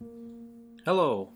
Hello, 0.00 1.28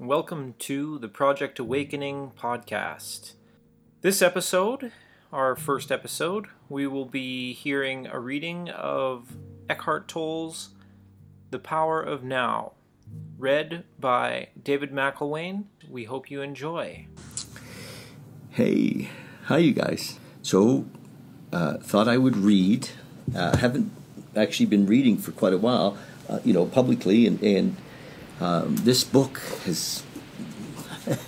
welcome 0.00 0.56
to 0.58 0.98
the 0.98 1.06
Project 1.06 1.60
Awakening 1.60 2.32
podcast. 2.36 3.34
This 4.00 4.20
episode, 4.20 4.90
our 5.32 5.54
first 5.54 5.92
episode, 5.92 6.46
we 6.68 6.88
will 6.88 7.04
be 7.04 7.52
hearing 7.52 8.08
a 8.08 8.18
reading 8.18 8.68
of 8.68 9.36
Eckhart 9.70 10.08
Tolle's 10.08 10.70
The 11.52 11.60
Power 11.60 12.02
of 12.02 12.24
Now, 12.24 12.72
read 13.38 13.84
by 14.00 14.48
David 14.60 14.90
MacElwain. 14.90 15.66
We 15.88 16.02
hope 16.04 16.28
you 16.28 16.42
enjoy. 16.42 17.06
Hey, 18.50 19.10
hi 19.44 19.58
you 19.58 19.72
guys. 19.72 20.18
So, 20.42 20.86
uh, 21.52 21.74
thought 21.74 22.08
I 22.08 22.18
would 22.18 22.36
read. 22.38 22.88
Uh, 23.32 23.56
haven't 23.56 23.92
actually 24.34 24.66
been 24.66 24.86
reading 24.86 25.16
for 25.16 25.30
quite 25.30 25.52
a 25.52 25.58
while, 25.58 25.96
uh, 26.28 26.40
you 26.44 26.52
know, 26.52 26.66
publicly, 26.66 27.26
and, 27.26 27.42
and 27.42 27.76
um, 28.40 28.76
this 28.76 29.04
book 29.04 29.38
has 29.64 30.02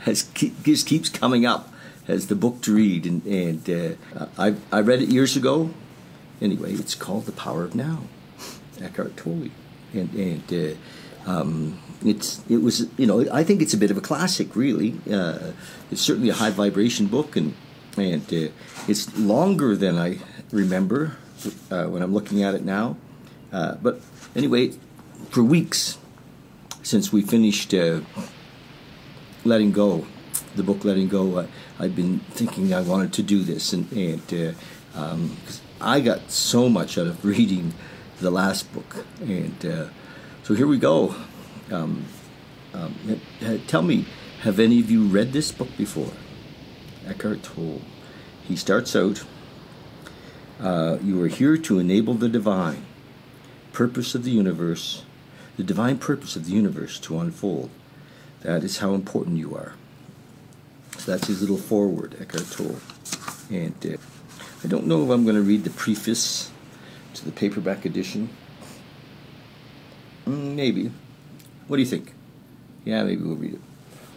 has 0.00 0.24
just 0.62 0.86
keeps 0.86 1.08
coming 1.08 1.46
up 1.46 1.72
as 2.08 2.28
the 2.28 2.34
book 2.34 2.60
to 2.62 2.74
read, 2.74 3.06
and, 3.06 3.24
and 3.26 3.70
uh, 3.70 4.26
I 4.38 4.54
I 4.72 4.80
read 4.80 5.02
it 5.02 5.08
years 5.08 5.36
ago. 5.36 5.70
Anyway, 6.40 6.72
it's 6.74 6.94
called 6.94 7.24
The 7.24 7.32
Power 7.32 7.64
of 7.64 7.74
Now, 7.74 8.02
Eckhart 8.80 9.16
Tolle, 9.16 9.50
and 9.92 10.12
and. 10.14 10.52
Uh, 10.52 10.76
um, 11.26 11.80
it's 12.04 12.40
it 12.48 12.58
was 12.58 12.86
you 12.96 13.06
know 13.06 13.26
I 13.32 13.42
think 13.42 13.60
it's 13.60 13.74
a 13.74 13.76
bit 13.76 13.90
of 13.90 13.96
a 13.96 14.00
classic 14.00 14.54
really. 14.54 14.94
Uh, 15.10 15.52
it's 15.90 16.00
certainly 16.00 16.28
a 16.28 16.34
high 16.34 16.50
vibration 16.50 17.06
book 17.06 17.34
and 17.34 17.54
and 17.96 18.22
uh, 18.32 18.48
it's 18.86 19.16
longer 19.18 19.74
than 19.74 19.98
I 19.98 20.18
remember 20.52 21.16
uh, 21.70 21.86
when 21.86 22.02
I'm 22.02 22.12
looking 22.14 22.42
at 22.42 22.54
it 22.54 22.64
now. 22.64 22.96
Uh, 23.52 23.76
but 23.82 24.00
anyway, 24.36 24.72
for 25.30 25.42
weeks 25.42 25.98
since 26.82 27.12
we 27.12 27.22
finished 27.22 27.74
uh, 27.74 28.00
letting 29.44 29.72
go, 29.72 30.06
the 30.54 30.62
book 30.62 30.84
letting 30.84 31.08
go, 31.08 31.38
uh, 31.38 31.46
I've 31.80 31.96
been 31.96 32.20
thinking 32.30 32.72
I 32.72 32.82
wanted 32.82 33.12
to 33.14 33.22
do 33.22 33.42
this 33.42 33.72
and 33.72 33.90
and 33.92 34.54
um, 34.94 35.36
I 35.80 36.00
got 36.00 36.30
so 36.30 36.68
much 36.68 36.96
out 36.98 37.06
of 37.06 37.24
reading 37.32 37.74
the 38.20 38.30
last 38.30 38.72
book 38.72 39.04
and 39.20 39.90
so 40.42 40.54
here 40.54 40.68
we 40.68 40.78
go. 40.78 41.14
Um, 41.72 42.04
um, 42.72 43.20
tell 43.66 43.82
me, 43.82 44.06
have 44.42 44.60
any 44.60 44.78
of 44.78 44.90
you 44.90 45.06
read 45.06 45.32
this 45.32 45.50
book 45.50 45.76
before? 45.76 46.12
Eckhart 47.04 47.42
Tolle. 47.42 47.82
He 48.44 48.54
starts 48.54 48.94
out 48.94 49.24
uh, 50.60 50.98
You 51.02 51.20
are 51.24 51.28
here 51.28 51.56
to 51.56 51.78
enable 51.80 52.14
the 52.14 52.28
divine 52.28 52.85
purpose 53.76 54.14
of 54.14 54.24
the 54.24 54.30
universe, 54.30 55.02
the 55.58 55.62
divine 55.62 55.98
purpose 55.98 56.34
of 56.34 56.46
the 56.46 56.52
universe 56.52 56.98
to 56.98 57.18
unfold. 57.18 57.68
That 58.40 58.64
is 58.64 58.78
how 58.78 58.94
important 58.94 59.36
you 59.36 59.54
are. 59.54 59.74
So 60.96 61.10
that's 61.10 61.26
his 61.26 61.42
little 61.42 61.58
foreword, 61.58 62.16
Eckhart 62.18 62.50
Tolle. 62.50 62.80
And 63.50 63.74
uh, 63.84 63.98
I 64.64 64.66
don't 64.66 64.86
know 64.86 65.04
if 65.04 65.10
I'm 65.10 65.24
going 65.24 65.36
to 65.36 65.42
read 65.42 65.64
the 65.64 65.76
preface 65.84 66.50
to 67.12 67.26
the 67.26 67.32
paperback 67.32 67.84
edition. 67.84 68.30
Mm, 70.26 70.54
maybe. 70.54 70.90
What 71.68 71.76
do 71.76 71.82
you 71.82 71.88
think? 71.88 72.14
Yeah, 72.86 73.04
maybe 73.04 73.24
we'll 73.24 73.36
read 73.36 73.54
it. 73.54 73.60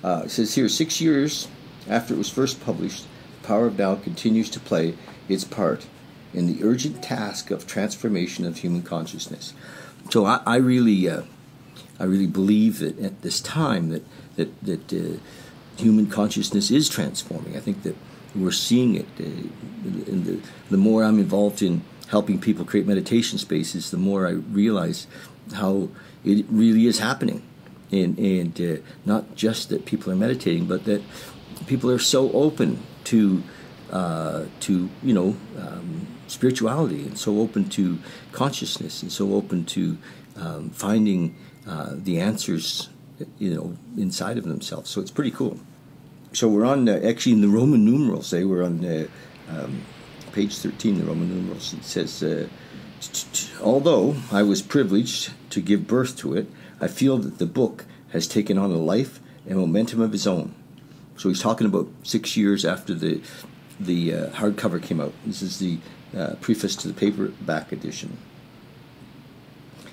Uh, 0.01 0.21
it 0.23 0.31
says 0.31 0.55
here 0.55 0.69
six 0.69 1.01
years 1.01 1.49
after 1.89 2.13
it 2.13 2.17
was 2.17 2.29
first 2.29 2.63
published, 2.63 3.07
The 3.41 3.47
Power 3.49 3.67
of 3.67 3.77
Now 3.77 3.95
continues 3.95 4.49
to 4.51 4.59
play 4.61 4.93
its 5.27 5.43
part 5.43 5.85
in 6.33 6.47
the 6.47 6.63
urgent 6.63 7.01
task 7.03 7.51
of 7.51 7.65
transformation 7.65 8.45
of 8.45 8.57
human 8.57 8.81
consciousness. 8.81 9.53
So 10.09 10.25
I, 10.25 10.41
I 10.45 10.55
really, 10.57 11.09
uh, 11.09 11.23
I 11.99 12.03
really 12.05 12.27
believe 12.27 12.79
that 12.79 12.99
at 12.99 13.21
this 13.21 13.41
time 13.41 13.89
that 13.89 14.03
that 14.35 14.63
that 14.63 14.93
uh, 14.93 15.19
human 15.77 16.07
consciousness 16.07 16.71
is 16.71 16.89
transforming. 16.89 17.55
I 17.55 17.59
think 17.59 17.83
that 17.83 17.95
we're 18.35 18.51
seeing 18.51 18.95
it. 18.95 19.07
Uh, 19.19 19.47
the, 19.83 20.39
the 20.69 20.77
more 20.77 21.03
I'm 21.03 21.19
involved 21.19 21.61
in 21.61 21.81
helping 22.09 22.39
people 22.39 22.65
create 22.65 22.85
meditation 22.85 23.37
spaces, 23.37 23.91
the 23.91 23.97
more 23.97 24.27
I 24.27 24.31
realize 24.31 25.07
how 25.53 25.89
it 26.23 26.45
really 26.49 26.85
is 26.85 26.99
happening. 26.99 27.43
And, 27.91 28.19
and 28.19 28.61
uh, 28.61 28.81
not 29.05 29.35
just 29.35 29.69
that 29.69 29.85
people 29.85 30.11
are 30.11 30.15
meditating, 30.15 30.67
but 30.67 30.85
that 30.85 31.01
people 31.65 31.89
are 31.89 31.99
so 31.99 32.31
open 32.33 32.83
to, 33.05 33.41
uh, 33.91 34.45
to 34.61 34.89
you 35.01 35.13
know, 35.13 35.35
um, 35.57 36.07
spirituality 36.29 37.03
and 37.03 37.17
so 37.17 37.39
open 37.39 37.69
to 37.69 37.99
consciousness 38.31 39.01
and 39.01 39.11
so 39.11 39.33
open 39.33 39.65
to 39.65 39.97
um, 40.35 40.69
finding 40.69 41.35
uh, 41.67 41.91
the 41.93 42.19
answers, 42.19 42.89
you 43.37 43.53
know, 43.53 43.77
inside 43.97 44.37
of 44.37 44.43
themselves. 44.45 44.89
So 44.89 45.01
it's 45.01 45.11
pretty 45.11 45.31
cool. 45.31 45.59
So 46.31 46.47
we're 46.47 46.65
on, 46.65 46.87
uh, 46.87 46.99
actually 47.03 47.33
in 47.33 47.41
the 47.41 47.47
Roman 47.47 47.83
numerals, 47.83 48.29
they 48.29 48.45
were 48.45 48.63
on 48.63 48.85
uh, 48.85 49.07
um, 49.49 49.81
page 50.31 50.57
13, 50.57 50.99
the 50.99 51.05
Roman 51.05 51.29
numerals. 51.29 51.73
It 51.73 51.83
says, 51.83 52.23
uh, 52.23 52.47
Although 53.61 54.15
I 54.31 54.43
was 54.43 54.61
privileged 54.61 55.31
to 55.51 55.61
give 55.61 55.87
birth 55.87 56.17
to 56.17 56.35
it, 56.35 56.47
I 56.81 56.87
feel 56.87 57.17
that 57.17 57.37
the 57.37 57.45
book 57.45 57.85
has 58.11 58.27
taken 58.27 58.57
on 58.57 58.71
a 58.71 58.77
life 58.77 59.19
and 59.47 59.57
momentum 59.57 60.01
of 60.01 60.13
its 60.13 60.27
own. 60.27 60.53
So 61.15 61.29
he's 61.29 61.41
talking 61.41 61.67
about 61.67 61.87
six 62.03 62.37
years 62.37 62.65
after 62.65 62.93
the 62.93 63.21
the 63.79 64.13
uh, 64.13 64.29
hardcover 64.31 64.81
came 64.81 64.99
out. 64.99 65.13
This 65.25 65.41
is 65.41 65.59
the 65.59 65.79
uh, 66.15 66.35
preface 66.41 66.75
to 66.77 66.87
the 66.87 66.93
paperback 66.93 67.71
edition. 67.71 68.17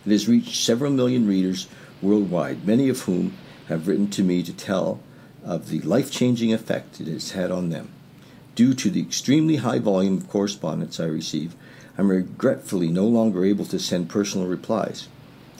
It 0.04 0.10
has 0.10 0.28
reached 0.28 0.64
several 0.64 0.92
million 0.92 1.26
readers 1.26 1.68
worldwide, 2.00 2.66
many 2.66 2.88
of 2.88 3.00
whom 3.00 3.36
have 3.68 3.88
written 3.88 4.08
to 4.10 4.22
me 4.22 4.42
to 4.42 4.52
tell 4.52 5.00
of 5.44 5.68
the 5.68 5.80
life 5.80 6.10
changing 6.10 6.52
effect 6.52 7.00
it 7.00 7.06
has 7.06 7.32
had 7.32 7.50
on 7.50 7.70
them. 7.70 7.90
Due 8.54 8.74
to 8.74 8.90
the 8.90 9.00
extremely 9.00 9.56
high 9.56 9.78
volume 9.78 10.16
of 10.18 10.28
correspondence 10.28 10.98
I 10.98 11.04
receive, 11.04 11.54
I'm 11.98 12.10
regretfully 12.10 12.88
no 12.88 13.06
longer 13.06 13.44
able 13.44 13.64
to 13.66 13.78
send 13.78 14.08
personal 14.08 14.46
replies, 14.46 15.08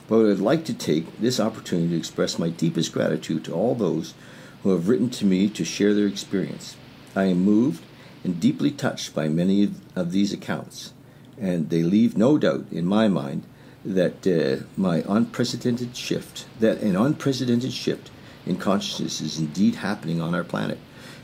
but 0.08 0.30
I'd 0.30 0.38
like 0.38 0.64
to 0.66 0.74
take 0.74 1.18
this 1.18 1.40
opportunity 1.40 1.90
to 1.90 1.96
express 1.96 2.38
my 2.38 2.48
deepest 2.50 2.92
gratitude 2.92 3.44
to 3.46 3.52
all 3.52 3.74
those 3.74 4.14
who 4.62 4.70
have 4.70 4.88
written 4.88 5.10
to 5.10 5.24
me 5.24 5.48
to 5.50 5.64
share 5.64 5.94
their 5.94 6.06
experience. 6.06 6.76
I 7.14 7.24
am 7.24 7.38
moved 7.38 7.84
and 8.26 8.40
deeply 8.40 8.72
touched 8.72 9.14
by 9.14 9.28
many 9.28 9.70
of 9.94 10.10
these 10.10 10.32
accounts, 10.32 10.92
and 11.40 11.70
they 11.70 11.84
leave 11.84 12.16
no 12.16 12.36
doubt 12.36 12.64
in 12.72 12.84
my 12.84 13.06
mind 13.06 13.44
that 13.84 14.26
uh, 14.26 14.64
my 14.76 15.04
unprecedented 15.08 15.96
shift, 15.96 16.44
that 16.58 16.80
an 16.80 16.96
unprecedented 16.96 17.72
shift 17.72 18.10
in 18.44 18.56
consciousness 18.56 19.20
is 19.20 19.38
indeed 19.38 19.76
happening 19.76 20.20
on 20.20 20.34
our 20.34 20.42
planet. 20.42 20.78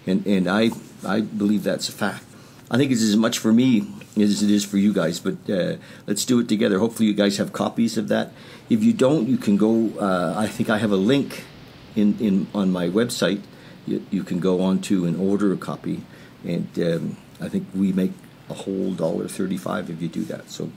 And, 0.07 0.25
and 0.27 0.49
I, 0.49 0.71
I 1.05 1.23
believe 1.23 1.65
that's 1.65 1.89
a 1.89 1.93
fact. 1.93 2.25
I 2.71 2.77
think 2.77 2.93
it's 2.93 3.03
as 3.03 3.17
much 3.17 3.39
for 3.39 3.53
me 3.53 3.87
as 4.17 4.43
it 4.45 4.51
is 4.51 4.65
for 4.65 4.79
you 4.79 4.93
guys. 4.93 5.19
But 5.19 5.51
uh, 5.51 5.77
let's 6.07 6.25
do 6.25 6.39
it 6.39 6.49
together. 6.49 6.79
Hopefully, 6.79 7.09
you 7.09 7.15
guys 7.15 7.37
have 7.39 7.53
copies 7.53 7.99
of 7.99 8.07
that. 8.09 8.33
If 8.71 8.83
you 8.85 8.93
don't, 8.93 9.29
you 9.29 9.37
can 9.37 9.57
go. 9.57 9.91
Uh, 9.99 10.35
I 10.37 10.47
think 10.47 10.71
I 10.71 10.79
have 10.79 10.93
a 10.93 10.97
link 10.97 11.45
in, 11.97 12.17
in 12.19 12.47
on 12.55 12.71
my 12.71 12.89
website. 12.89 13.43
You, 13.87 14.07
you 14.11 14.23
can 14.23 14.39
go 14.39 14.63
on 14.63 14.81
to 14.83 15.05
and 15.05 15.17
order 15.17 15.53
a 15.53 15.57
copy, 15.57 16.03
and 16.45 16.69
um, 16.79 17.17
I 17.41 17.49
think 17.49 17.67
we 17.75 17.93
make 17.93 18.13
a 18.51 18.55
whole 18.55 18.93
dollar 18.93 19.29
thirty-five 19.29 19.91
if 19.91 20.03
you 20.03 20.09
do 20.09 20.25
that. 20.25 20.51
So, 20.51 20.71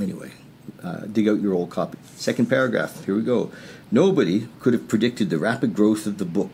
anyway, 0.00 0.32
uh, 0.82 1.00
dig 1.00 1.28
out 1.28 1.40
your 1.40 1.54
old 1.54 1.70
copy. 1.70 1.98
Second 2.16 2.46
paragraph. 2.46 3.04
Here 3.04 3.14
we 3.14 3.22
go. 3.22 3.50
Nobody 3.90 4.48
could 4.60 4.72
have 4.72 4.88
predicted 4.88 5.30
the 5.30 5.38
rapid 5.38 5.74
growth 5.74 6.06
of 6.06 6.18
the 6.18 6.24
book 6.24 6.52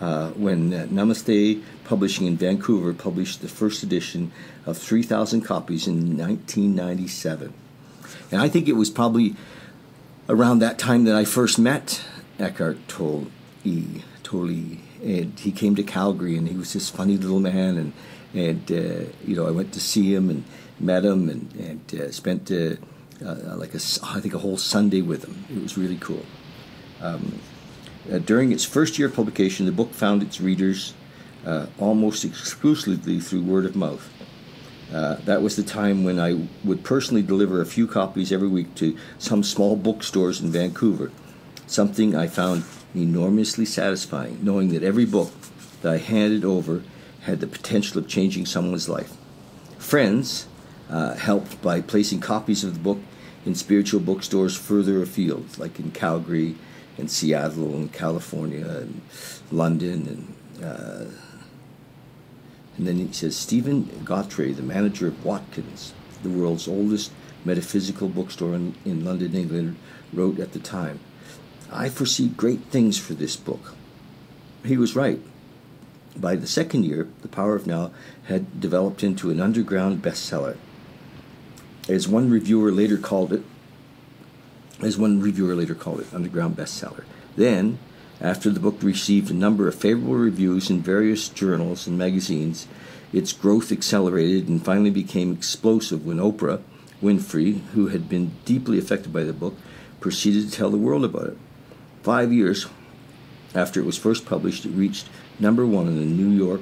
uh, 0.00 0.30
when 0.30 0.72
uh, 0.72 0.86
Namaste 0.90 1.62
Publishing 1.84 2.26
in 2.26 2.36
Vancouver 2.36 2.92
published 2.92 3.42
the 3.42 3.48
first 3.48 3.82
edition 3.82 4.32
of 4.66 4.78
3,000 4.78 5.42
copies 5.42 5.86
in 5.86 6.16
1997. 6.16 7.52
And 8.30 8.40
I 8.40 8.48
think 8.48 8.68
it 8.68 8.72
was 8.72 8.90
probably 8.90 9.36
around 10.28 10.58
that 10.60 10.78
time 10.78 11.04
that 11.04 11.14
I 11.14 11.24
first 11.24 11.58
met 11.58 12.02
Eckhart 12.38 12.88
Tolle. 12.88 13.26
Tolle. 14.22 14.78
And 15.04 15.38
he 15.38 15.52
came 15.52 15.76
to 15.76 15.82
Calgary, 15.82 16.36
and 16.36 16.48
he 16.48 16.56
was 16.56 16.72
this 16.72 16.88
funny 16.88 17.18
little 17.18 17.40
man. 17.40 17.76
And, 17.76 17.92
and 18.32 18.72
uh, 18.72 19.12
you 19.24 19.36
know, 19.36 19.46
I 19.46 19.50
went 19.50 19.72
to 19.74 19.80
see 19.80 20.14
him 20.14 20.30
and 20.30 20.44
met 20.80 21.04
him 21.04 21.28
and, 21.28 21.52
and 21.54 22.00
uh, 22.00 22.10
spent 22.10 22.50
uh, 22.50 22.76
uh, 23.24 23.56
like 23.56 23.74
a, 23.74 23.80
I 24.02 24.20
think 24.20 24.32
a 24.32 24.38
whole 24.38 24.56
Sunday 24.56 25.02
with 25.02 25.24
him. 25.24 25.44
It 25.54 25.62
was 25.62 25.76
really 25.76 25.98
cool. 25.98 26.24
Um, 27.02 27.38
uh, 28.10 28.18
during 28.18 28.50
its 28.50 28.64
first 28.64 28.98
year 28.98 29.08
of 29.08 29.14
publication, 29.14 29.66
the 29.66 29.72
book 29.72 29.92
found 29.92 30.22
its 30.22 30.40
readers 30.40 30.94
uh, 31.44 31.66
almost 31.78 32.24
exclusively 32.24 33.20
through 33.20 33.42
word 33.42 33.66
of 33.66 33.76
mouth. 33.76 34.10
That 34.90 35.42
was 35.42 35.56
the 35.56 35.62
time 35.62 36.04
when 36.04 36.18
I 36.18 36.48
would 36.64 36.82
personally 36.84 37.22
deliver 37.22 37.60
a 37.60 37.66
few 37.66 37.86
copies 37.86 38.32
every 38.32 38.48
week 38.48 38.74
to 38.76 38.96
some 39.18 39.42
small 39.42 39.76
bookstores 39.76 40.40
in 40.40 40.50
Vancouver. 40.50 41.10
Something 41.66 42.14
I 42.14 42.26
found 42.26 42.64
enormously 42.94 43.64
satisfying, 43.64 44.38
knowing 44.42 44.68
that 44.68 44.82
every 44.82 45.04
book 45.04 45.32
that 45.82 45.92
I 45.92 45.98
handed 45.98 46.44
over 46.44 46.82
had 47.22 47.40
the 47.40 47.46
potential 47.46 47.98
of 47.98 48.08
changing 48.08 48.46
someone's 48.46 48.88
life. 48.88 49.16
Friends 49.78 50.46
uh, 50.90 51.14
helped 51.14 51.60
by 51.62 51.80
placing 51.80 52.20
copies 52.20 52.64
of 52.64 52.74
the 52.74 52.80
book 52.80 52.98
in 53.44 53.54
spiritual 53.54 54.00
bookstores 54.00 54.56
further 54.56 55.02
afield, 55.02 55.58
like 55.58 55.78
in 55.78 55.90
Calgary 55.90 56.54
and 56.96 57.10
Seattle 57.10 57.74
and 57.74 57.92
California 57.92 58.66
and 58.66 59.00
London 59.50 60.06
and 60.08 60.64
uh, 60.64 61.04
and 62.76 62.88
then 62.88 62.96
he 62.96 63.12
says 63.12 63.36
Stephen 63.36 63.88
Gautre, 64.04 64.52
the 64.52 64.62
manager 64.62 65.06
of 65.06 65.24
Watkins, 65.24 65.94
the 66.22 66.28
world's 66.28 66.66
oldest 66.66 67.12
metaphysical 67.44 68.08
bookstore 68.08 68.54
in, 68.54 68.74
in 68.84 69.04
London, 69.04 69.34
England, 69.34 69.76
wrote 70.12 70.40
at 70.40 70.52
the 70.52 70.58
time, 70.58 70.98
I 71.74 71.88
foresee 71.88 72.28
great 72.28 72.66
things 72.66 72.98
for 72.98 73.14
this 73.14 73.34
book. 73.34 73.74
He 74.64 74.76
was 74.76 74.94
right. 74.94 75.20
By 76.16 76.36
the 76.36 76.46
second 76.46 76.84
year, 76.84 77.08
The 77.22 77.28
Power 77.28 77.56
of 77.56 77.66
Now 77.66 77.90
had 78.26 78.60
developed 78.60 79.02
into 79.02 79.30
an 79.30 79.40
underground 79.40 80.00
bestseller. 80.00 80.56
As 81.88 82.06
one 82.06 82.30
reviewer 82.30 82.70
later 82.70 82.96
called 82.96 83.32
it, 83.32 83.42
as 84.80 84.96
one 84.96 85.20
reviewer 85.20 85.56
later 85.56 85.74
called 85.74 86.00
it, 86.00 86.14
underground 86.14 86.56
bestseller. 86.56 87.02
Then, 87.34 87.80
after 88.20 88.50
the 88.50 88.60
book 88.60 88.80
received 88.80 89.32
a 89.32 89.34
number 89.34 89.66
of 89.66 89.74
favorable 89.74 90.14
reviews 90.14 90.70
in 90.70 90.80
various 90.80 91.28
journals 91.28 91.88
and 91.88 91.98
magazines, 91.98 92.68
its 93.12 93.32
growth 93.32 93.72
accelerated 93.72 94.48
and 94.48 94.64
finally 94.64 94.90
became 94.90 95.32
explosive 95.32 96.06
when 96.06 96.18
Oprah 96.18 96.62
Winfrey, 97.02 97.62
who 97.74 97.88
had 97.88 98.08
been 98.08 98.30
deeply 98.44 98.78
affected 98.78 99.12
by 99.12 99.24
the 99.24 99.32
book, 99.32 99.56
proceeded 99.98 100.48
to 100.48 100.56
tell 100.56 100.70
the 100.70 100.76
world 100.76 101.04
about 101.04 101.26
it. 101.26 101.38
Five 102.04 102.34
years 102.34 102.66
after 103.54 103.80
it 103.80 103.86
was 103.86 103.96
first 103.96 104.26
published, 104.26 104.66
it 104.66 104.72
reached 104.72 105.08
number 105.38 105.64
one 105.64 105.86
on 105.86 105.96
the 105.96 106.04
New 106.04 106.28
York 106.28 106.60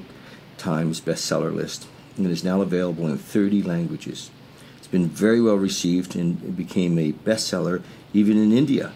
Times 0.57 1.01
bestseller 1.01 1.53
list 1.53 1.85
and 2.15 2.25
is 2.27 2.45
now 2.45 2.61
available 2.61 3.07
in 3.07 3.17
30 3.17 3.61
languages. 3.61 4.31
It's 4.77 4.87
been 4.87 5.09
very 5.09 5.41
well 5.41 5.57
received 5.57 6.15
and 6.15 6.41
it 6.41 6.55
became 6.55 6.97
a 6.97 7.11
bestseller 7.11 7.83
even 8.13 8.37
in 8.37 8.53
India, 8.53 8.93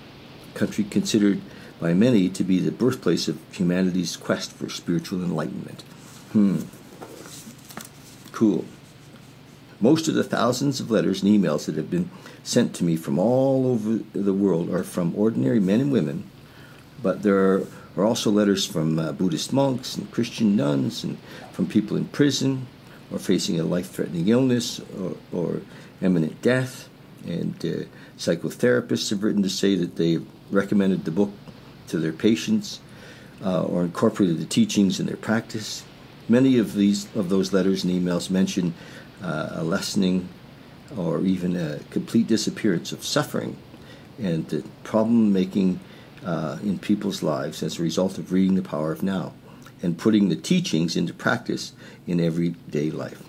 a 0.55 0.57
country 0.57 0.85
considered 0.85 1.41
by 1.81 1.93
many 1.93 2.29
to 2.29 2.45
be 2.45 2.59
the 2.59 2.71
birthplace 2.71 3.27
of 3.27 3.41
humanity's 3.51 4.15
quest 4.15 4.53
for 4.53 4.69
spiritual 4.69 5.21
enlightenment. 5.21 5.81
Hmm. 6.31 6.61
Cool. 8.31 8.63
Most 9.81 10.07
of 10.07 10.13
the 10.13 10.23
thousands 10.23 10.79
of 10.79 10.89
letters 10.89 11.21
and 11.21 11.29
emails 11.29 11.65
that 11.65 11.75
have 11.75 11.91
been 11.91 12.09
sent 12.41 12.73
to 12.75 12.85
me 12.85 12.95
from 12.95 13.19
all 13.19 13.67
over 13.67 13.99
the 14.13 14.33
world 14.33 14.69
are 14.69 14.85
from 14.85 15.13
ordinary 15.13 15.59
men 15.59 15.81
and 15.81 15.91
women, 15.91 16.23
but 17.07 17.23
there 17.23 17.63
are, 17.95 18.05
also 18.05 18.29
letters 18.29 18.65
from 18.65 18.99
uh, 18.99 19.13
Buddhist 19.13 19.53
monks 19.53 19.95
and 19.95 20.11
Christian 20.11 20.57
nuns 20.57 21.05
and 21.05 21.17
from 21.53 21.65
people 21.65 21.95
in 21.95 22.03
prison 22.09 22.67
or 23.13 23.17
facing 23.17 23.57
a 23.57 23.63
life 23.63 23.91
threatening 23.91 24.27
illness 24.27 24.81
or, 24.99 25.15
or, 25.31 25.61
imminent 26.01 26.41
death. 26.41 26.89
And 27.25 27.55
uh, 27.63 27.85
psychotherapists 28.17 29.09
have 29.11 29.23
written 29.23 29.41
to 29.41 29.49
say 29.49 29.75
that 29.75 29.95
they've 29.95 30.27
recommended 30.51 31.05
the 31.05 31.11
book 31.11 31.31
to 31.87 31.97
their 31.97 32.11
patients 32.11 32.81
uh, 33.41 33.63
or 33.63 33.83
incorporated 33.83 34.39
the 34.39 34.45
teachings 34.45 34.99
in 34.99 35.05
their 35.05 35.15
practice. 35.15 35.85
Many 36.27 36.59
of 36.59 36.73
these 36.73 37.07
of 37.15 37.29
those 37.29 37.53
letters 37.53 37.85
and 37.85 37.93
emails 37.93 38.29
mention 38.29 38.73
uh, 39.23 39.61
a 39.61 39.63
lessening 39.63 40.27
or 40.97 41.21
even 41.21 41.55
a 41.55 41.79
complete 41.89 42.27
disappearance 42.27 42.91
of 42.91 43.05
suffering 43.05 43.55
and 44.19 44.47
the 44.49 44.63
problem 44.83 45.31
making 45.31 45.79
uh, 46.25 46.57
in 46.63 46.79
people's 46.79 47.23
lives 47.23 47.63
as 47.63 47.79
a 47.79 47.83
result 47.83 48.17
of 48.17 48.31
reading 48.31 48.55
the 48.55 48.61
power 48.61 48.91
of 48.91 49.03
now 49.03 49.33
and 49.81 49.97
putting 49.97 50.29
the 50.29 50.35
teachings 50.35 50.95
into 50.95 51.13
practice 51.13 51.73
in 52.05 52.19
everyday 52.19 52.89
life. 52.89 53.23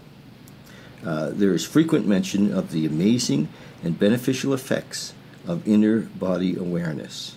Uh, 1.04 1.30
there 1.30 1.54
is 1.54 1.64
frequent 1.64 2.06
mention 2.06 2.52
of 2.52 2.72
the 2.72 2.86
amazing 2.86 3.48
and 3.82 3.98
beneficial 3.98 4.52
effects 4.52 5.14
of 5.46 5.66
inner 5.66 6.00
body 6.00 6.56
awareness, 6.56 7.36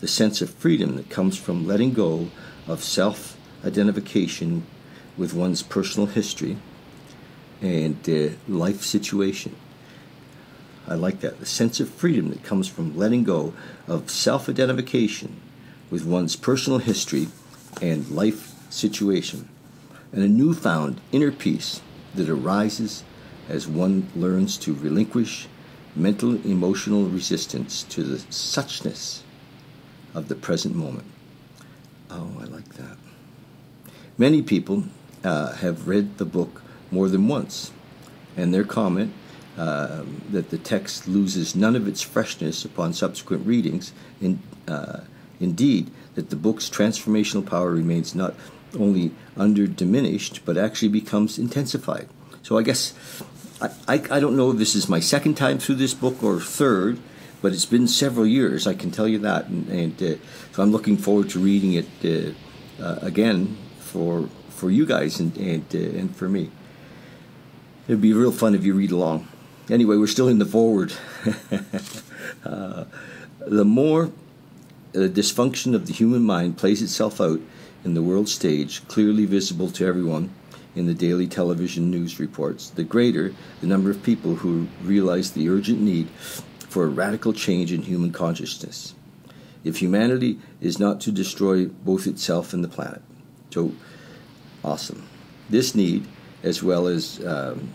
the 0.00 0.08
sense 0.08 0.40
of 0.40 0.50
freedom 0.50 0.96
that 0.96 1.10
comes 1.10 1.36
from 1.36 1.66
letting 1.66 1.92
go 1.92 2.30
of 2.66 2.82
self 2.82 3.36
identification 3.64 4.64
with 5.16 5.34
one's 5.34 5.62
personal 5.62 6.06
history 6.06 6.56
and 7.60 8.08
uh, 8.08 8.28
life 8.46 8.82
situation. 8.82 9.54
I 10.86 10.94
like 10.94 11.20
that. 11.20 11.40
The 11.40 11.46
sense 11.46 11.80
of 11.80 11.88
freedom 11.88 12.28
that 12.30 12.42
comes 12.42 12.68
from 12.68 12.96
letting 12.96 13.24
go 13.24 13.54
of 13.88 14.10
self 14.10 14.48
identification 14.48 15.40
with 15.90 16.04
one's 16.04 16.36
personal 16.36 16.78
history 16.78 17.28
and 17.80 18.08
life 18.10 18.52
situation, 18.70 19.48
and 20.12 20.22
a 20.22 20.28
newfound 20.28 21.00
inner 21.12 21.32
peace 21.32 21.80
that 22.14 22.28
arises 22.28 23.02
as 23.48 23.66
one 23.66 24.08
learns 24.14 24.56
to 24.58 24.74
relinquish 24.74 25.48
mental 25.96 26.34
emotional 26.44 27.04
resistance 27.04 27.82
to 27.84 28.02
the 28.02 28.16
suchness 28.16 29.20
of 30.14 30.28
the 30.28 30.34
present 30.34 30.74
moment. 30.74 31.06
Oh, 32.10 32.36
I 32.40 32.44
like 32.44 32.74
that. 32.74 32.96
Many 34.18 34.42
people 34.42 34.84
uh, 35.22 35.52
have 35.54 35.88
read 35.88 36.18
the 36.18 36.24
book 36.24 36.62
more 36.90 37.08
than 37.08 37.26
once, 37.26 37.72
and 38.36 38.52
their 38.52 38.64
comment 38.64 39.12
uh, 39.56 40.02
that 40.30 40.50
the 40.50 40.58
text 40.58 41.06
loses 41.06 41.54
none 41.54 41.76
of 41.76 41.86
its 41.86 42.02
freshness 42.02 42.64
upon 42.64 42.92
subsequent 42.92 43.46
readings, 43.46 43.92
in, 44.20 44.40
uh, 44.66 45.00
indeed, 45.40 45.90
that 46.14 46.30
the 46.30 46.36
book's 46.36 46.68
transformational 46.68 47.44
power 47.44 47.70
remains 47.70 48.14
not 48.14 48.34
only 48.78 49.12
under 49.36 49.66
diminished, 49.66 50.44
but 50.44 50.56
actually 50.56 50.88
becomes 50.88 51.38
intensified. 51.38 52.08
So 52.42 52.58
I 52.58 52.62
guess 52.62 52.94
I, 53.60 53.70
I, 53.86 53.94
I, 54.10 54.20
don't 54.20 54.36
know 54.36 54.50
if 54.50 54.58
this 54.58 54.74
is 54.74 54.88
my 54.88 55.00
second 55.00 55.36
time 55.36 55.58
through 55.58 55.76
this 55.76 55.94
book 55.94 56.22
or 56.22 56.40
third, 56.40 56.98
but 57.40 57.52
it's 57.52 57.66
been 57.66 57.86
several 57.86 58.26
years, 58.26 58.66
I 58.66 58.74
can 58.74 58.90
tell 58.90 59.06
you 59.06 59.18
that. 59.20 59.46
And, 59.46 59.68
and 59.68 60.02
uh, 60.02 60.16
so 60.52 60.62
I'm 60.62 60.72
looking 60.72 60.96
forward 60.96 61.30
to 61.30 61.38
reading 61.38 61.74
it 61.74 61.86
uh, 62.04 62.82
uh, 62.82 62.98
again 63.02 63.56
for, 63.78 64.28
for 64.50 64.70
you 64.70 64.84
guys 64.86 65.20
and, 65.20 65.36
and, 65.36 65.64
uh, 65.74 65.78
and 65.78 66.14
for 66.16 66.28
me. 66.28 66.50
It'd 67.86 68.00
be 68.00 68.12
real 68.12 68.32
fun 68.32 68.54
if 68.54 68.64
you 68.64 68.74
read 68.74 68.90
along. 68.90 69.28
Anyway, 69.70 69.96
we're 69.96 70.06
still 70.06 70.28
in 70.28 70.38
the 70.38 70.44
forward. 70.44 70.92
uh, 72.44 72.84
the 73.46 73.64
more 73.64 74.10
the 74.92 75.08
dysfunction 75.08 75.74
of 75.74 75.86
the 75.86 75.92
human 75.92 76.22
mind 76.22 76.56
plays 76.56 76.82
itself 76.82 77.20
out 77.20 77.40
in 77.84 77.94
the 77.94 78.02
world 78.02 78.28
stage, 78.28 78.86
clearly 78.88 79.26
visible 79.26 79.70
to 79.70 79.86
everyone 79.86 80.30
in 80.74 80.86
the 80.86 80.94
daily 80.94 81.26
television 81.26 81.90
news 81.90 82.18
reports, 82.18 82.70
the 82.70 82.84
greater 82.84 83.34
the 83.60 83.66
number 83.66 83.90
of 83.90 84.02
people 84.02 84.36
who 84.36 84.66
realize 84.82 85.32
the 85.32 85.48
urgent 85.48 85.80
need 85.80 86.08
for 86.68 86.84
a 86.84 86.88
radical 86.88 87.32
change 87.32 87.72
in 87.72 87.82
human 87.82 88.12
consciousness. 88.12 88.94
If 89.62 89.80
humanity 89.80 90.38
is 90.60 90.78
not 90.78 91.00
to 91.02 91.12
destroy 91.12 91.66
both 91.66 92.06
itself 92.06 92.52
and 92.52 92.62
the 92.62 92.68
planet. 92.68 93.02
So, 93.50 93.72
awesome. 94.62 95.06
This 95.48 95.74
need 95.74 96.06
as 96.42 96.62
well 96.62 96.86
as 96.86 97.24
um, 97.24 97.72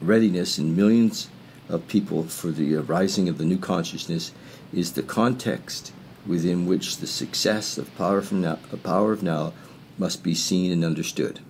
readiness 0.00 0.58
in 0.58 0.76
millions 0.76 1.28
of 1.68 1.86
people 1.88 2.24
for 2.24 2.50
the 2.50 2.76
rising 2.76 3.28
of 3.28 3.38
the 3.38 3.44
new 3.44 3.58
consciousness, 3.58 4.32
is 4.72 4.92
the 4.92 5.02
context 5.02 5.92
within 6.26 6.66
which 6.66 6.98
the 6.98 7.06
success 7.06 7.78
of 7.78 7.94
power 7.96 8.20
from 8.20 8.42
now, 8.42 8.58
power 8.82 9.12
of 9.12 9.22
now 9.22 9.52
must 9.98 10.22
be 10.22 10.34
seen 10.34 10.70
and 10.72 10.84
understood. 10.84 11.40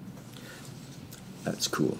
That's 1.45 1.69
cool. 1.69 1.99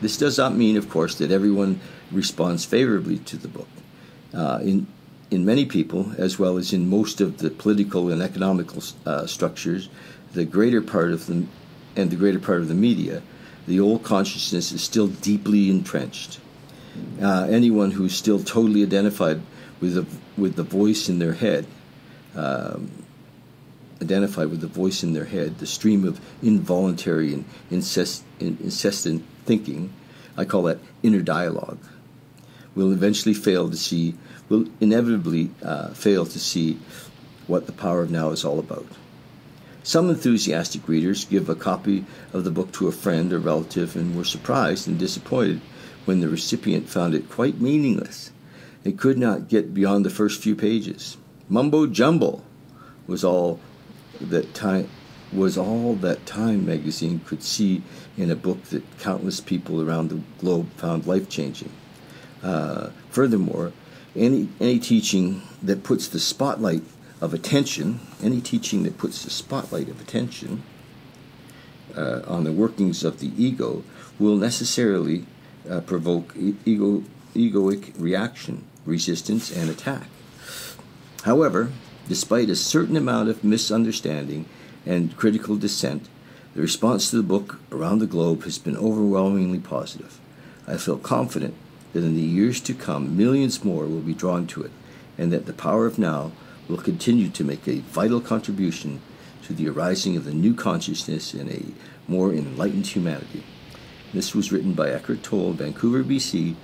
This 0.00 0.16
does 0.16 0.36
not 0.36 0.54
mean, 0.54 0.76
of 0.76 0.90
course, 0.90 1.16
that 1.16 1.30
everyone 1.30 1.80
responds 2.12 2.64
favorably 2.64 3.18
to 3.18 3.36
the 3.36 3.48
book. 3.48 3.68
Uh, 4.34 4.60
in 4.62 4.86
in 5.30 5.44
many 5.44 5.64
people, 5.64 6.12
as 6.18 6.38
well 6.38 6.56
as 6.56 6.72
in 6.72 6.88
most 6.88 7.20
of 7.20 7.38
the 7.38 7.50
political 7.50 8.10
and 8.10 8.22
economical 8.22 8.82
uh, 9.04 9.26
structures, 9.26 9.88
the 10.34 10.44
greater 10.44 10.80
part 10.80 11.10
of 11.10 11.26
them 11.26 11.48
and 11.96 12.10
the 12.10 12.16
greater 12.16 12.38
part 12.38 12.60
of 12.60 12.68
the 12.68 12.74
media, 12.74 13.22
the 13.66 13.80
old 13.80 14.02
consciousness 14.02 14.72
is 14.72 14.82
still 14.82 15.08
deeply 15.08 15.70
entrenched. 15.70 16.40
Uh, 17.20 17.46
anyone 17.50 17.90
who's 17.90 18.14
still 18.14 18.38
totally 18.38 18.82
identified 18.82 19.40
with 19.80 19.94
the, 19.94 20.06
with 20.40 20.56
the 20.56 20.62
voice 20.62 21.08
in 21.08 21.18
their 21.18 21.34
head, 21.34 21.66
um, 22.34 22.90
identified 24.00 24.48
with 24.48 24.60
the 24.60 24.66
voice 24.66 25.02
in 25.02 25.12
their 25.12 25.24
head, 25.24 25.58
the 25.58 25.66
stream 25.66 26.04
of 26.04 26.20
involuntary 26.42 27.32
and 27.32 27.44
incessant 27.70 29.24
thinking, 29.44 29.92
I 30.36 30.44
call 30.44 30.62
that 30.64 30.78
inner 31.02 31.22
dialogue, 31.22 31.78
will 32.74 32.92
eventually 32.92 33.34
fail 33.34 33.70
to 33.70 33.76
see, 33.76 34.14
will 34.48 34.66
inevitably 34.80 35.50
uh, 35.62 35.88
fail 35.88 36.26
to 36.26 36.38
see 36.38 36.78
what 37.46 37.66
the 37.66 37.72
power 37.72 38.02
of 38.02 38.10
now 38.10 38.30
is 38.30 38.44
all 38.44 38.58
about. 38.58 38.86
Some 39.86 40.10
enthusiastic 40.10 40.88
readers 40.88 41.24
give 41.26 41.48
a 41.48 41.54
copy 41.54 42.06
of 42.32 42.42
the 42.42 42.50
book 42.50 42.72
to 42.72 42.88
a 42.88 42.92
friend 42.92 43.32
or 43.32 43.38
relative 43.38 43.94
and 43.94 44.16
were 44.16 44.24
surprised 44.24 44.88
and 44.88 44.98
disappointed 44.98 45.60
when 46.06 46.18
the 46.18 46.28
recipient 46.28 46.88
found 46.88 47.14
it 47.14 47.30
quite 47.30 47.60
meaningless. 47.60 48.32
It 48.82 48.98
could 48.98 49.16
not 49.16 49.46
get 49.46 49.72
beyond 49.72 50.04
the 50.04 50.10
first 50.10 50.42
few 50.42 50.56
pages. 50.56 51.18
Mumbo 51.48 51.86
jumbo 51.86 52.42
was 53.06 53.22
all 53.22 53.60
that 54.20 54.54
time 54.54 54.88
was 55.32 55.56
all 55.56 55.94
that 55.94 56.26
Time 56.26 56.66
magazine 56.66 57.20
could 57.24 57.44
see 57.44 57.84
in 58.16 58.28
a 58.28 58.34
book 58.34 58.64
that 58.70 58.98
countless 58.98 59.40
people 59.40 59.80
around 59.80 60.08
the 60.08 60.20
globe 60.40 60.68
found 60.72 61.06
life 61.06 61.28
changing. 61.28 61.70
Uh, 62.42 62.88
furthermore, 63.10 63.72
any, 64.16 64.48
any 64.58 64.80
teaching 64.80 65.42
that 65.62 65.84
puts 65.84 66.08
the 66.08 66.18
spotlight 66.18 66.82
of 67.20 67.32
attention, 67.32 68.00
any 68.22 68.40
teaching 68.40 68.82
that 68.82 68.98
puts 68.98 69.24
the 69.24 69.30
spotlight 69.30 69.88
of 69.88 70.00
attention 70.00 70.62
uh, 71.96 72.20
on 72.26 72.44
the 72.44 72.52
workings 72.52 73.04
of 73.04 73.20
the 73.20 73.32
ego 73.42 73.82
will 74.18 74.36
necessarily 74.36 75.24
uh, 75.68 75.80
provoke 75.80 76.34
ego, 76.36 77.02
egoic 77.34 77.92
reaction, 77.98 78.64
resistance, 78.84 79.50
and 79.50 79.70
attack. 79.70 80.08
However, 81.24 81.72
despite 82.08 82.50
a 82.50 82.56
certain 82.56 82.96
amount 82.96 83.28
of 83.28 83.42
misunderstanding 83.42 84.46
and 84.84 85.16
critical 85.16 85.56
dissent, 85.56 86.08
the 86.54 86.62
response 86.62 87.10
to 87.10 87.16
the 87.16 87.22
book 87.22 87.60
around 87.72 87.98
the 87.98 88.06
globe 88.06 88.44
has 88.44 88.58
been 88.58 88.76
overwhelmingly 88.76 89.58
positive. 89.58 90.18
I 90.66 90.76
feel 90.76 90.98
confident 90.98 91.54
that 91.92 92.04
in 92.04 92.14
the 92.14 92.20
years 92.22 92.60
to 92.60 92.74
come, 92.74 93.16
millions 93.16 93.64
more 93.64 93.86
will 93.86 94.00
be 94.00 94.14
drawn 94.14 94.46
to 94.48 94.62
it, 94.62 94.70
and 95.18 95.32
that 95.32 95.46
the 95.46 95.52
power 95.52 95.86
of 95.86 95.98
now 95.98 96.32
will 96.68 96.78
continue 96.78 97.28
to 97.30 97.44
make 97.44 97.66
a 97.68 97.80
vital 97.80 98.20
contribution 98.20 99.00
to 99.44 99.52
the 99.52 99.68
arising 99.68 100.16
of 100.16 100.24
the 100.24 100.32
new 100.32 100.54
consciousness 100.54 101.34
in 101.34 101.48
a 101.48 101.62
more 102.10 102.32
enlightened 102.32 102.86
humanity. 102.86 103.44
This 104.12 104.34
was 104.34 104.50
written 104.50 104.72
by 104.72 104.90
Eckhart 104.90 105.22
Tolle, 105.22 105.52
Vancouver, 105.52 106.02
BC, 106.02 106.56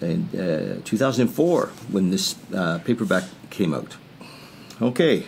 in 0.00 0.28
uh, 0.38 0.80
2004 0.84 1.66
when 1.90 2.10
this 2.10 2.36
uh, 2.54 2.78
paperback 2.78 3.24
came 3.50 3.74
out. 3.74 3.96
Okay, 4.80 5.26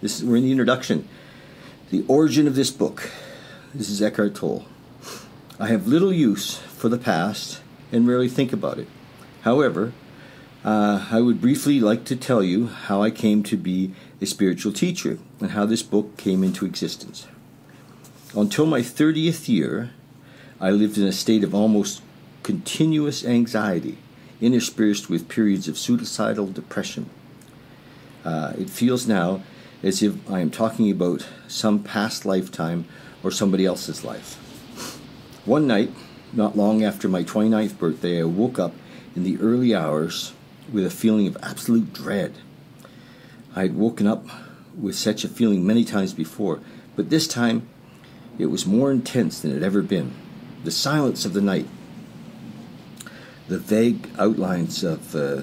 this 0.00 0.18
is, 0.18 0.24
we're 0.24 0.36
in 0.36 0.44
the 0.44 0.50
introduction. 0.50 1.08
The 1.90 2.04
origin 2.08 2.46
of 2.46 2.54
this 2.54 2.70
book. 2.70 3.10
This 3.74 3.90
is 3.90 4.00
Eckhart 4.00 4.34
Tolle. 4.34 4.64
I 5.60 5.68
have 5.68 5.86
little 5.86 6.12
use 6.12 6.56
for 6.56 6.88
the 6.88 6.98
past 6.98 7.60
and 7.92 8.08
rarely 8.08 8.28
think 8.28 8.52
about 8.52 8.78
it. 8.78 8.88
However, 9.42 9.92
uh, 10.66 11.06
I 11.12 11.20
would 11.20 11.40
briefly 11.40 11.78
like 11.78 12.04
to 12.06 12.16
tell 12.16 12.42
you 12.42 12.66
how 12.66 13.00
I 13.00 13.12
came 13.12 13.44
to 13.44 13.56
be 13.56 13.92
a 14.20 14.26
spiritual 14.26 14.72
teacher 14.72 15.20
and 15.40 15.52
how 15.52 15.64
this 15.64 15.84
book 15.84 16.16
came 16.16 16.42
into 16.42 16.66
existence. 16.66 17.28
Until 18.34 18.66
my 18.66 18.80
30th 18.80 19.48
year, 19.48 19.92
I 20.60 20.70
lived 20.72 20.98
in 20.98 21.06
a 21.06 21.12
state 21.12 21.44
of 21.44 21.54
almost 21.54 22.02
continuous 22.42 23.24
anxiety, 23.24 23.98
interspersed 24.40 25.08
with 25.08 25.28
periods 25.28 25.68
of 25.68 25.78
suicidal 25.78 26.48
depression. 26.48 27.10
Uh, 28.24 28.54
it 28.58 28.68
feels 28.68 29.06
now 29.06 29.42
as 29.84 30.02
if 30.02 30.14
I 30.28 30.40
am 30.40 30.50
talking 30.50 30.90
about 30.90 31.28
some 31.46 31.80
past 31.84 32.26
lifetime 32.26 32.86
or 33.22 33.30
somebody 33.30 33.64
else's 33.64 34.02
life. 34.02 34.34
One 35.44 35.68
night, 35.68 35.92
not 36.32 36.56
long 36.56 36.82
after 36.82 37.08
my 37.08 37.22
29th 37.22 37.78
birthday, 37.78 38.20
I 38.20 38.24
woke 38.24 38.58
up 38.58 38.74
in 39.14 39.22
the 39.22 39.38
early 39.38 39.72
hours 39.72 40.32
with 40.72 40.84
a 40.84 40.90
feeling 40.90 41.26
of 41.26 41.36
absolute 41.42 41.92
dread. 41.92 42.34
I 43.54 43.62
had 43.62 43.76
woken 43.76 44.06
up 44.06 44.26
with 44.78 44.94
such 44.94 45.24
a 45.24 45.28
feeling 45.28 45.66
many 45.66 45.84
times 45.84 46.12
before, 46.12 46.60
but 46.94 47.10
this 47.10 47.26
time 47.26 47.68
it 48.38 48.46
was 48.46 48.66
more 48.66 48.90
intense 48.90 49.40
than 49.40 49.50
it 49.50 49.54
had 49.54 49.62
ever 49.62 49.82
been. 49.82 50.12
The 50.64 50.70
silence 50.70 51.24
of 51.24 51.32
the 51.32 51.40
night, 51.40 51.66
the 53.48 53.58
vague 53.58 54.08
outlines 54.18 54.82
of 54.82 55.14
uh, 55.14 55.42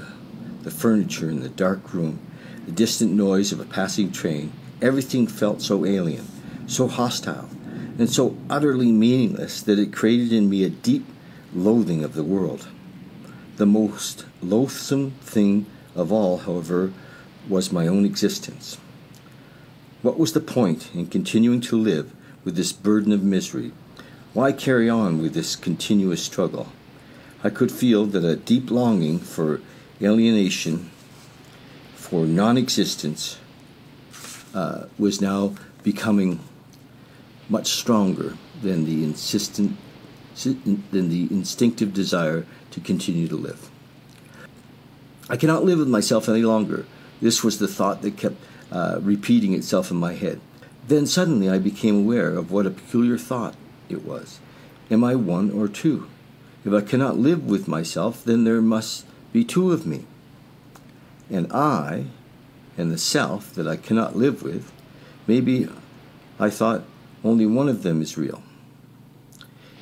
the 0.61 0.71
furniture 0.71 1.29
in 1.29 1.39
the 1.39 1.49
dark 1.49 1.93
room, 1.93 2.19
the 2.65 2.71
distant 2.71 3.11
noise 3.11 3.51
of 3.51 3.59
a 3.59 3.65
passing 3.65 4.11
train, 4.11 4.51
everything 4.81 5.27
felt 5.27 5.61
so 5.61 5.85
alien, 5.85 6.27
so 6.67 6.87
hostile, 6.87 7.49
and 7.97 8.09
so 8.09 8.37
utterly 8.49 8.91
meaningless 8.91 9.61
that 9.61 9.79
it 9.79 9.93
created 9.93 10.33
in 10.33 10.49
me 10.49 10.63
a 10.63 10.69
deep 10.69 11.05
loathing 11.53 12.03
of 12.03 12.13
the 12.13 12.23
world. 12.23 12.67
The 13.57 13.65
most 13.65 14.25
loathsome 14.41 15.11
thing 15.21 15.65
of 15.95 16.11
all, 16.11 16.39
however, 16.39 16.91
was 17.47 17.71
my 17.71 17.87
own 17.87 18.05
existence. 18.05 18.77
What 20.01 20.17
was 20.17 20.33
the 20.33 20.39
point 20.39 20.89
in 20.93 21.07
continuing 21.07 21.61
to 21.61 21.77
live 21.77 22.11
with 22.43 22.55
this 22.55 22.73
burden 22.73 23.11
of 23.11 23.23
misery? 23.23 23.71
Why 24.33 24.51
carry 24.51 24.89
on 24.89 25.21
with 25.21 25.33
this 25.33 25.55
continuous 25.55 26.23
struggle? 26.23 26.67
I 27.43 27.49
could 27.49 27.71
feel 27.71 28.05
that 28.07 28.25
a 28.25 28.35
deep 28.35 28.71
longing 28.71 29.19
for 29.19 29.61
alienation, 30.01 30.89
for 31.95 32.25
non 32.25 32.57
existence, 32.57 33.37
uh, 34.53 34.85
was 34.97 35.21
now 35.21 35.53
becoming 35.83 36.39
much 37.49 37.67
stronger 37.67 38.37
than 38.61 38.85
the 38.85 39.03
insistent 39.03 39.77
than 40.35 41.09
the 41.09 41.27
instinctive 41.31 41.93
desire 41.93 42.45
to 42.71 42.79
continue 42.79 43.27
to 43.27 43.35
live. 43.35 43.69
I 45.29 45.37
cannot 45.37 45.63
live 45.63 45.79
with 45.79 45.87
myself 45.87 46.27
any 46.27 46.41
longer. 46.41 46.85
This 47.21 47.43
was 47.43 47.59
the 47.59 47.67
thought 47.67 48.01
that 48.01 48.17
kept 48.17 48.35
uh, 48.71 48.99
repeating 49.01 49.53
itself 49.53 49.91
in 49.91 49.97
my 49.97 50.13
head. 50.13 50.41
Then 50.87 51.05
suddenly 51.05 51.49
I 51.49 51.59
became 51.59 51.99
aware 51.99 52.31
of 52.31 52.51
what 52.51 52.65
a 52.65 52.71
peculiar 52.71 53.17
thought 53.17 53.55
it 53.87 54.03
was. 54.03 54.39
Am 54.91 55.03
I 55.03 55.15
one 55.15 55.51
or 55.51 55.67
two? 55.67 56.09
If 56.65 56.73
I 56.73 56.81
cannot 56.81 57.17
live 57.17 57.45
with 57.45 57.67
myself, 57.67 58.23
then 58.23 58.43
there 58.43 58.61
must 58.61 59.05
be 59.31 59.43
two 59.43 59.71
of 59.71 59.85
me. 59.85 60.05
And 61.29 61.51
I, 61.51 62.05
and 62.77 62.91
the 62.91 62.97
self 62.97 63.53
that 63.53 63.67
I 63.67 63.75
cannot 63.75 64.15
live 64.15 64.43
with, 64.43 64.71
maybe 65.27 65.69
I 66.39 66.49
thought 66.49 66.83
only 67.23 67.45
one 67.45 67.69
of 67.69 67.83
them 67.83 68.01
is 68.01 68.17
real. 68.17 68.43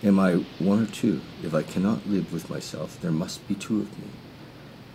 Am 0.04 0.20
I 0.20 0.34
one 0.60 0.84
or 0.84 0.88
two? 0.88 1.22
If 1.44 1.54
I 1.54 1.62
cannot 1.62 2.08
live 2.08 2.34
with 2.34 2.50
myself, 2.50 3.00
there 3.02 3.12
must 3.12 3.48
be 3.48 3.56
two 3.56 3.82
of 3.82 4.00
me 4.00 4.08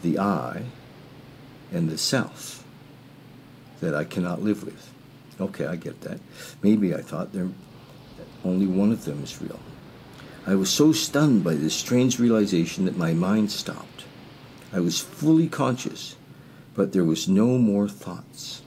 the 0.03 0.19
I 0.19 0.65
and 1.73 1.89
the 1.89 1.99
self 1.99 2.65
that 3.81 3.95
I 3.95 4.05
cannot 4.05 4.43
live 4.43 4.65
with. 4.65 4.93
Okay, 5.41 5.67
I 5.67 5.77
get 5.77 6.03
that. 6.03 6.21
Maybe 6.63 6.95
I 6.95 7.01
thought 7.01 7.33
there 7.33 7.49
only 8.45 8.67
one 8.67 8.93
of 8.93 9.05
them 9.05 9.23
is 9.23 9.41
real. 9.41 9.61
I 10.47 10.55
was 10.55 10.71
so 10.71 10.93
stunned 10.93 11.43
by 11.43 11.55
this 11.55 11.75
strange 11.75 12.19
realization 12.19 12.85
that 12.85 12.97
my 12.97 13.13
mind 13.13 13.51
stopped. 13.51 14.05
I 14.73 14.81
was 14.81 15.01
fully 15.01 15.49
conscious, 15.49 16.17
but 16.75 16.93
there 16.93 17.05
was 17.05 17.29
no 17.29 17.59
more 17.59 17.89
thoughts. 17.89 18.63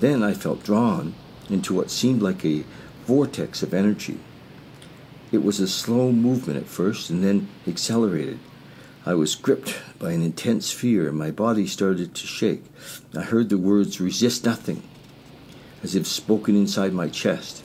Then 0.00 0.22
I 0.22 0.32
felt 0.32 0.64
drawn 0.64 1.14
into 1.50 1.74
what 1.74 1.90
seemed 1.90 2.22
like 2.22 2.44
a 2.44 2.64
vortex 3.04 3.62
of 3.62 3.74
energy. 3.74 4.18
It 5.32 5.42
was 5.42 5.60
a 5.60 5.66
slow 5.66 6.12
movement 6.12 6.58
at 6.58 6.66
first 6.66 7.08
and 7.08 7.24
then 7.24 7.48
accelerated. 7.66 8.38
I 9.06 9.14
was 9.14 9.34
gripped 9.34 9.80
by 9.98 10.12
an 10.12 10.22
intense 10.22 10.70
fear 10.70 11.08
and 11.08 11.16
my 11.16 11.30
body 11.30 11.66
started 11.66 12.14
to 12.14 12.26
shake. 12.26 12.64
I 13.16 13.22
heard 13.22 13.48
the 13.48 13.56
words 13.56 13.98
resist 13.98 14.44
nothing, 14.44 14.82
as 15.82 15.94
if 15.94 16.06
spoken 16.06 16.54
inside 16.54 16.92
my 16.92 17.08
chest. 17.08 17.64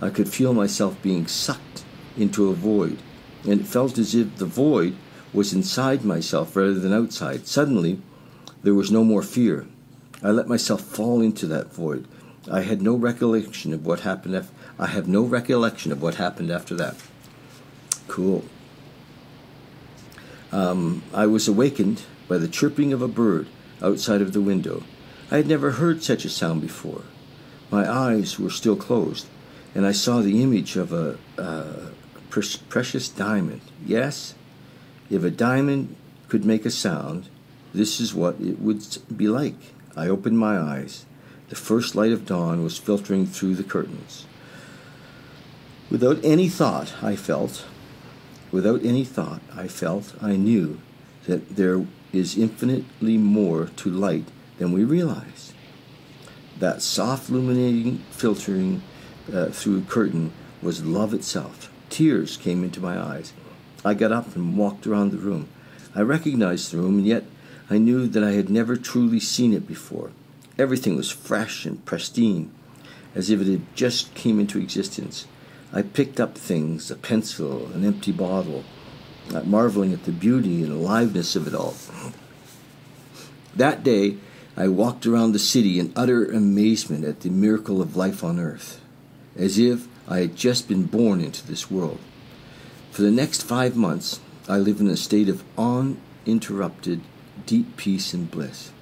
I 0.00 0.10
could 0.10 0.28
feel 0.28 0.54
myself 0.54 1.02
being 1.02 1.26
sucked 1.26 1.84
into 2.16 2.48
a 2.48 2.54
void, 2.54 2.98
and 3.42 3.60
it 3.60 3.66
felt 3.66 3.98
as 3.98 4.14
if 4.14 4.36
the 4.36 4.46
void 4.46 4.94
was 5.32 5.52
inside 5.52 6.04
myself 6.04 6.54
rather 6.54 6.78
than 6.78 6.92
outside. 6.92 7.48
Suddenly, 7.48 8.00
there 8.62 8.74
was 8.74 8.90
no 8.90 9.02
more 9.02 9.22
fear. 9.22 9.66
I 10.22 10.30
let 10.30 10.48
myself 10.48 10.80
fall 10.80 11.20
into 11.20 11.46
that 11.48 11.74
void. 11.74 12.06
I 12.50 12.60
had 12.60 12.80
no 12.80 12.94
recollection 12.94 13.74
of 13.74 13.84
what 13.84 14.00
happened 14.00 14.36
after 14.36 14.54
I 14.80 14.86
have 14.86 15.06
no 15.06 15.22
recollection 15.24 15.92
of 15.92 16.00
what 16.00 16.14
happened 16.14 16.50
after 16.50 16.74
that. 16.76 16.96
Cool. 18.08 18.46
Um, 20.50 21.02
I 21.12 21.26
was 21.26 21.46
awakened 21.46 22.04
by 22.28 22.38
the 22.38 22.48
chirping 22.48 22.94
of 22.94 23.02
a 23.02 23.06
bird 23.06 23.46
outside 23.82 24.22
of 24.22 24.32
the 24.32 24.40
window. 24.40 24.82
I 25.30 25.36
had 25.36 25.46
never 25.46 25.72
heard 25.72 26.02
such 26.02 26.24
a 26.24 26.30
sound 26.30 26.62
before. 26.62 27.02
My 27.70 27.86
eyes 27.88 28.38
were 28.38 28.48
still 28.48 28.74
closed, 28.74 29.26
and 29.74 29.86
I 29.86 29.92
saw 29.92 30.22
the 30.22 30.42
image 30.42 30.76
of 30.76 30.94
a 30.94 31.18
uh, 31.36 31.90
pre- 32.30 32.42
precious 32.70 33.10
diamond. 33.10 33.60
Yes, 33.84 34.34
if 35.10 35.22
a 35.22 35.30
diamond 35.30 35.94
could 36.28 36.46
make 36.46 36.64
a 36.64 36.70
sound, 36.70 37.28
this 37.74 38.00
is 38.00 38.14
what 38.14 38.40
it 38.40 38.58
would 38.58 38.82
be 39.14 39.28
like. 39.28 39.58
I 39.94 40.08
opened 40.08 40.38
my 40.38 40.58
eyes. 40.58 41.04
The 41.50 41.54
first 41.54 41.94
light 41.94 42.12
of 42.12 42.24
dawn 42.24 42.64
was 42.64 42.78
filtering 42.78 43.26
through 43.26 43.56
the 43.56 43.62
curtains. 43.62 44.24
Without 45.90 46.24
any 46.24 46.48
thought, 46.48 46.94
I 47.02 47.16
felt, 47.16 47.66
without 48.52 48.84
any 48.84 49.04
thought, 49.04 49.40
I 49.52 49.66
felt, 49.66 50.14
I 50.22 50.36
knew 50.36 50.78
that 51.26 51.56
there 51.56 51.84
is 52.12 52.38
infinitely 52.38 53.18
more 53.18 53.66
to 53.76 53.90
light 53.90 54.28
than 54.58 54.70
we 54.70 54.84
realize. 54.84 55.52
That 56.60 56.80
soft, 56.80 57.28
illuminating, 57.28 58.04
filtering 58.12 58.82
uh, 59.32 59.46
through 59.46 59.82
curtain 59.82 60.32
was 60.62 60.84
love 60.84 61.12
itself. 61.12 61.72
Tears 61.88 62.36
came 62.36 62.62
into 62.62 62.80
my 62.80 62.96
eyes. 62.96 63.32
I 63.84 63.94
got 63.94 64.12
up 64.12 64.36
and 64.36 64.56
walked 64.56 64.86
around 64.86 65.10
the 65.10 65.18
room. 65.18 65.48
I 65.92 66.02
recognized 66.02 66.70
the 66.70 66.76
room, 66.76 66.98
and 66.98 67.06
yet 67.06 67.24
I 67.68 67.78
knew 67.78 68.06
that 68.06 68.22
I 68.22 68.32
had 68.32 68.48
never 68.48 68.76
truly 68.76 69.18
seen 69.18 69.52
it 69.52 69.66
before. 69.66 70.12
Everything 70.56 70.94
was 70.94 71.10
fresh 71.10 71.66
and 71.66 71.84
pristine, 71.84 72.52
as 73.12 73.28
if 73.28 73.40
it 73.40 73.48
had 73.48 73.74
just 73.74 74.14
came 74.14 74.38
into 74.38 74.60
existence. 74.60 75.26
I 75.72 75.82
picked 75.82 76.18
up 76.18 76.36
things 76.36 76.90
a 76.90 76.96
pencil, 76.96 77.66
an 77.72 77.84
empty 77.84 78.12
bottle, 78.12 78.64
marveling 79.44 79.92
at 79.92 80.04
the 80.04 80.12
beauty 80.12 80.62
and 80.64 80.72
aliveness 80.72 81.36
of 81.36 81.46
it 81.46 81.54
all. 81.54 81.74
That 83.54 83.84
day, 83.84 84.16
I 84.56 84.68
walked 84.68 85.06
around 85.06 85.32
the 85.32 85.38
city 85.38 85.78
in 85.78 85.92
utter 85.94 86.24
amazement 86.24 87.04
at 87.04 87.20
the 87.20 87.30
miracle 87.30 87.80
of 87.80 87.96
life 87.96 88.24
on 88.24 88.40
earth, 88.40 88.80
as 89.36 89.58
if 89.58 89.86
I 90.08 90.18
had 90.20 90.36
just 90.36 90.66
been 90.66 90.84
born 90.84 91.20
into 91.20 91.46
this 91.46 91.70
world. 91.70 92.00
For 92.90 93.02
the 93.02 93.12
next 93.12 93.44
five 93.44 93.76
months, 93.76 94.18
I 94.48 94.58
lived 94.58 94.80
in 94.80 94.88
a 94.88 94.96
state 94.96 95.28
of 95.28 95.44
uninterrupted, 95.56 97.00
deep 97.46 97.76
peace 97.76 98.12
and 98.12 98.28
bliss. 98.28 98.72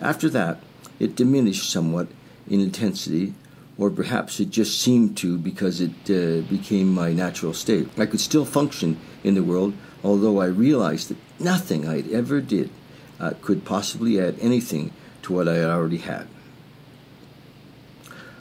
After 0.00 0.30
that, 0.30 0.62
it 0.98 1.14
diminished 1.14 1.70
somewhat 1.70 2.08
in 2.48 2.60
intensity, 2.60 3.34
or 3.78 3.90
perhaps 3.90 4.38
it 4.40 4.50
just 4.50 4.80
seemed 4.80 5.16
to 5.16 5.38
because 5.38 5.80
it 5.80 5.90
uh, 6.10 6.42
became 6.48 6.92
my 6.92 7.12
natural 7.12 7.54
state. 7.54 7.88
I 7.98 8.06
could 8.06 8.20
still 8.20 8.44
function 8.44 8.98
in 9.24 9.34
the 9.34 9.42
world, 9.42 9.74
although 10.04 10.40
I 10.40 10.46
realized 10.46 11.08
that 11.08 11.16
nothing 11.40 11.88
I 11.88 12.00
ever 12.12 12.40
did 12.40 12.70
uh, 13.18 13.32
could 13.40 13.64
possibly 13.64 14.20
add 14.20 14.36
anything 14.40 14.92
to 15.22 15.32
what 15.32 15.48
I 15.48 15.62
already 15.62 15.98
had. 15.98 16.26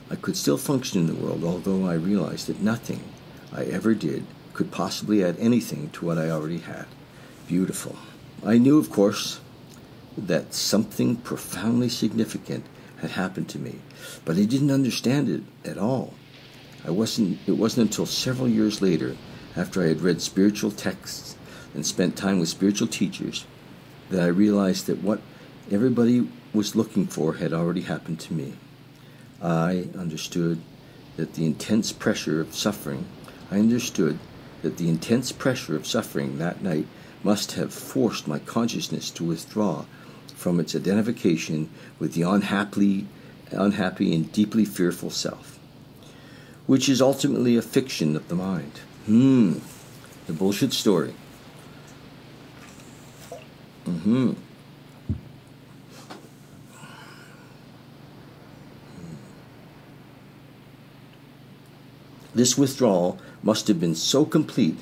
I 0.10 0.16
could 0.16 0.36
still 0.36 0.58
function 0.58 1.00
in 1.00 1.08
the 1.08 1.16
world, 1.16 1.44
although 1.44 1.86
I 1.86 1.94
realized 1.94 2.48
that 2.48 2.60
nothing 2.60 3.02
I 3.54 3.64
ever 3.64 3.94
did 3.94 4.26
could 4.54 4.70
possibly 4.70 5.24
add 5.24 5.38
anything 5.40 5.90
to 5.92 6.06
what 6.06 6.18
I 6.18 6.30
already 6.30 6.58
had. 6.60 6.86
Beautiful. 7.48 7.96
I 8.46 8.58
knew, 8.58 8.78
of 8.78 8.90
course, 8.90 9.40
that 10.18 10.54
something 10.54 11.16
profoundly 11.16 11.88
significant 11.88 12.66
had 13.02 13.12
happened 13.12 13.50
to 13.50 13.60
me, 13.60 13.80
but 14.26 14.38
I 14.38 14.46
didn't 14.46 14.72
understand 14.72 15.28
it 15.30 15.70
at 15.70 15.78
all. 15.78 16.14
I 16.86 16.92
wasn't 16.92 17.40
it 17.48 17.58
wasn't 17.58 17.90
until 17.90 18.06
several 18.06 18.48
years 18.48 18.82
later, 18.82 19.16
after 19.56 19.84
I 19.84 19.88
had 19.88 20.02
read 20.02 20.22
spiritual 20.22 20.72
texts 20.72 21.36
and 21.74 21.86
spent 21.86 22.16
time 22.16 22.40
with 22.40 22.50
spiritual 22.50 22.88
teachers, 22.88 23.46
that 24.10 24.22
I 24.22 24.28
realized 24.28 24.88
that 24.88 25.04
what 25.04 25.22
everybody 25.72 26.28
was 26.54 26.76
looking 26.76 27.08
for 27.08 27.36
had 27.36 27.54
already 27.54 27.82
happened 27.82 28.20
to 28.22 28.34
me. 28.34 28.54
I 29.42 29.88
understood 29.98 30.62
that 31.18 31.34
the 31.34 31.46
intense 31.46 31.92
pressure 31.92 32.42
of 32.42 32.56
suffering, 32.56 33.06
I 33.50 33.60
understood 33.60 34.20
that 34.62 34.78
the 34.78 34.90
intense 34.90 35.32
pressure 35.32 35.76
of 35.76 35.88
suffering 35.88 36.38
that 36.38 36.62
night 36.62 36.88
must 37.24 37.54
have 37.54 37.74
forced 37.74 38.28
my 38.28 38.40
consciousness 38.40 39.10
to 39.12 39.24
withdraw 39.24 39.86
from 40.42 40.60
its 40.60 40.76
identification 40.76 41.70
with 42.00 42.16
the 42.16 42.24
unhappy, 42.24 43.06
unhappy 43.52 44.16
and 44.16 44.32
deeply 44.32 44.66
fearful 44.66 45.12
self, 45.12 45.60
which 46.66 46.90
is 46.90 47.00
ultimately 47.00 47.56
a 47.56 47.62
fiction 47.62 48.16
of 48.16 48.28
the 48.28 48.34
mind. 48.34 48.80
Hmm, 49.06 49.60
the 50.26 50.34
bullshit 50.34 50.74
story. 50.74 51.14
Mm-hmm. 53.86 54.34
This 62.34 62.58
withdrawal 62.58 63.20
must 63.44 63.68
have 63.68 63.80
been 63.80 63.94
so 63.94 64.26
complete 64.26 64.80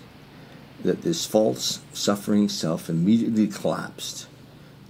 that 0.84 1.02
this 1.02 1.26
false, 1.26 1.82
suffering 1.92 2.48
self 2.48 2.90
immediately 2.90 3.48
collapsed, 3.48 4.29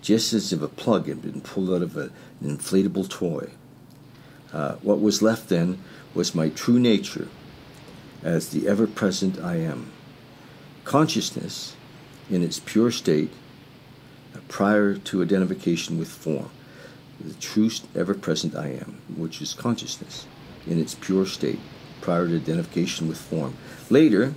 just 0.02 0.34
as 0.34 0.54
if 0.54 0.62
a 0.62 0.68
plug 0.68 1.08
had 1.08 1.22
been 1.22 1.42
pulled 1.42 1.70
out 1.70 1.82
of 1.82 1.98
an 1.98 2.12
inflatable 2.44 3.10
toy. 3.10 3.50
Uh, 4.52 4.76
what 4.82 5.00
was 5.00 5.22
left 5.22 5.50
then 5.50 5.78
was 6.14 6.34
my 6.34 6.50
true 6.50 6.80
nature 6.80 7.28
as 8.24 8.50
the 8.50 8.68
ever 8.68 8.88
present 8.88 9.40
I 9.40 9.58
am. 9.58 9.92
Consciousness 10.84 11.76
in 12.30 12.44
its 12.44 12.60
pure 12.60 12.92
state 12.92 13.32
uh, 14.36 14.40
prior 14.48 14.96
to 14.96 15.22
identification 15.22 15.98
with 15.98 16.10
form. 16.10 16.50
The 17.20 17.34
true 17.34 17.70
ever 17.96 18.14
present 18.14 18.56
I 18.56 18.70
am, 18.70 19.02
which 19.16 19.42
is 19.42 19.54
consciousness 19.54 20.26
in 20.66 20.80
its 20.80 20.96
pure 20.96 21.26
state 21.26 21.60
prior 22.02 22.28
to 22.28 22.36
identification 22.36 23.08
with 23.08 23.18
form. 23.18 23.56
Later, 23.90 24.34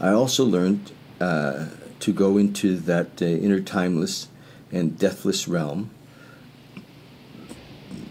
I 0.00 0.10
also 0.10 0.44
learned 0.44 0.92
uh, 1.20 1.66
to 2.00 2.12
go 2.12 2.36
into 2.36 2.76
that 2.78 3.22
uh, 3.22 3.26
inner 3.26 3.60
timeless 3.60 4.28
and 4.72 4.98
deathless 4.98 5.46
realm 5.46 5.90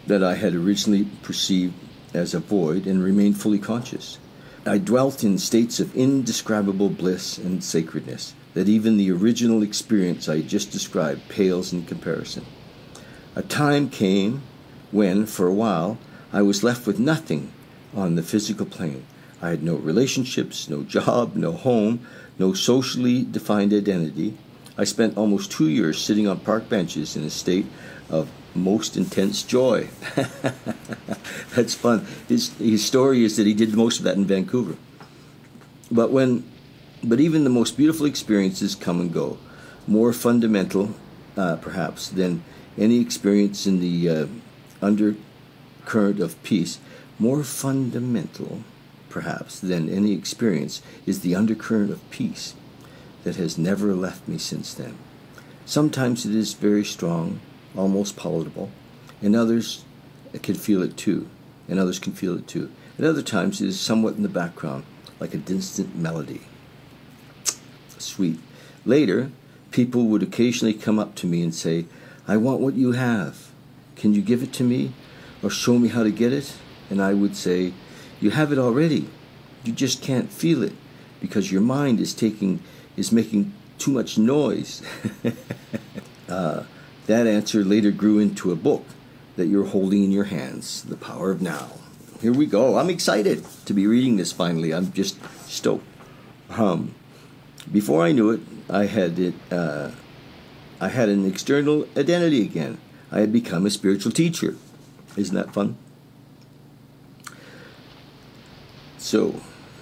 that 0.08 0.24
I 0.24 0.36
had 0.36 0.54
originally 0.54 1.06
perceived 1.24 1.74
as 2.14 2.34
a 2.34 2.40
void 2.40 2.86
and 2.86 3.04
remained 3.04 3.40
fully 3.40 3.60
conscious. 3.60 4.20
I 4.66 4.78
dwelt 4.78 5.24
in 5.24 5.38
states 5.38 5.80
of 5.80 5.96
indescribable 5.96 6.90
bliss 6.90 7.38
and 7.38 7.64
sacredness 7.64 8.36
that 8.54 8.70
even 8.70 8.98
the 8.98 9.12
original 9.12 9.64
experience 9.64 10.30
I 10.30 10.42
just 10.42 10.72
described 10.72 11.30
pales 11.30 11.74
in 11.74 11.86
comparison. 11.86 12.46
A 13.36 13.42
time 13.42 13.90
came 13.90 14.44
when, 14.92 15.26
for 15.26 15.48
a 15.48 15.54
while, 15.54 15.98
I 16.34 16.42
was 16.42 16.64
left 16.64 16.86
with 16.86 17.00
nothing 17.00 17.52
on 17.96 18.16
the 18.16 18.24
physical 18.24 18.66
plane. 18.66 19.06
I 19.42 19.50
had 19.50 19.64
no 19.64 19.76
relationships, 19.76 20.70
no 20.70 20.84
job, 20.84 21.36
no 21.36 21.54
home, 21.54 22.06
no 22.38 22.54
socially 22.54 23.24
defined 23.24 23.74
identity. 23.74 24.38
I 24.78 24.84
spent 24.86 25.18
almost 25.18 25.52
two 25.52 25.70
years 25.70 26.02
sitting 26.02 26.28
on 26.28 26.40
park 26.40 26.70
benches 26.70 27.16
in 27.16 27.24
a 27.24 27.30
state 27.30 27.66
of 28.10 28.30
most 28.56 28.98
intense 28.98 29.44
joy. 29.44 29.90
That's 31.56 31.74
fun. 31.74 32.06
His, 32.28 32.54
his 32.58 32.86
story 32.86 33.24
is 33.24 33.38
that 33.38 33.46
he 33.46 33.54
did 33.54 33.76
most 33.76 34.00
of 34.00 34.06
that 34.06 34.18
in 34.18 34.26
Vancouver. 34.26 34.78
But 35.90 36.12
when, 36.12 36.50
but 37.04 37.20
even 37.20 37.44
the 37.44 37.50
most 37.50 37.78
beautiful 37.78 38.06
experiences 38.06 38.76
come 38.76 39.00
and 39.00 39.14
go, 39.14 39.38
more 39.88 40.14
fundamental, 40.14 40.96
uh, 41.36 41.58
perhaps, 41.58 42.10
than 42.10 42.44
any 42.78 43.00
experience 43.00 43.68
in 43.68 43.80
the 43.80 44.10
uh, 44.10 44.28
undercurrent 44.82 46.20
of 46.20 46.42
peace 46.44 46.80
more 47.22 47.44
fundamental, 47.44 48.64
perhaps, 49.10 49.60
than 49.60 49.88
any 49.88 50.14
experience 50.14 50.82
is 51.06 51.20
the 51.20 51.36
undercurrent 51.36 51.92
of 51.92 52.10
peace 52.10 52.56
that 53.24 53.36
has 53.36 53.58
never 53.58 53.94
left 53.94 54.28
me 54.28 54.38
since 54.38 54.74
then. 54.74 54.98
Sometimes 55.66 56.26
it 56.26 56.36
is 56.36 56.54
very 56.54 56.84
strong, 56.84 57.40
almost 57.76 58.18
palatable, 58.18 58.72
and 59.22 59.36
others 59.36 59.86
can 60.42 60.56
feel 60.56 60.82
it 60.82 60.98
too, 60.98 61.30
and 61.68 61.80
others 61.80 62.00
can 62.00 62.14
feel 62.14 62.38
it 62.38 62.48
too. 62.48 62.72
At 62.98 63.06
other 63.06 63.22
times 63.22 63.62
it 63.62 63.68
is 63.68 63.80
somewhat 63.80 64.16
in 64.16 64.24
the 64.24 64.30
background, 64.30 64.84
like 65.20 65.34
a 65.34 65.38
distant 65.38 65.96
melody. 65.96 66.42
Sweet. 67.98 68.40
Later, 68.86 69.32
people 69.72 70.06
would 70.06 70.24
occasionally 70.24 70.74
come 70.74 71.00
up 71.00 71.16
to 71.16 71.28
me 71.28 71.44
and 71.44 71.54
say, 71.54 71.86
I 72.28 72.38
want 72.38 72.62
what 72.62 72.76
you 72.76 72.94
have. 72.94 73.52
Can 73.96 74.14
you 74.14 74.22
give 74.22 74.44
it 74.44 74.54
to 74.54 74.64
me? 74.64 74.94
Or 75.44 75.50
show 75.50 75.78
me 75.78 75.90
how 75.90 76.04
to 76.04 76.12
get 76.12 76.34
it? 76.34 76.54
And 76.90 77.02
I 77.02 77.14
would 77.14 77.36
say, 77.36 77.74
You 78.20 78.32
have 78.32 78.52
it 78.52 78.60
already. 78.60 79.10
You 79.64 79.74
just 79.74 80.02
can't 80.02 80.32
feel 80.32 80.64
it 80.64 80.74
because 81.20 81.52
your 81.52 81.62
mind 81.62 82.00
is 82.00 82.14
taking 82.14 82.62
is 83.02 83.12
making 83.12 83.52
too 83.80 83.92
much 83.92 84.18
noise. 84.18 84.84
uh, 86.30 86.64
that 87.08 87.28
answer 87.28 87.66
later 87.66 87.90
grew 87.90 88.20
into 88.20 88.52
a 88.52 88.56
book 88.56 88.86
that 89.36 89.48
you're 89.48 89.66
holding 89.66 90.04
in 90.04 90.12
your 90.12 90.26
hands, 90.26 90.84
The 90.84 90.96
Power 90.96 91.32
of 91.32 91.42
Now. 91.42 91.72
Here 92.22 92.32
we 92.32 92.46
go. 92.46 92.78
I'm 92.78 92.92
excited 92.92 93.44
to 93.66 93.74
be 93.74 93.88
reading 93.88 94.18
this 94.18 94.32
finally. 94.32 94.72
I'm 94.72 94.94
just 94.94 95.18
stoked. 95.50 95.84
Um, 96.52 96.94
before 97.72 98.04
I 98.04 98.12
knew 98.12 98.30
it, 98.30 98.42
I 98.70 98.86
had 98.86 99.18
it. 99.18 99.34
Uh, 99.52 99.92
I 100.80 100.90
had 100.90 101.10
an 101.10 101.26
external 101.26 101.88
identity 101.98 102.44
again. 102.44 102.78
I 103.12 103.22
had 103.22 103.34
become 103.34 103.66
a 103.66 103.72
spiritual 103.72 104.12
teacher. 104.12 104.56
Isn't 105.18 105.36
that 105.36 105.54
fun? 105.54 105.76
So, 109.00 109.42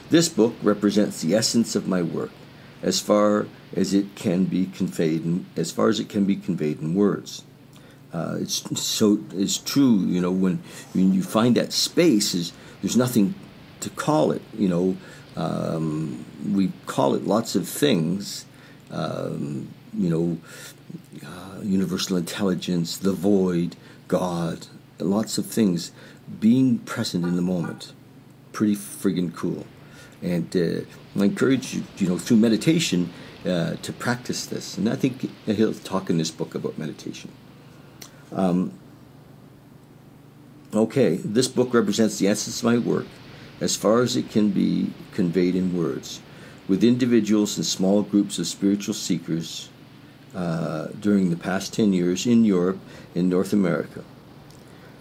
this 0.09 0.29
book 0.29 0.55
represents 0.63 1.21
the 1.21 1.35
essence 1.35 1.75
of 1.75 1.85
my 1.85 2.01
work 2.01 2.31
as 2.81 2.99
far 2.99 3.47
as 3.75 3.93
it 3.93 4.15
can 4.15 4.45
be 4.45 4.65
conveyed 4.65 5.23
in, 5.23 5.45
as 5.55 5.71
far 5.71 5.89
as 5.89 5.99
it 5.99 6.09
can 6.09 6.25
be 6.25 6.35
conveyed 6.35 6.81
in 6.81 6.95
words. 6.95 7.43
Uh, 8.11 8.37
it's 8.39 8.63
so 8.81 9.19
it's 9.33 9.57
true, 9.57 9.99
you 9.99 10.19
know, 10.19 10.31
when 10.31 10.61
when 10.93 11.13
you 11.13 11.21
find 11.21 11.55
that 11.55 11.71
space 11.71 12.33
is 12.33 12.53
there's 12.81 12.97
nothing 12.97 13.35
to 13.81 13.89
call 13.89 14.31
it, 14.31 14.41
you 14.57 14.67
know. 14.67 14.97
Um, 15.35 16.25
we 16.51 16.71
call 16.85 17.13
it 17.13 17.25
lots 17.25 17.55
of 17.55 17.67
things, 17.67 18.45
um, 18.91 19.69
you 19.93 20.09
know, 20.09 20.37
uh, 21.25 21.61
universal 21.61 22.17
intelligence, 22.17 22.97
the 22.97 23.13
void, 23.13 23.75
God, 24.07 24.67
lots 24.97 25.37
of 25.37 25.45
things. 25.45 25.91
Being 26.39 26.79
present 26.79 27.23
in 27.25 27.35
the 27.35 27.41
moment 27.41 27.93
pretty 28.51 28.75
friggin' 28.75 29.33
cool. 29.33 29.65
And 30.21 30.55
uh, 30.55 31.19
I 31.19 31.25
encourage 31.25 31.73
you, 31.73 31.83
you 31.97 32.07
know, 32.07 32.17
through 32.17 32.37
meditation 32.37 33.11
uh, 33.45 33.75
to 33.81 33.93
practice 33.93 34.45
this. 34.45 34.77
And 34.77 34.89
I 34.89 34.95
think 34.95 35.29
he'll 35.45 35.73
talk 35.73 36.09
in 36.09 36.17
this 36.17 36.31
book 36.31 36.55
about 36.55 36.77
meditation. 36.77 37.31
Um, 38.31 38.73
okay, 40.73 41.15
this 41.15 41.47
book 41.47 41.73
represents 41.73 42.19
the 42.19 42.27
essence 42.27 42.59
of 42.59 42.65
my 42.65 42.77
work 42.77 43.07
as 43.61 43.75
far 43.75 44.01
as 44.01 44.15
it 44.15 44.29
can 44.29 44.49
be 44.51 44.91
conveyed 45.13 45.55
in 45.55 45.75
words. 45.75 46.21
with 46.69 46.83
individuals 46.83 47.57
and 47.57 47.65
small 47.65 48.03
groups 48.03 48.37
of 48.37 48.45
spiritual 48.45 48.93
seekers 48.93 49.69
uh, 50.35 50.85
during 50.99 51.31
the 51.31 51.35
past 51.35 51.73
10 51.73 51.91
years 51.91 52.27
in 52.27 52.45
Europe 52.45 52.77
and 53.15 53.27
North 53.27 53.51
America. 53.51 54.03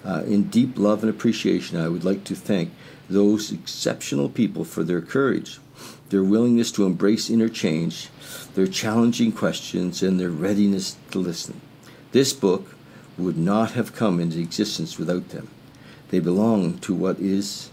Uh, 0.04 0.22
in 0.26 0.44
deep 0.44 0.78
love 0.78 1.02
and 1.02 1.10
appreciation, 1.10 1.78
I 1.78 1.88
would 1.88 2.04
like 2.04 2.24
to 2.24 2.34
thank 2.34 2.72
those 3.08 3.52
exceptional 3.52 4.28
people 4.28 4.64
for 4.64 4.82
their 4.82 5.00
courage, 5.00 5.58
their 6.10 6.24
willingness 6.24 6.70
to 6.72 6.86
embrace 6.86 7.30
interchange, 7.30 8.08
their 8.54 8.66
challenging 8.66 9.32
questions, 9.32 10.02
and 10.02 10.18
their 10.18 10.30
readiness 10.30 10.96
to 11.10 11.18
listen. 11.18 11.60
This 12.12 12.32
book 12.32 12.74
would 13.16 13.36
not 13.36 13.72
have 13.72 13.94
come 13.94 14.20
into 14.20 14.38
existence 14.38 14.98
without 14.98 15.30
them. 15.30 15.48
They 16.10 16.20
belong 16.20 16.78
to 16.80 16.94
what 16.94 17.18
is 17.18 17.70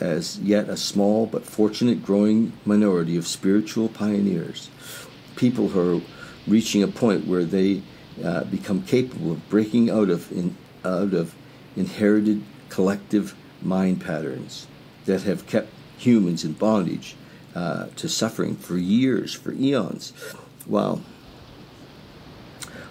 as 0.00 0.38
yet 0.40 0.68
a 0.68 0.76
small 0.76 1.26
but 1.26 1.44
fortunate 1.44 2.04
growing 2.04 2.52
minority 2.64 3.16
of 3.16 3.26
spiritual 3.26 3.88
pioneers, 3.88 4.68
people 5.36 5.68
who 5.68 5.98
are 5.98 6.00
reaching 6.46 6.82
a 6.82 6.88
point 6.88 7.26
where 7.26 7.44
they 7.44 7.82
uh, 8.22 8.44
become 8.44 8.82
capable 8.82 9.32
of 9.32 9.48
breaking 9.48 9.90
out 9.90 10.10
of 10.10 10.30
in, 10.32 10.56
out 10.84 11.14
of 11.14 11.34
inherited 11.76 12.42
collective 12.68 13.34
mind 13.64 14.00
patterns 14.00 14.66
that 15.04 15.22
have 15.22 15.46
kept 15.46 15.68
humans 15.98 16.44
in 16.44 16.52
bondage 16.52 17.16
uh, 17.54 17.86
to 17.96 18.08
suffering 18.08 18.56
for 18.56 18.76
years, 18.76 19.34
for 19.34 19.52
eons. 19.52 20.12
Well, 20.66 21.02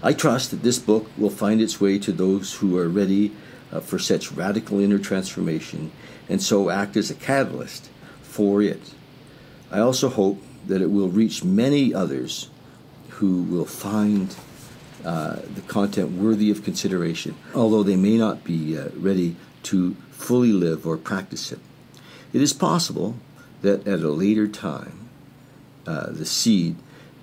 I 0.04 0.14
trust 0.14 0.52
that 0.52 0.64
this 0.64 0.80
book 0.80 1.10
will 1.18 1.30
find 1.30 1.62
its 1.62 1.80
way 1.80 2.00
to 2.00 2.12
those 2.12 2.56
who 2.56 2.78
are 2.78 2.90
ready 2.90 3.32
uh, 3.72 3.80
for 3.80 4.00
such 4.00 4.32
radical 4.32 4.80
inner 4.80 5.00
transformation 5.00 5.92
and 6.28 6.42
so 6.42 6.70
act 6.70 6.98
as 6.98 7.12
a 7.12 7.16
catalyst 7.16 7.90
for 8.22 8.62
it. 8.62 8.94
I 9.72 9.80
also 9.80 10.10
hope 10.10 10.42
that 10.68 10.82
it 10.82 10.92
will 10.92 11.10
reach 11.10 11.44
many 11.44 11.94
others 11.94 12.50
who 13.10 13.44
will 13.44 13.66
find 13.66 14.36
uh, 15.06 15.38
the 15.56 15.62
content 15.62 16.12
worthy 16.12 16.52
of 16.52 16.64
consideration, 16.64 17.36
although 17.56 17.84
they 17.84 17.96
may 17.96 18.18
not 18.18 18.44
be 18.44 18.78
uh, 18.78 18.90
ready 18.96 19.36
to 19.64 19.96
fully 20.22 20.52
live 20.52 20.86
or 20.86 20.98
practice 20.98 21.52
it. 21.52 21.60
It 22.34 22.42
is 22.42 22.54
possible 22.54 23.16
that 23.62 23.88
at 23.88 24.00
a 24.00 24.10
later 24.10 24.48
time, 24.48 25.10
uh, 25.86 26.12
the 26.12 26.26
seed 26.26 26.76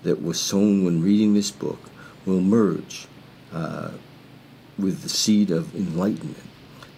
that 0.03 0.23
was 0.23 0.41
sown 0.41 0.85
when 0.85 1.03
reading 1.03 1.35
this 1.35 1.51
book 1.51 1.91
will 2.27 2.41
merge 2.41 3.07
uh, 3.53 3.91
with 4.79 5.03
the 5.03 5.09
seed 5.09 5.51
of 5.51 5.75
enlightenment 5.75 6.45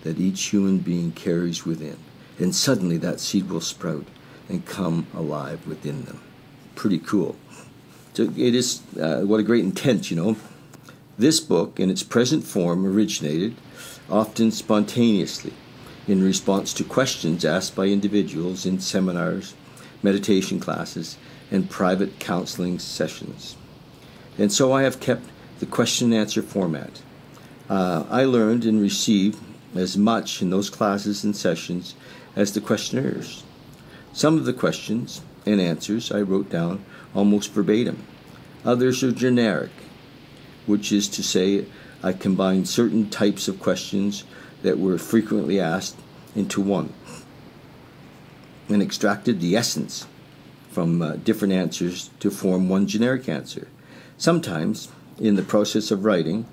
that 0.03 0.19
each 0.19 0.45
human 0.47 0.79
being 0.79 1.13
carries 1.13 1.65
within. 1.65 1.97
And 2.39 2.55
suddenly 2.55 2.97
that 2.99 3.21
seed 3.21 3.51
will 3.51 3.61
sprout 3.61 4.07
and 4.49 4.65
come 4.67 5.07
alive 5.15 5.67
within 5.67 6.05
them. 6.05 6.21
Pretty 6.75 6.99
cool. 6.99 7.37
So 8.15 8.25
it 8.37 8.55
is, 8.55 8.83
uh, 9.01 9.21
what 9.21 9.41
a 9.41 9.43
great 9.43 9.65
intent, 9.65 10.11
you 10.11 10.17
know. 10.17 10.37
This 11.19 11.39
book, 11.39 11.79
in 11.79 11.91
its 11.91 12.03
present 12.03 12.45
form, 12.45 12.87
originated, 12.87 13.55
often 14.09 14.51
spontaneously, 14.51 15.53
in 16.07 16.23
response 16.23 16.73
to 16.75 16.85
questions 16.85 17.45
asked 17.45 17.77
by 17.77 17.87
individuals 17.87 18.67
in 18.67 18.81
seminars, 18.81 19.55
meditation 20.03 20.59
classes, 20.61 21.17
and 21.51 21.71
private 21.71 22.19
counseling 22.19 22.79
sessions. 22.79 23.57
And 24.39 24.53
so 24.53 24.73
I 24.73 24.83
have 24.83 25.01
kept 25.01 25.25
the 25.59 25.67
question 25.67 26.13
and 26.13 26.21
answer 26.21 26.43
format. 26.43 27.03
Uh, 27.69 28.05
I 28.11 28.25
learned 28.25 28.65
and 28.65 28.81
received 28.81 29.39
as 29.75 29.97
much 29.97 30.43
in 30.43 30.51
those 30.51 30.71
classes 30.71 31.23
and 31.23 31.37
sessions 31.37 31.95
as 32.35 32.53
the 32.53 32.61
questionnaires. 32.61 33.45
Some 34.13 34.37
of 34.39 34.45
the 34.45 34.53
questions 34.53 35.21
and 35.47 35.61
answers 35.61 36.11
I 36.11 36.21
wrote 36.23 36.51
down 36.51 36.85
almost 37.15 37.53
verbatim. 37.53 38.05
Others 38.65 39.03
are 39.03 39.13
generic, 39.13 39.71
which 40.67 40.93
is 40.93 41.09
to 41.09 41.23
say, 41.23 41.67
I 42.03 42.13
combined 42.13 42.69
certain 42.69 43.11
types 43.11 43.47
of 43.47 43.61
questions 43.61 44.25
that 44.63 44.79
were 44.79 44.99
frequently 44.99 45.61
asked 45.61 45.97
into 46.35 46.61
one 46.61 46.93
and 48.69 48.83
extracted 48.83 49.41
the 49.41 49.57
essence 49.57 50.07
from 50.71 51.03
uh, 51.03 51.17
different 51.17 51.53
answers 51.53 52.11
to 52.21 52.31
form 52.31 52.69
one 52.69 52.87
generic 52.87 53.29
answer. 53.29 53.67
Sometimes, 54.17 54.89
in 55.19 55.35
the 55.35 55.43
process 55.43 55.91
of 55.91 56.05
writing, 56.05 56.47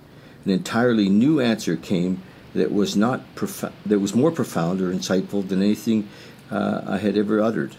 an 0.46 0.52
entirely 0.52 1.10
new 1.10 1.40
answer 1.40 1.76
came 1.76 2.24
that 2.54 2.72
was 2.72 2.96
not 2.96 3.36
prof- 3.36 3.74
that 3.86 4.00
was 4.00 4.16
more 4.16 4.32
profound 4.32 4.82
or 4.82 4.92
insightful 4.92 5.48
than 5.48 5.62
anything 5.62 6.10
uh, 6.50 6.82
I 6.88 6.98
had 6.98 7.18
ever 7.18 7.40
uttered. 7.40 7.76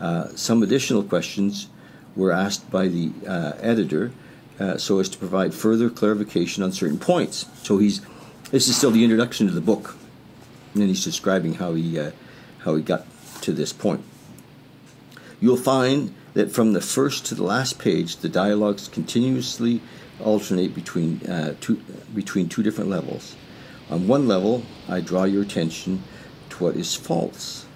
Uh, 0.00 0.28
some 0.34 0.62
additional 0.62 1.02
questions 1.02 1.68
were 2.16 2.32
asked 2.32 2.70
by 2.70 2.88
the 2.88 3.12
uh, 3.26 3.52
editor 3.60 4.12
uh, 4.58 4.76
so 4.78 4.98
as 4.98 5.08
to 5.08 5.18
provide 5.18 5.52
further 5.52 5.90
clarification 5.90 6.62
on 6.62 6.72
certain 6.72 6.98
points. 6.98 7.46
So 7.62 7.78
he's 7.78 8.00
this 8.50 8.68
is 8.68 8.76
still 8.76 8.90
the 8.90 9.04
introduction 9.04 9.46
to 9.46 9.52
the 9.52 9.60
book, 9.60 9.96
and 10.74 10.82
he's 10.84 11.04
describing 11.04 11.54
how 11.54 11.74
he 11.74 11.98
uh, 11.98 12.10
how 12.60 12.74
he 12.76 12.82
got 12.82 13.06
to 13.42 13.52
this 13.52 13.72
point. 13.72 14.04
You'll 15.40 15.56
find 15.56 16.14
that 16.34 16.52
from 16.52 16.72
the 16.72 16.80
first 16.80 17.26
to 17.26 17.34
the 17.34 17.42
last 17.42 17.78
page, 17.78 18.16
the 18.16 18.28
dialogues 18.28 18.88
continuously 18.88 19.80
alternate 20.20 20.74
between 20.74 21.20
uh, 21.26 21.54
two 21.60 21.76
between 22.14 22.48
two 22.48 22.62
different 22.62 22.90
levels. 22.90 23.36
On 23.88 24.06
one 24.06 24.28
level, 24.28 24.62
I 24.88 25.00
draw 25.00 25.24
your 25.24 25.42
attention 25.42 26.02
to 26.50 26.64
what 26.64 26.76
is 26.76 26.94
false 26.94 27.66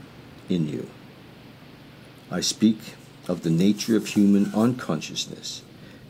in 0.48 0.68
you. 0.68 0.88
I 2.30 2.40
speak 2.40 2.78
of 3.26 3.42
the 3.42 3.50
nature 3.50 3.96
of 3.96 4.08
human 4.08 4.52
unconsciousness 4.54 5.62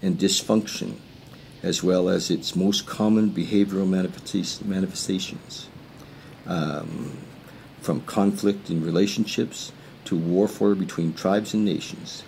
and 0.02 0.18
dysfunction, 0.18 0.96
as 1.64 1.82
well 1.82 2.10
as 2.10 2.30
its 2.30 2.54
most 2.54 2.84
common 2.84 3.30
behavioral 3.30 3.88
manifestations, 3.88 5.68
um, 6.46 7.16
from 7.80 8.02
conflict 8.02 8.68
in 8.68 8.84
relationships 8.84 9.72
to 10.04 10.14
warfare 10.14 10.74
between 10.74 11.14
tribes 11.14 11.54
and 11.54 11.64
nations. 11.64 12.22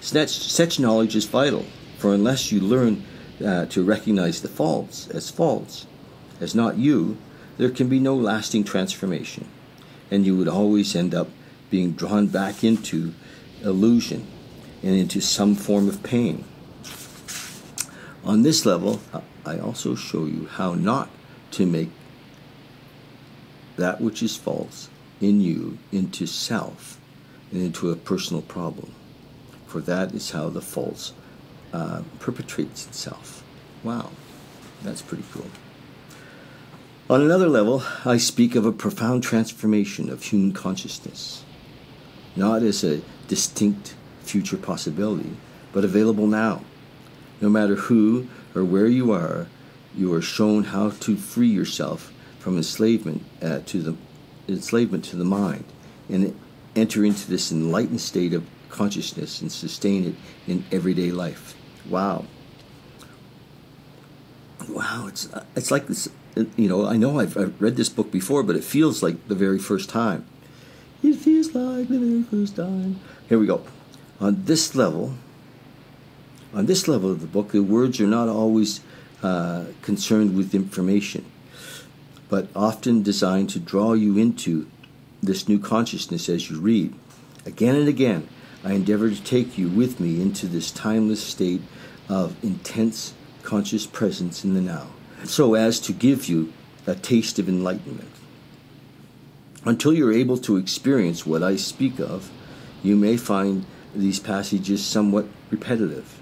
Such, 0.00 0.30
such 0.30 0.78
knowledge 0.78 1.16
is 1.16 1.24
vital, 1.24 1.66
for 1.98 2.14
unless 2.14 2.52
you 2.52 2.60
learn 2.60 3.04
uh, 3.44 3.66
to 3.66 3.82
recognize 3.82 4.40
the 4.40 4.48
faults 4.48 5.08
as 5.08 5.28
faults, 5.28 5.86
as 6.40 6.54
not 6.54 6.78
you, 6.78 7.18
there 7.58 7.70
can 7.70 7.88
be 7.88 7.98
no 7.98 8.14
lasting 8.14 8.62
transformation, 8.62 9.48
and 10.08 10.24
you 10.24 10.36
would 10.36 10.48
always 10.48 10.94
end 10.94 11.16
up 11.16 11.28
being 11.68 11.92
drawn 11.92 12.28
back 12.28 12.62
into 12.62 13.12
illusion 13.62 14.24
and 14.84 14.94
into 14.94 15.20
some 15.20 15.56
form 15.56 15.88
of 15.88 16.04
pain. 16.04 16.44
On 18.24 18.42
this 18.42 18.64
level, 18.64 19.00
I 19.44 19.58
also 19.58 19.94
show 19.96 20.26
you 20.26 20.46
how 20.46 20.74
not 20.74 21.10
to 21.52 21.66
make 21.66 21.90
that 23.76 24.00
which 24.00 24.22
is 24.22 24.36
false 24.36 24.88
in 25.20 25.40
you 25.40 25.78
into 25.90 26.26
self 26.26 27.00
and 27.50 27.62
into 27.62 27.90
a 27.90 27.96
personal 27.96 28.42
problem. 28.42 28.92
For 29.66 29.80
that 29.80 30.12
is 30.12 30.30
how 30.30 30.50
the 30.50 30.60
false 30.60 31.12
uh, 31.72 32.02
perpetrates 32.20 32.86
itself. 32.86 33.42
Wow, 33.82 34.10
that's 34.82 35.02
pretty 35.02 35.24
cool. 35.32 35.50
On 37.10 37.20
another 37.20 37.48
level, 37.48 37.82
I 38.04 38.18
speak 38.18 38.54
of 38.54 38.64
a 38.64 38.72
profound 38.72 39.22
transformation 39.22 40.08
of 40.08 40.22
human 40.22 40.52
consciousness, 40.52 41.42
not 42.36 42.62
as 42.62 42.84
a 42.84 43.02
distinct 43.26 43.94
future 44.20 44.56
possibility, 44.56 45.36
but 45.72 45.84
available 45.84 46.26
now. 46.26 46.62
No 47.42 47.50
matter 47.50 47.74
who 47.74 48.28
or 48.54 48.64
where 48.64 48.86
you 48.86 49.12
are, 49.12 49.48
you 49.94 50.14
are 50.14 50.22
shown 50.22 50.64
how 50.64 50.90
to 50.90 51.16
free 51.16 51.48
yourself 51.48 52.12
from 52.38 52.56
enslavement 52.56 53.22
uh, 53.42 53.60
to 53.66 53.82
the 53.82 53.96
enslavement 54.48 55.04
to 55.04 55.16
the 55.16 55.24
mind 55.24 55.64
and 56.08 56.34
enter 56.74 57.04
into 57.04 57.28
this 57.28 57.52
enlightened 57.52 58.00
state 58.00 58.32
of 58.32 58.46
consciousness 58.70 59.42
and 59.42 59.52
sustain 59.52 60.04
it 60.06 60.14
in 60.50 60.64
everyday 60.72 61.10
life. 61.10 61.54
Wow. 61.88 62.24
Wow, 64.68 65.06
it's 65.08 65.28
it's 65.56 65.70
like 65.70 65.88
this 65.88 66.08
you 66.56 66.68
know, 66.68 66.86
I 66.86 66.96
know 66.96 67.20
I've, 67.20 67.36
I've 67.36 67.60
read 67.60 67.76
this 67.76 67.88
book 67.88 68.10
before, 68.10 68.42
but 68.42 68.56
it 68.56 68.64
feels 68.64 69.02
like 69.02 69.28
the 69.28 69.34
very 69.34 69.58
first 69.58 69.90
time. 69.90 70.24
It 71.02 71.16
feels 71.16 71.54
like 71.54 71.88
the 71.88 71.98
very 71.98 72.22
first 72.22 72.56
time. 72.56 73.00
Here 73.28 73.38
we 73.38 73.46
go. 73.46 73.62
On 74.20 74.44
this 74.44 74.74
level, 74.74 75.14
on 76.54 76.66
this 76.66 76.88
level 76.88 77.10
of 77.10 77.20
the 77.20 77.26
book, 77.26 77.52
the 77.52 77.62
words 77.62 78.00
are 78.00 78.06
not 78.06 78.28
always 78.28 78.80
uh, 79.22 79.64
concerned 79.82 80.36
with 80.36 80.54
information, 80.54 81.24
but 82.28 82.48
often 82.54 83.02
designed 83.02 83.50
to 83.50 83.58
draw 83.58 83.92
you 83.92 84.18
into 84.18 84.66
this 85.22 85.48
new 85.48 85.58
consciousness 85.58 86.28
as 86.28 86.50
you 86.50 86.60
read. 86.60 86.92
Again 87.46 87.76
and 87.76 87.88
again, 87.88 88.28
I 88.64 88.72
endeavor 88.72 89.10
to 89.10 89.22
take 89.22 89.56
you 89.58 89.68
with 89.68 90.00
me 90.00 90.20
into 90.20 90.46
this 90.46 90.70
timeless 90.70 91.22
state 91.22 91.62
of 92.08 92.42
intense 92.44 93.14
conscious 93.42 93.86
presence 93.86 94.44
in 94.44 94.54
the 94.54 94.60
now 94.60 94.88
so 95.24 95.54
as 95.54 95.80
to 95.80 95.92
give 95.92 96.28
you 96.28 96.52
a 96.86 96.94
taste 96.94 97.38
of 97.38 97.48
enlightenment. 97.48 98.08
Until 99.64 99.92
you're 99.92 100.12
able 100.12 100.38
to 100.38 100.56
experience 100.56 101.24
what 101.24 101.42
I 101.42 101.56
speak 101.56 102.00
of, 102.00 102.30
you 102.82 102.96
may 102.96 103.16
find 103.16 103.64
these 103.94 104.18
passages 104.18 104.84
somewhat 104.84 105.26
repetitive. 105.50 106.20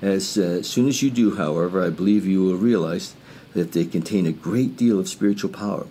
As 0.00 0.38
uh, 0.38 0.62
soon 0.62 0.86
as 0.86 1.02
you 1.02 1.10
do, 1.10 1.36
however, 1.36 1.84
I 1.84 1.90
believe 1.90 2.24
you 2.24 2.42
will 2.42 2.56
realize 2.56 3.14
that 3.54 3.72
they 3.72 3.84
contain 3.84 4.26
a 4.26 4.32
great 4.32 4.76
deal 4.76 5.00
of 5.00 5.08
spiritual 5.08 5.50
power, 5.50 5.86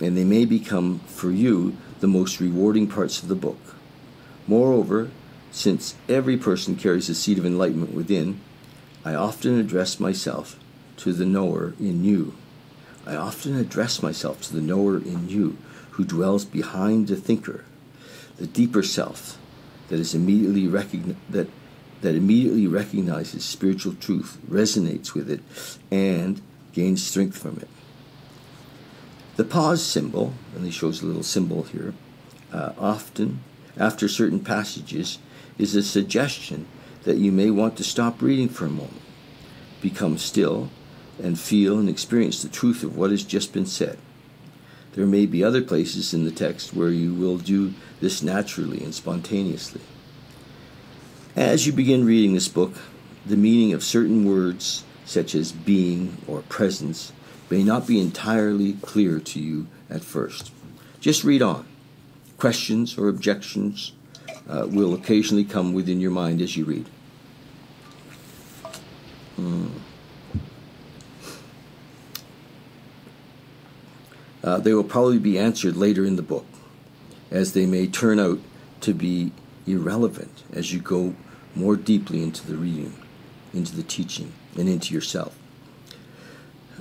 and 0.00 0.16
they 0.16 0.24
may 0.24 0.46
become 0.46 1.00
for 1.00 1.30
you 1.30 1.76
the 2.00 2.06
most 2.06 2.40
rewarding 2.40 2.86
parts 2.86 3.22
of 3.22 3.28
the 3.28 3.34
book. 3.34 3.58
Moreover, 4.46 5.10
since 5.50 5.94
every 6.08 6.36
person 6.36 6.76
carries 6.76 7.08
a 7.08 7.14
seed 7.14 7.38
of 7.38 7.44
enlightenment 7.44 7.92
within, 7.92 8.40
I 9.04 9.14
often 9.14 9.58
address 9.58 10.00
myself 10.00 10.58
to 10.98 11.12
the 11.12 11.26
knower 11.26 11.74
in 11.78 12.04
you. 12.04 12.34
I 13.06 13.16
often 13.16 13.56
address 13.56 14.02
myself 14.02 14.40
to 14.42 14.54
the 14.54 14.62
knower 14.62 14.96
in 14.96 15.28
you 15.28 15.58
who 15.92 16.04
dwells 16.04 16.44
behind 16.44 17.08
the 17.08 17.16
thinker, 17.16 17.64
the 18.36 18.46
deeper 18.46 18.82
self 18.82 19.38
that 19.88 20.00
is 20.00 20.14
immediately 20.14 20.66
recogni- 20.66 21.16
that 21.30 21.48
that 22.02 22.14
immediately 22.14 22.66
recognizes 22.66 23.44
spiritual 23.44 23.94
truth, 23.94 24.38
resonates 24.48 25.14
with 25.14 25.30
it, 25.30 25.40
and 25.90 26.40
gains 26.72 27.04
strength 27.04 27.38
from 27.38 27.58
it. 27.58 27.68
The 29.36 29.44
pause 29.44 29.82
symbol, 29.84 30.32
and 30.54 30.64
he 30.64 30.70
shows 30.70 31.02
a 31.02 31.06
little 31.06 31.22
symbol 31.22 31.64
here, 31.64 31.94
uh, 32.52 32.72
often 32.78 33.40
after 33.76 34.08
certain 34.08 34.40
passages 34.40 35.18
is 35.58 35.74
a 35.74 35.82
suggestion 35.82 36.66
that 37.04 37.18
you 37.18 37.30
may 37.30 37.50
want 37.50 37.76
to 37.76 37.84
stop 37.84 38.22
reading 38.22 38.48
for 38.48 38.66
a 38.66 38.70
moment, 38.70 39.00
become 39.80 40.18
still, 40.18 40.70
and 41.22 41.38
feel 41.38 41.78
and 41.78 41.88
experience 41.88 42.42
the 42.42 42.48
truth 42.48 42.82
of 42.82 42.96
what 42.96 43.10
has 43.10 43.24
just 43.24 43.52
been 43.52 43.66
said. 43.66 43.98
There 44.92 45.06
may 45.06 45.26
be 45.26 45.44
other 45.44 45.62
places 45.62 46.14
in 46.14 46.24
the 46.24 46.30
text 46.30 46.74
where 46.74 46.90
you 46.90 47.14
will 47.14 47.38
do 47.38 47.74
this 48.00 48.22
naturally 48.22 48.82
and 48.82 48.94
spontaneously. 48.94 49.82
As 51.36 51.66
you 51.66 51.72
begin 51.74 52.06
reading 52.06 52.32
this 52.32 52.48
book, 52.48 52.72
the 53.26 53.36
meaning 53.36 53.74
of 53.74 53.84
certain 53.84 54.24
words, 54.24 54.84
such 55.04 55.34
as 55.34 55.52
being 55.52 56.16
or 56.26 56.40
presence, 56.40 57.12
may 57.50 57.62
not 57.62 57.86
be 57.86 58.00
entirely 58.00 58.72
clear 58.80 59.20
to 59.20 59.38
you 59.38 59.66
at 59.90 60.02
first. 60.02 60.50
Just 60.98 61.24
read 61.24 61.42
on. 61.42 61.66
Questions 62.38 62.96
or 62.96 63.08
objections 63.08 63.92
uh, 64.48 64.66
will 64.66 64.94
occasionally 64.94 65.44
come 65.44 65.74
within 65.74 66.00
your 66.00 66.10
mind 66.10 66.40
as 66.40 66.56
you 66.56 66.64
read. 66.64 66.88
Hmm. 69.36 69.66
Uh, 74.42 74.58
they 74.58 74.72
will 74.72 74.84
probably 74.84 75.18
be 75.18 75.38
answered 75.38 75.76
later 75.76 76.06
in 76.06 76.16
the 76.16 76.22
book, 76.22 76.46
as 77.30 77.52
they 77.52 77.66
may 77.66 77.86
turn 77.86 78.18
out 78.18 78.38
to 78.80 78.94
be 78.94 79.32
irrelevant 79.66 80.42
as 80.52 80.72
you 80.72 80.80
go 80.80 81.14
more 81.56 81.74
deeply 81.74 82.22
into 82.22 82.46
the 82.46 82.56
reading, 82.56 82.94
into 83.52 83.74
the 83.74 83.82
teaching, 83.82 84.32
and 84.56 84.68
into 84.68 84.94
yourself. 84.94 85.36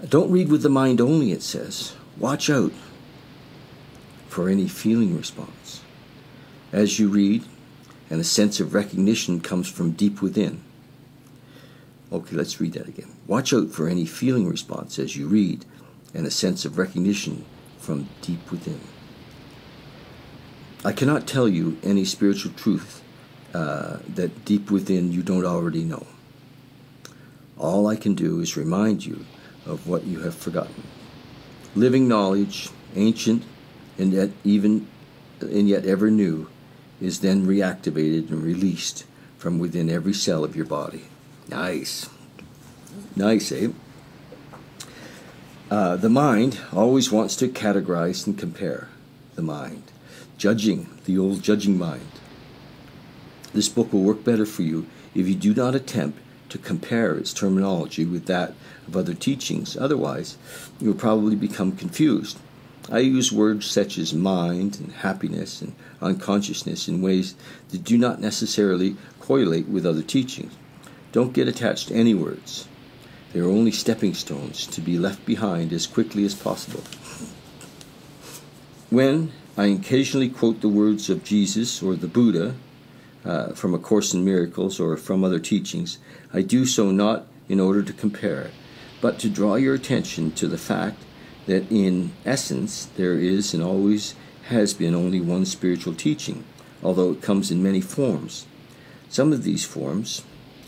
Don't 0.09 0.31
read 0.31 0.49
with 0.49 0.61
the 0.61 0.69
mind 0.69 0.99
only, 0.99 1.31
it 1.31 1.41
says. 1.41 1.95
Watch 2.17 2.49
out 2.49 2.73
for 4.27 4.49
any 4.49 4.67
feeling 4.67 5.15
response. 5.15 5.81
As 6.73 6.99
you 6.99 7.07
read, 7.07 7.45
and 8.09 8.19
a 8.19 8.25
sense 8.25 8.59
of 8.59 8.73
recognition 8.73 9.39
comes 9.39 9.69
from 9.69 9.91
deep 9.91 10.21
within. 10.21 10.61
Okay, 12.11 12.35
let's 12.35 12.59
read 12.59 12.73
that 12.73 12.87
again. 12.87 13.11
Watch 13.27 13.53
out 13.53 13.71
for 13.71 13.87
any 13.87 14.05
feeling 14.05 14.47
response 14.47 14.99
as 14.99 15.15
you 15.15 15.27
read, 15.27 15.65
and 16.13 16.27
a 16.27 16.31
sense 16.31 16.65
of 16.65 16.77
recognition 16.77 17.45
from 17.79 18.09
deep 18.21 18.51
within. 18.51 18.81
I 20.83 20.91
cannot 20.91 21.27
tell 21.27 21.47
you 21.47 21.77
any 21.81 22.05
spiritual 22.05 22.51
truth 22.53 23.01
uh, 23.55 23.99
that 24.15 24.43
deep 24.43 24.69
within 24.69 25.13
you 25.13 25.23
don't 25.23 25.45
already 25.45 25.85
know. 25.85 26.05
All 27.57 27.87
I 27.87 27.95
can 27.95 28.13
do 28.13 28.41
is 28.41 28.57
remind 28.57 29.05
you 29.05 29.25
of 29.65 29.87
what 29.87 30.03
you 30.03 30.19
have 30.19 30.35
forgotten. 30.35 30.83
Living 31.73 32.05
knowledge, 32.05 32.69
ancient 32.95 33.43
and 33.97 34.11
yet 34.11 34.31
even 34.43 34.87
and 35.39 35.69
yet 35.69 35.85
ever 35.85 36.11
new, 36.11 36.49
is 36.99 37.21
then 37.21 37.47
reactivated 37.47 38.29
and 38.29 38.43
released 38.43 39.05
from 39.37 39.57
within 39.57 39.89
every 39.89 40.13
cell 40.13 40.43
of 40.43 40.53
your 40.53 40.65
body. 40.65 41.05
Nice. 41.47 42.09
Nice, 43.15 43.53
eh? 43.53 43.69
Uh, 45.71 45.95
the 45.95 46.09
mind 46.09 46.59
always 46.73 47.09
wants 47.09 47.37
to 47.37 47.47
categorize 47.47 48.27
and 48.27 48.37
compare 48.37 48.89
the 49.35 49.41
mind, 49.41 49.83
judging 50.37 50.89
the 51.05 51.17
old 51.17 51.41
judging 51.41 51.77
mind. 51.77 52.11
This 53.55 53.69
book 53.69 53.91
will 53.91 54.03
work 54.03 54.23
better 54.23 54.45
for 54.45 54.61
you 54.61 54.85
if 55.15 55.27
you 55.27 55.33
do 55.33 55.55
not 55.55 55.73
attempt 55.73 56.19
to 56.49 56.59
compare 56.59 57.15
its 57.15 57.33
terminology 57.33 58.05
with 58.05 58.27
that 58.27 58.53
of 58.87 58.95
other 58.95 59.15
teachings. 59.15 59.75
Otherwise, 59.75 60.37
you 60.79 60.89
will 60.89 60.99
probably 60.99 61.35
become 61.35 61.71
confused 61.71 62.37
I 62.89 62.99
use 62.99 63.31
words 63.31 63.65
such 63.65 63.97
as 63.97 64.13
mind 64.13 64.79
and 64.79 64.91
happiness 64.91 65.59
and 65.61 65.73
unconsciousness 66.01 66.87
in 66.87 67.01
ways 67.01 67.33
that 67.69 67.83
do 67.83 67.97
not 67.97 68.21
necessarily 68.21 68.95
correlate 69.19 69.67
with 69.67 69.87
other 69.87 70.03
teachings. 70.03 70.53
Don't 71.11 71.33
get 71.33 71.47
attached 71.47 71.87
to 71.87 71.95
any 71.95 72.13
words. 72.13 72.67
They 73.33 73.39
are 73.39 73.49
only 73.49 73.71
stepping 73.71 74.13
stones 74.13 74.67
to 74.67 74.81
be 74.81 74.99
left 74.99 75.25
behind 75.25 75.73
as 75.73 75.87
quickly 75.87 76.25
as 76.25 76.35
possible. 76.35 76.83
When 78.91 79.31
I 79.57 79.65
occasionally 79.65 80.29
quote 80.29 80.61
the 80.61 80.69
words 80.69 81.09
of 81.09 81.23
Jesus 81.23 81.81
or 81.81 81.95
the 81.95 82.07
Buddha 82.07 82.53
uh, 83.25 83.49
from 83.53 83.73
A 83.73 83.79
Course 83.79 84.13
in 84.13 84.23
Miracles 84.23 84.79
or 84.79 84.95
from 84.97 85.23
other 85.23 85.39
teachings, 85.39 85.97
I 86.33 86.41
do 86.41 86.65
so 86.65 86.91
not 86.91 87.27
in 87.49 87.59
order 87.59 87.81
to 87.83 87.93
compare, 87.93 88.51
but 89.01 89.19
to 89.19 89.29
draw 89.29 89.55
your 89.55 89.75
attention 89.75 90.31
to 90.33 90.47
the 90.47 90.57
fact 90.57 91.03
that 91.45 91.71
in 91.71 92.11
essence 92.25 92.85
there 92.97 93.15
is 93.15 93.53
and 93.53 93.63
always 93.63 94.15
has 94.47 94.73
been 94.73 94.93
only 94.93 95.19
one 95.19 95.45
spiritual 95.45 95.93
teaching, 95.93 96.43
although 96.83 97.11
it 97.11 97.21
comes 97.21 97.51
in 97.51 97.63
many 97.63 97.81
forms. 97.81 98.45
Some 99.09 99.31
of 99.33 99.43
these 99.43 99.65
forms, 99.65 100.23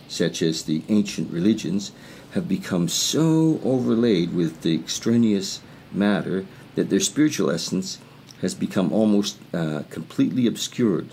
such 0.08 0.42
as 0.42 0.64
the 0.64 0.84
ancient 0.90 1.32
religions, 1.32 1.92
have 2.32 2.48
become 2.48 2.88
so 2.88 3.60
overlaid 3.64 4.34
with 4.34 4.62
the 4.62 4.76
extraneous 4.76 5.62
matter 5.92 6.46
that 6.76 6.90
their 6.90 7.00
spiritual 7.00 7.50
essence 7.50 8.00
has 8.42 8.54
become 8.54 8.92
almost 8.94 9.38
uh, 9.54 9.84
completely 9.90 10.46
obscured. 10.46 11.10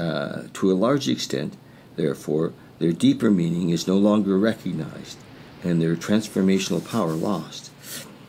Uh, 0.00 0.44
to 0.54 0.72
a 0.72 0.80
large 0.86 1.10
extent, 1.10 1.58
therefore, 1.96 2.54
their 2.78 2.92
deeper 2.92 3.30
meaning 3.30 3.68
is 3.68 3.86
no 3.86 3.98
longer 3.98 4.38
recognized 4.38 5.18
and 5.62 5.82
their 5.82 5.94
transformational 5.94 6.82
power 6.82 7.12
lost. 7.12 7.68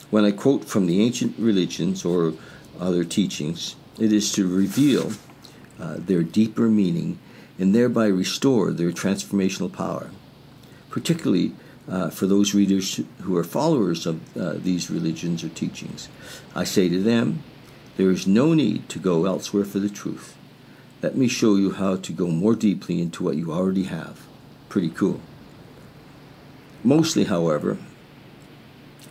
When 0.10 0.26
I 0.26 0.32
quote 0.32 0.66
from 0.66 0.86
the 0.86 1.02
ancient 1.02 1.40
religions 1.40 2.04
or 2.04 2.34
other 2.78 3.06
teachings, 3.06 3.78
it 3.98 4.12
is 4.12 4.34
to 4.34 4.54
reveal 4.54 5.14
uh, 5.80 5.96
their 5.98 6.24
deeper 6.24 6.68
meaning 6.68 7.20
and 7.58 7.74
thereby 7.74 8.08
restore 8.08 8.74
their 8.74 8.92
transformational 8.92 9.72
power. 9.72 10.10
Particularly 10.90 11.54
uh, 11.90 12.10
for 12.10 12.28
those 12.28 12.54
readers 12.54 13.00
who 13.22 13.38
are 13.38 13.46
followers 13.46 14.06
of 14.06 14.38
uh, 14.38 14.56
these 14.58 14.92
religions 14.92 15.42
or 15.42 15.50
teachings, 15.50 16.10
I 16.54 16.66
say 16.66 16.90
to 16.90 17.02
them, 17.02 17.44
there 17.96 18.12
is 18.12 18.28
no 18.28 18.54
need 18.54 18.90
to 18.90 19.00
go 19.00 19.24
elsewhere 19.26 19.64
for 19.64 19.80
the 19.80 19.90
truth. 19.90 20.36
Let 21.02 21.18
me 21.18 21.28
show 21.28 21.56
you 21.56 21.72
how 21.72 21.96
to 21.96 22.12
go 22.14 22.28
more 22.28 22.56
deeply 22.56 23.02
into 23.02 23.24
what 23.24 23.36
you 23.36 23.52
already 23.52 23.84
have. 23.84 24.22
Pretty 24.70 24.90
cool. 24.90 25.20
Mostly, 26.84 27.24
however, 27.24 27.78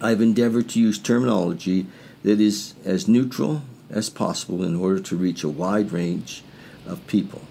I've 0.00 0.20
endeavored 0.20 0.68
to 0.70 0.81
use 0.81 0.98
terminology 0.98 1.87
that 2.22 2.40
is 2.40 2.74
as 2.85 3.09
neutral 3.09 3.62
as 3.90 4.09
possible 4.09 4.62
in 4.62 4.76
order 4.76 5.00
to 5.00 5.16
reach 5.16 5.42
a 5.42 5.48
wide 5.48 5.90
range 5.90 6.44
of 6.87 7.07
people. 7.09 7.42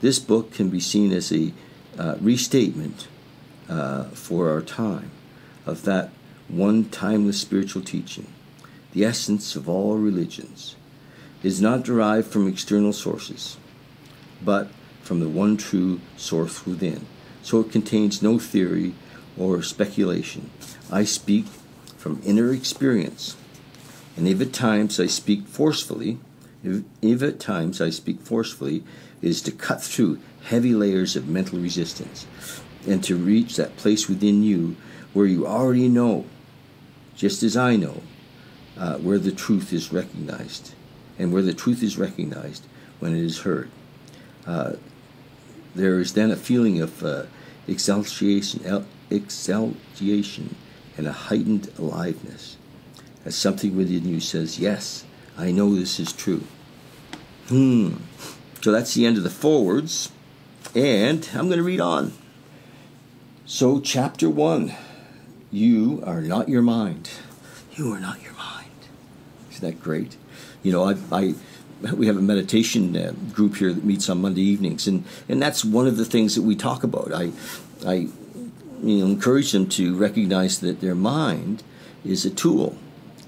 This 0.00 0.18
book 0.18 0.52
can 0.52 0.68
be 0.68 0.80
seen 0.80 1.12
as 1.12 1.32
a 1.32 1.52
uh, 1.96 2.16
restatement 2.20 3.06
uh, 3.68 4.04
for 4.04 4.50
our 4.50 4.62
time 4.62 5.10
of 5.64 5.82
that 5.84 6.10
one 6.48 6.88
timeless 6.90 7.40
spiritual 7.40 7.82
teaching, 7.82 8.26
the 8.92 9.04
essence 9.04 9.56
of 9.56 9.68
all 9.68 9.96
religions. 9.96 10.76
Is 11.42 11.60
not 11.60 11.84
derived 11.84 12.26
from 12.28 12.48
external 12.48 12.92
sources, 12.92 13.56
but 14.42 14.68
from 15.02 15.20
the 15.20 15.28
one 15.28 15.56
true 15.56 16.00
source 16.16 16.66
within. 16.66 17.06
So 17.42 17.60
it 17.60 17.70
contains 17.70 18.22
no 18.22 18.38
theory 18.38 18.94
or 19.38 19.62
speculation. 19.62 20.50
I 20.90 21.04
speak 21.04 21.46
from 21.96 22.20
inner 22.24 22.52
experience. 22.52 23.36
And 24.16 24.26
if 24.26 24.40
at 24.40 24.52
times 24.52 24.98
I 24.98 25.06
speak 25.06 25.46
forcefully, 25.46 26.18
if, 26.64 26.82
if 27.02 27.22
at 27.22 27.38
times 27.38 27.80
I 27.80 27.90
speak 27.90 28.20
forcefully, 28.20 28.82
it 29.22 29.28
is 29.28 29.42
to 29.42 29.52
cut 29.52 29.82
through 29.82 30.20
heavy 30.44 30.74
layers 30.74 31.16
of 31.16 31.28
mental 31.28 31.58
resistance 31.58 32.26
and 32.86 33.02
to 33.04 33.16
reach 33.16 33.56
that 33.56 33.76
place 33.76 34.08
within 34.08 34.42
you 34.42 34.76
where 35.12 35.26
you 35.26 35.46
already 35.46 35.88
know, 35.88 36.24
just 37.14 37.42
as 37.42 37.56
I 37.56 37.76
know, 37.76 38.02
uh, 38.78 38.98
where 38.98 39.18
the 39.18 39.32
truth 39.32 39.72
is 39.72 39.92
recognized 39.92 40.74
and 41.18 41.32
where 41.32 41.42
the 41.42 41.54
truth 41.54 41.82
is 41.82 41.98
recognized 41.98 42.66
when 42.98 43.14
it 43.16 43.22
is 43.22 43.40
heard. 43.40 43.70
Uh, 44.46 44.72
There 45.74 46.00
is 46.00 46.14
then 46.14 46.30
a 46.30 46.36
feeling 46.36 46.80
of 46.80 47.04
uh, 47.04 47.24
exaltation, 47.68 48.64
exaltation 49.10 50.56
and 50.96 51.06
a 51.06 51.12
heightened 51.12 51.70
aliveness 51.78 52.56
as 53.26 53.34
something 53.34 53.76
within 53.76 54.08
you 54.08 54.20
says, 54.20 54.58
Yes, 54.58 55.04
I 55.36 55.50
know 55.50 55.74
this 55.74 56.00
is 56.00 56.12
true. 56.12 56.44
Hmm. 57.48 57.96
So 58.62 58.72
that's 58.72 58.94
the 58.94 59.04
end 59.04 59.18
of 59.18 59.24
the 59.24 59.30
forwards. 59.30 60.10
And 60.74 61.28
I'm 61.34 61.46
going 61.46 61.58
to 61.58 61.62
read 61.64 61.80
on. 61.80 62.12
So, 63.44 63.80
chapter 63.80 64.28
one 64.30 64.74
You 65.50 66.02
are 66.04 66.20
not 66.20 66.48
your 66.48 66.62
mind. 66.62 67.10
You 67.74 67.92
are 67.92 68.00
not 68.00 68.22
your 68.22 68.32
mind. 68.32 68.70
Isn't 69.50 69.62
that 69.62 69.82
great? 69.82 70.16
You 70.62 70.72
know, 70.72 70.84
I, 70.84 70.96
I 71.12 71.34
we 71.94 72.06
have 72.06 72.16
a 72.16 72.22
meditation 72.22 72.96
uh, 72.96 73.12
group 73.32 73.56
here 73.56 73.72
that 73.72 73.84
meets 73.84 74.08
on 74.08 74.20
Monday 74.20 74.42
evenings, 74.42 74.86
and, 74.86 75.04
and 75.28 75.40
that's 75.40 75.64
one 75.64 75.86
of 75.86 75.96
the 75.96 76.04
things 76.04 76.34
that 76.34 76.42
we 76.42 76.56
talk 76.56 76.82
about. 76.82 77.12
I, 77.12 77.32
I 77.86 78.08
you 78.82 78.98
know, 78.98 79.06
encourage 79.06 79.52
them 79.52 79.68
to 79.70 79.96
recognize 79.96 80.60
that 80.60 80.80
their 80.80 80.94
mind 80.94 81.62
is 82.04 82.24
a 82.24 82.30
tool, 82.30 82.76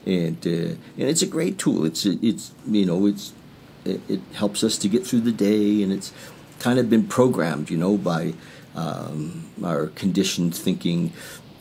and 0.06 0.38
uh, 0.46 0.50
and 0.50 0.78
it's 0.96 1.22
a 1.22 1.26
great 1.26 1.58
tool. 1.58 1.84
It's 1.84 2.06
it's 2.06 2.52
you 2.66 2.86
know 2.86 3.06
it's 3.06 3.32
it, 3.84 4.00
it, 4.08 4.20
helps 4.34 4.62
us 4.64 4.78
to 4.78 4.88
get 4.88 5.06
through 5.06 5.20
the 5.20 5.32
day, 5.32 5.82
and 5.82 5.92
it's 5.92 6.12
kind 6.58 6.78
of 6.78 6.90
been 6.90 7.06
programmed, 7.06 7.70
you 7.70 7.76
know, 7.76 7.96
by 7.96 8.34
um, 8.74 9.48
our 9.64 9.88
conditioned 9.88 10.54
thinking, 10.54 11.12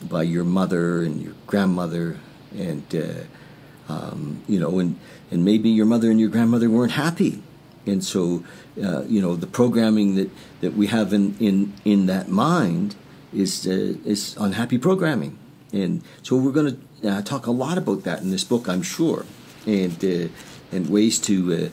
by 0.04 0.23
your 0.23 0.43
mother 0.43 1.04
and 1.04 1.21
your 1.21 1.34
grandmother, 1.45 2.17
and 2.56 2.84
uh, 2.95 3.23
um, 3.89 4.43
you 4.47 4.60
know, 4.60 4.80
and 4.80 5.00
and 5.32 5.43
maybe 5.43 5.69
your 5.69 5.86
mother 5.86 6.10
and 6.12 6.19
your 6.19 6.30
grandmother 6.30 6.69
weren't 6.69 6.93
happy, 6.93 7.41
and 7.86 8.04
so 8.04 8.43
uh, 8.84 9.04
you 9.04 9.21
know 9.21 9.36
the 9.36 9.47
programming 9.47 10.15
that 10.15 10.30
that 10.62 10.73
we 10.73 10.88
have 10.88 11.13
in 11.13 11.36
in 11.39 11.73
in 11.86 12.06
that 12.08 12.28
mind 12.30 12.95
is 13.34 13.67
uh, 13.67 13.95
is 14.06 14.36
unhappy 14.39 14.78
programming, 14.78 15.38
and 15.71 16.02
so 16.21 16.36
we're 16.36 16.52
going 16.52 16.76
to 17.02 17.10
uh, 17.10 17.21
talk 17.21 17.47
a 17.47 17.52
lot 17.52 17.78
about 17.78 18.04
that 18.04 18.21
in 18.21 18.32
this 18.32 18.43
book, 18.43 18.67
I'm 18.67 18.82
sure, 18.82 19.26
and 19.65 20.04
uh, 20.04 20.28
and 20.71 20.89
ways 20.89 21.19
to, 21.19 21.71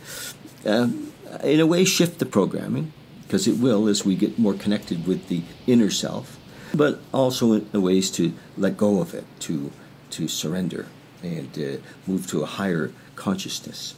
uh, 0.65 0.71
um, 0.71 1.13
in 1.43 1.61
a 1.61 1.67
way, 1.67 1.85
shift 1.85 2.21
the 2.21 2.27
programming 2.27 2.93
because 3.23 3.49
it 3.49 3.59
will 3.59 3.89
as 3.89 4.05
we 4.05 4.15
get 4.15 4.39
more 4.39 4.55
connected 4.55 5.07
with 5.07 5.29
the 5.29 5.43
inner 5.67 5.91
self, 5.91 6.39
but 6.75 7.01
also 7.13 7.55
in 7.55 7.83
ways 7.83 8.11
to 8.13 8.33
let 8.57 8.77
go 8.77 9.01
of 9.01 9.15
it, 9.15 9.25
to 9.41 9.73
to 10.11 10.29
surrender 10.29 10.87
and 11.25 11.59
uh, 11.59 11.81
move 12.07 12.27
to 12.29 12.43
a 12.43 12.47
higher 12.47 12.93
consciousness. 13.17 13.95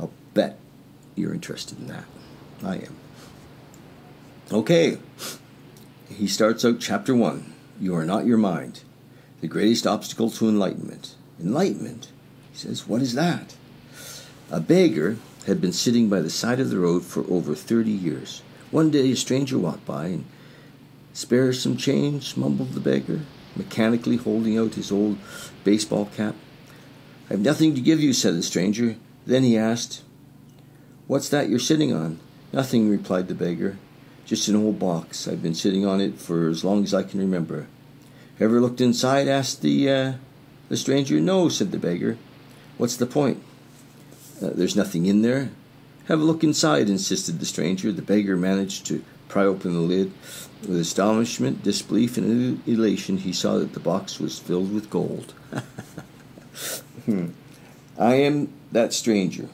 I'll 0.00 0.12
bet 0.34 0.58
you're 1.14 1.34
interested 1.34 1.78
in 1.78 1.86
that. 1.88 2.04
I 2.64 2.76
am. 2.76 2.96
Okay. 4.50 4.98
He 6.08 6.26
starts 6.26 6.64
out 6.64 6.80
chapter 6.80 7.14
1 7.14 7.52
You 7.80 7.94
are 7.94 8.04
not 8.04 8.26
your 8.26 8.38
mind, 8.38 8.82
the 9.40 9.48
greatest 9.48 9.86
obstacle 9.86 10.30
to 10.30 10.48
enlightenment. 10.48 11.14
Enlightenment? 11.40 12.10
He 12.52 12.58
says, 12.58 12.88
What 12.88 13.02
is 13.02 13.14
that? 13.14 13.54
A 14.50 14.60
beggar 14.60 15.18
had 15.46 15.60
been 15.60 15.72
sitting 15.72 16.08
by 16.08 16.20
the 16.20 16.30
side 16.30 16.60
of 16.60 16.70
the 16.70 16.78
road 16.78 17.04
for 17.04 17.24
over 17.30 17.54
30 17.54 17.90
years. 17.90 18.42
One 18.70 18.90
day 18.90 19.10
a 19.10 19.16
stranger 19.16 19.58
walked 19.58 19.84
by 19.84 20.06
and, 20.06 20.24
Spare 21.12 21.54
some 21.54 21.78
change, 21.78 22.36
mumbled 22.36 22.72
the 22.72 22.80
beggar, 22.80 23.22
mechanically 23.56 24.16
holding 24.16 24.58
out 24.58 24.74
his 24.74 24.92
old 24.92 25.16
baseball 25.64 26.10
cap. 26.14 26.34
I 27.28 27.34
have 27.34 27.40
nothing 27.40 27.74
to 27.74 27.80
give 27.80 28.00
you, 28.00 28.12
said 28.12 28.34
the 28.34 28.42
stranger. 28.42 28.96
Then 29.26 29.42
he 29.42 29.58
asked, 29.58 30.02
What's 31.06 31.28
that 31.30 31.48
you're 31.48 31.58
sitting 31.58 31.92
on? 31.92 32.20
Nothing, 32.52 32.88
replied 32.88 33.28
the 33.28 33.34
beggar. 33.34 33.78
Just 34.24 34.48
an 34.48 34.56
old 34.56 34.78
box. 34.78 35.26
I've 35.26 35.42
been 35.42 35.54
sitting 35.54 35.84
on 35.84 36.00
it 36.00 36.18
for 36.18 36.48
as 36.48 36.64
long 36.64 36.84
as 36.84 36.94
I 36.94 37.02
can 37.02 37.20
remember. 37.20 37.66
Ever 38.38 38.60
looked 38.60 38.80
inside? 38.80 39.28
asked 39.28 39.62
the 39.62 39.90
uh, 39.90 40.12
the 40.68 40.76
stranger. 40.76 41.20
No, 41.20 41.48
said 41.48 41.72
the 41.72 41.78
beggar. 41.78 42.18
What's 42.76 42.96
the 42.96 43.06
point? 43.06 43.42
Uh, 44.42 44.50
there's 44.54 44.76
nothing 44.76 45.06
in 45.06 45.22
there. 45.22 45.50
Have 46.08 46.20
a 46.20 46.24
look 46.24 46.44
inside, 46.44 46.88
insisted 46.88 47.40
the 47.40 47.46
stranger. 47.46 47.90
The 47.90 48.02
beggar 48.02 48.36
managed 48.36 48.86
to 48.86 49.04
pry 49.28 49.44
open 49.44 49.72
the 49.72 49.80
lid. 49.80 50.12
With 50.62 50.78
astonishment, 50.78 51.62
disbelief, 51.62 52.16
and 52.16 52.66
elation, 52.66 53.18
he 53.18 53.32
saw 53.32 53.58
that 53.58 53.72
the 53.72 53.80
box 53.80 54.20
was 54.20 54.38
filled 54.38 54.72
with 54.72 54.90
gold. 54.90 55.34
hmm. 57.06 57.28
I 57.98 58.16
am 58.16 58.52
that 58.72 58.92
stranger 58.92 59.48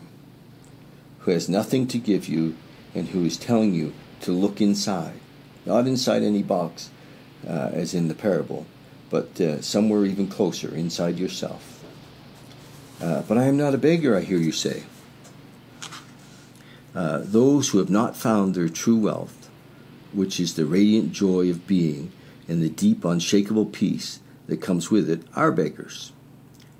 who 1.20 1.30
has 1.30 1.48
nothing 1.48 1.86
to 1.88 1.98
give 1.98 2.26
you 2.26 2.56
and 2.94 3.08
who 3.08 3.24
is 3.24 3.36
telling 3.36 3.74
you 3.74 3.92
to 4.22 4.32
look 4.32 4.60
inside, 4.60 5.20
not 5.64 5.86
inside 5.86 6.22
any 6.22 6.42
box, 6.42 6.90
uh, 7.46 7.70
as 7.72 7.94
in 7.94 8.08
the 8.08 8.14
parable, 8.14 8.66
but 9.10 9.40
uh, 9.40 9.60
somewhere 9.60 10.04
even 10.04 10.28
closer, 10.28 10.74
inside 10.74 11.18
yourself. 11.18 11.84
Uh, 13.00 13.22
but 13.22 13.38
I 13.38 13.44
am 13.44 13.56
not 13.56 13.74
a 13.74 13.78
beggar, 13.78 14.16
I 14.16 14.20
hear 14.20 14.38
you 14.38 14.52
say. 14.52 14.84
Uh, 16.94 17.20
those 17.22 17.70
who 17.70 17.78
have 17.78 17.90
not 17.90 18.16
found 18.16 18.54
their 18.54 18.68
true 18.68 18.98
wealth, 18.98 19.48
which 20.12 20.38
is 20.38 20.54
the 20.54 20.66
radiant 20.66 21.12
joy 21.12 21.48
of 21.50 21.66
being 21.66 22.12
and 22.48 22.62
the 22.62 22.68
deep, 22.68 23.04
unshakable 23.04 23.66
peace 23.66 24.20
that 24.46 24.60
comes 24.60 24.90
with 24.90 25.08
it, 25.08 25.22
are 25.34 25.50
beggars. 25.50 26.12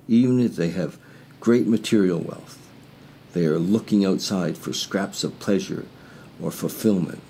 Even 0.09 0.41
if 0.41 0.57
they 0.57 0.71
have 0.71 0.99
great 1.41 1.67
material 1.67 2.19
wealth, 2.19 2.59
they 3.33 3.47
are 3.47 3.59
looking 3.59 4.05
outside 4.05 4.59
for 4.59 4.73
scraps 4.73 5.25
of 5.25 5.39
pleasure 5.39 5.87
or 6.41 6.51
fulfillment 6.51 7.21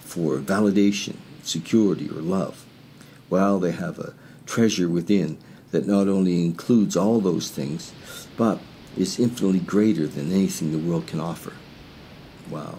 for 0.00 0.38
validation, 0.38 1.16
security, 1.42 2.08
or 2.08 2.20
love, 2.20 2.64
while 3.28 3.58
they 3.58 3.72
have 3.72 3.98
a 3.98 4.14
treasure 4.46 4.88
within 4.88 5.38
that 5.70 5.86
not 5.86 6.06
only 6.06 6.44
includes 6.44 6.96
all 6.96 7.20
those 7.20 7.50
things, 7.50 7.92
but 8.36 8.60
is 8.96 9.18
infinitely 9.18 9.60
greater 9.60 10.06
than 10.06 10.30
anything 10.30 10.70
the 10.70 10.78
world 10.78 11.06
can 11.06 11.18
offer. 11.18 11.54
Wow. 12.50 12.78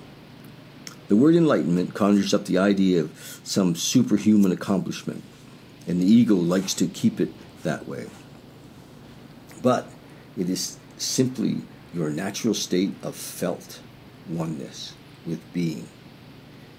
The 1.07 1.15
word 1.15 1.35
enlightenment 1.35 1.93
conjures 1.93 2.33
up 2.33 2.45
the 2.45 2.59
idea 2.59 3.01
of 3.01 3.41
some 3.43 3.75
superhuman 3.75 4.51
accomplishment, 4.51 5.23
and 5.87 5.99
the 5.99 6.05
ego 6.05 6.35
likes 6.35 6.73
to 6.75 6.87
keep 6.87 7.19
it 7.19 7.29
that 7.63 7.87
way. 7.87 8.07
But 9.63 9.87
it 10.37 10.49
is 10.49 10.77
simply 10.97 11.61
your 11.93 12.11
natural 12.11 12.53
state 12.53 12.93
of 13.01 13.15
felt 13.15 13.79
oneness 14.29 14.93
with 15.25 15.41
being. 15.53 15.87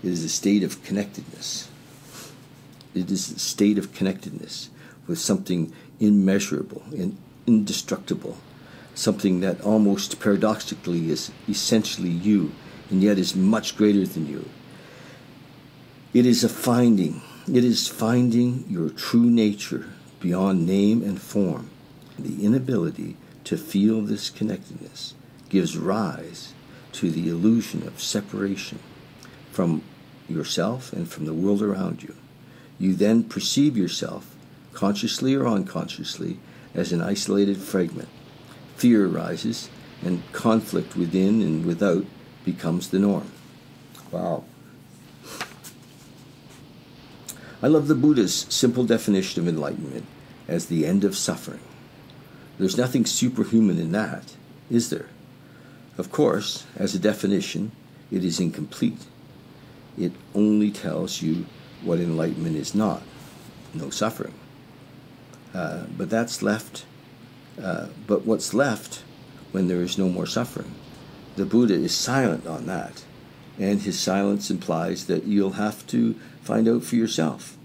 It 0.03 0.11
is 0.11 0.23
a 0.23 0.29
state 0.29 0.63
of 0.63 0.85
connectedness. 0.85 1.69
It 2.95 3.11
is 3.11 3.33
a 3.33 3.39
state 3.39 3.79
of 3.79 3.93
connectedness 3.95 4.69
with 5.07 5.19
something 5.19 5.73
immeasurable 5.99 6.83
and 6.93 7.17
indestructible, 7.47 8.37
something 8.95 9.41
that 9.41 9.63
almost 9.63 10.21
paradoxically 10.21 11.11
is 11.11 11.33
essentially 11.49 12.11
you 12.11 12.53
and 12.91 13.03
yet 13.03 13.19
is 13.19 13.35
much 13.35 13.77
greater 13.77 14.07
than 14.07 14.27
you. 14.29 14.49
It 16.13 16.27
is 16.27 16.45
a 16.45 16.49
finding. 16.51 17.23
It 17.49 17.65
is 17.65 17.89
finding 17.89 18.65
your 18.69 18.91
true 18.91 19.31
nature 19.31 19.87
beyond 20.21 20.67
name 20.67 21.03
and 21.03 21.21
form. 21.21 21.71
The 22.19 22.45
inability 22.45 23.17
to 23.45 23.57
feel 23.57 24.01
this 24.01 24.31
connectedness 24.31 25.15
gives 25.49 25.77
rise 25.77 26.53
to 26.93 27.11
the 27.11 27.29
illusion 27.29 27.87
of 27.87 28.01
separation 28.01 28.79
from 29.51 29.83
yourself 30.29 30.93
and 30.93 31.09
from 31.09 31.27
the 31.27 31.35
world 31.35 31.63
around 31.63 32.03
you. 32.03 32.15
You 32.79 32.95
then 32.95 33.25
perceive 33.25 33.77
yourself, 33.77 34.35
consciously 34.73 35.35
or 35.35 35.47
unconsciously, 35.47 36.39
as 36.75 36.93
an 36.93 37.01
isolated 37.01 37.59
fragment. 37.59 38.09
Fear 38.77 39.09
arises, 39.09 39.69
and 40.03 40.23
conflict 40.33 40.97
within 40.97 41.41
and 41.41 41.65
without 41.65 42.05
becomes 42.45 42.91
the 42.91 42.99
norm. 42.99 43.31
Wow. 44.11 44.45
I 47.63 47.69
love 47.69 47.89
the 47.89 47.95
Buddha's 47.95 48.47
simple 48.51 48.85
definition 48.85 49.41
of 49.41 49.49
enlightenment 49.49 50.07
as 50.47 50.67
the 50.67 50.85
end 50.85 51.05
of 51.05 51.17
suffering. 51.17 51.61
There's 52.59 52.77
nothing 52.77 53.05
superhuman 53.07 53.79
in 53.79 53.93
that, 53.93 54.35
is 54.71 54.91
there? 54.91 55.09
Of 55.99 56.11
course, 56.11 56.67
as 56.77 56.95
a 56.95 56.99
definition, 56.99 57.73
it 58.11 58.25
is 58.25 58.41
incomplete. 58.41 59.07
It 59.99 60.13
only 60.35 60.71
tells 60.71 61.23
you 61.23 61.47
what 61.83 61.99
enlightenment 61.99 62.57
is 62.57 62.75
not 62.75 63.03
no 63.75 63.91
suffering. 63.91 64.35
Uh, 65.53 65.85
but 65.97 66.11
that's 66.11 66.43
left, 66.43 66.85
uh, 67.63 67.87
but 68.07 68.25
what's 68.25 68.55
left 68.55 69.03
when 69.53 69.69
there 69.69 69.83
is 69.83 69.99
no 69.99 70.09
more 70.09 70.27
suffering? 70.27 70.75
The 71.37 71.45
Buddha 71.45 71.75
is 71.75 71.95
silent 71.95 72.47
on 72.47 72.67
that, 72.67 73.05
and 73.59 73.83
his 73.83 73.99
silence 73.99 74.51
implies 74.51 75.07
that 75.07 75.25
you'll 75.25 75.53
have 75.53 75.87
to 75.89 76.15
find 76.43 76.69
out 76.69 76.85
for 76.85 76.97
yourself. 76.97 77.57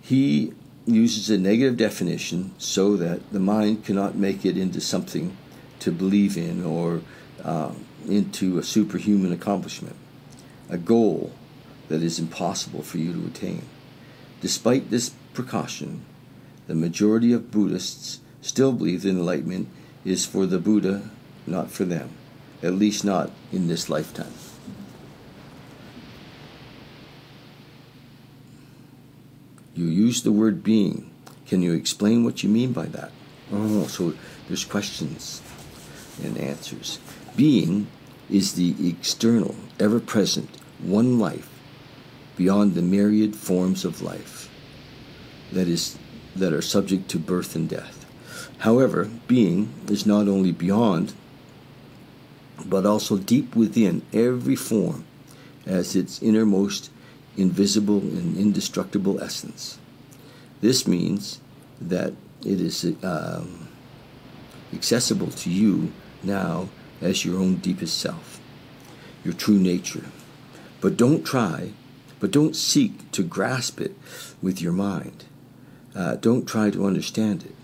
He 0.00 0.52
uses 0.94 1.30
a 1.30 1.38
negative 1.38 1.76
definition 1.76 2.52
so 2.58 2.96
that 2.96 3.32
the 3.32 3.40
mind 3.40 3.84
cannot 3.84 4.14
make 4.14 4.44
it 4.44 4.56
into 4.56 4.80
something 4.80 5.36
to 5.80 5.90
believe 5.90 6.36
in 6.36 6.64
or 6.64 7.02
uh, 7.42 7.72
into 8.06 8.58
a 8.58 8.62
superhuman 8.62 9.32
accomplishment, 9.32 9.96
a 10.68 10.78
goal 10.78 11.32
that 11.88 12.02
is 12.02 12.18
impossible 12.18 12.82
for 12.82 12.98
you 12.98 13.12
to 13.12 13.26
attain. 13.26 13.66
Despite 14.40 14.90
this 14.90 15.10
precaution, 15.34 16.04
the 16.66 16.74
majority 16.74 17.32
of 17.32 17.50
Buddhists 17.50 18.20
still 18.42 18.72
believe 18.72 19.02
that 19.02 19.10
enlightenment 19.10 19.68
is 20.04 20.24
for 20.24 20.46
the 20.46 20.58
Buddha, 20.58 21.10
not 21.46 21.70
for 21.70 21.84
them, 21.84 22.10
at 22.62 22.74
least 22.74 23.04
not 23.04 23.30
in 23.52 23.68
this 23.68 23.90
lifetime. 23.90 24.32
You 29.80 29.86
use 29.86 30.20
the 30.20 30.30
word 30.30 30.62
being. 30.62 31.10
Can 31.46 31.62
you 31.62 31.72
explain 31.72 32.22
what 32.22 32.42
you 32.42 32.50
mean 32.50 32.74
by 32.74 32.84
that? 32.88 33.12
Oh, 33.50 33.86
so 33.86 34.12
there's 34.46 34.62
questions 34.62 35.40
and 36.22 36.36
answers. 36.36 36.98
Being 37.34 37.86
is 38.28 38.52
the 38.52 38.74
external, 38.86 39.54
ever 39.78 39.98
present, 39.98 40.50
one 40.80 41.18
life 41.18 41.48
beyond 42.36 42.74
the 42.74 42.82
myriad 42.82 43.34
forms 43.34 43.86
of 43.86 44.02
life 44.02 44.50
that 45.50 45.66
is 45.66 45.96
that 46.36 46.52
are 46.52 46.60
subject 46.60 47.08
to 47.08 47.18
birth 47.18 47.56
and 47.56 47.66
death. 47.66 48.04
However, 48.58 49.08
being 49.26 49.72
is 49.88 50.04
not 50.04 50.28
only 50.28 50.52
beyond 50.52 51.14
but 52.66 52.84
also 52.84 53.16
deep 53.16 53.56
within 53.56 54.02
every 54.12 54.56
form 54.56 55.06
as 55.64 55.96
its 55.96 56.22
innermost 56.22 56.90
invisible 57.36 57.98
and 57.98 58.36
indestructible 58.36 59.20
essence. 59.20 59.78
This 60.60 60.86
means 60.86 61.40
that 61.80 62.12
it 62.44 62.60
is 62.60 62.84
um, 63.02 63.68
accessible 64.72 65.30
to 65.30 65.50
you 65.50 65.92
now 66.22 66.68
as 67.00 67.24
your 67.24 67.38
own 67.38 67.56
deepest 67.56 67.98
self, 67.98 68.40
your 69.24 69.34
true 69.34 69.58
nature. 69.58 70.04
But 70.80 70.96
don't 70.96 71.24
try, 71.24 71.72
but 72.18 72.30
don't 72.30 72.56
seek 72.56 73.10
to 73.12 73.22
grasp 73.22 73.80
it 73.80 73.96
with 74.42 74.60
your 74.60 74.72
mind. 74.72 75.24
Uh, 75.94 76.16
don't 76.16 76.46
try 76.46 76.70
to 76.70 76.86
understand 76.86 77.42
it. 77.44 77.54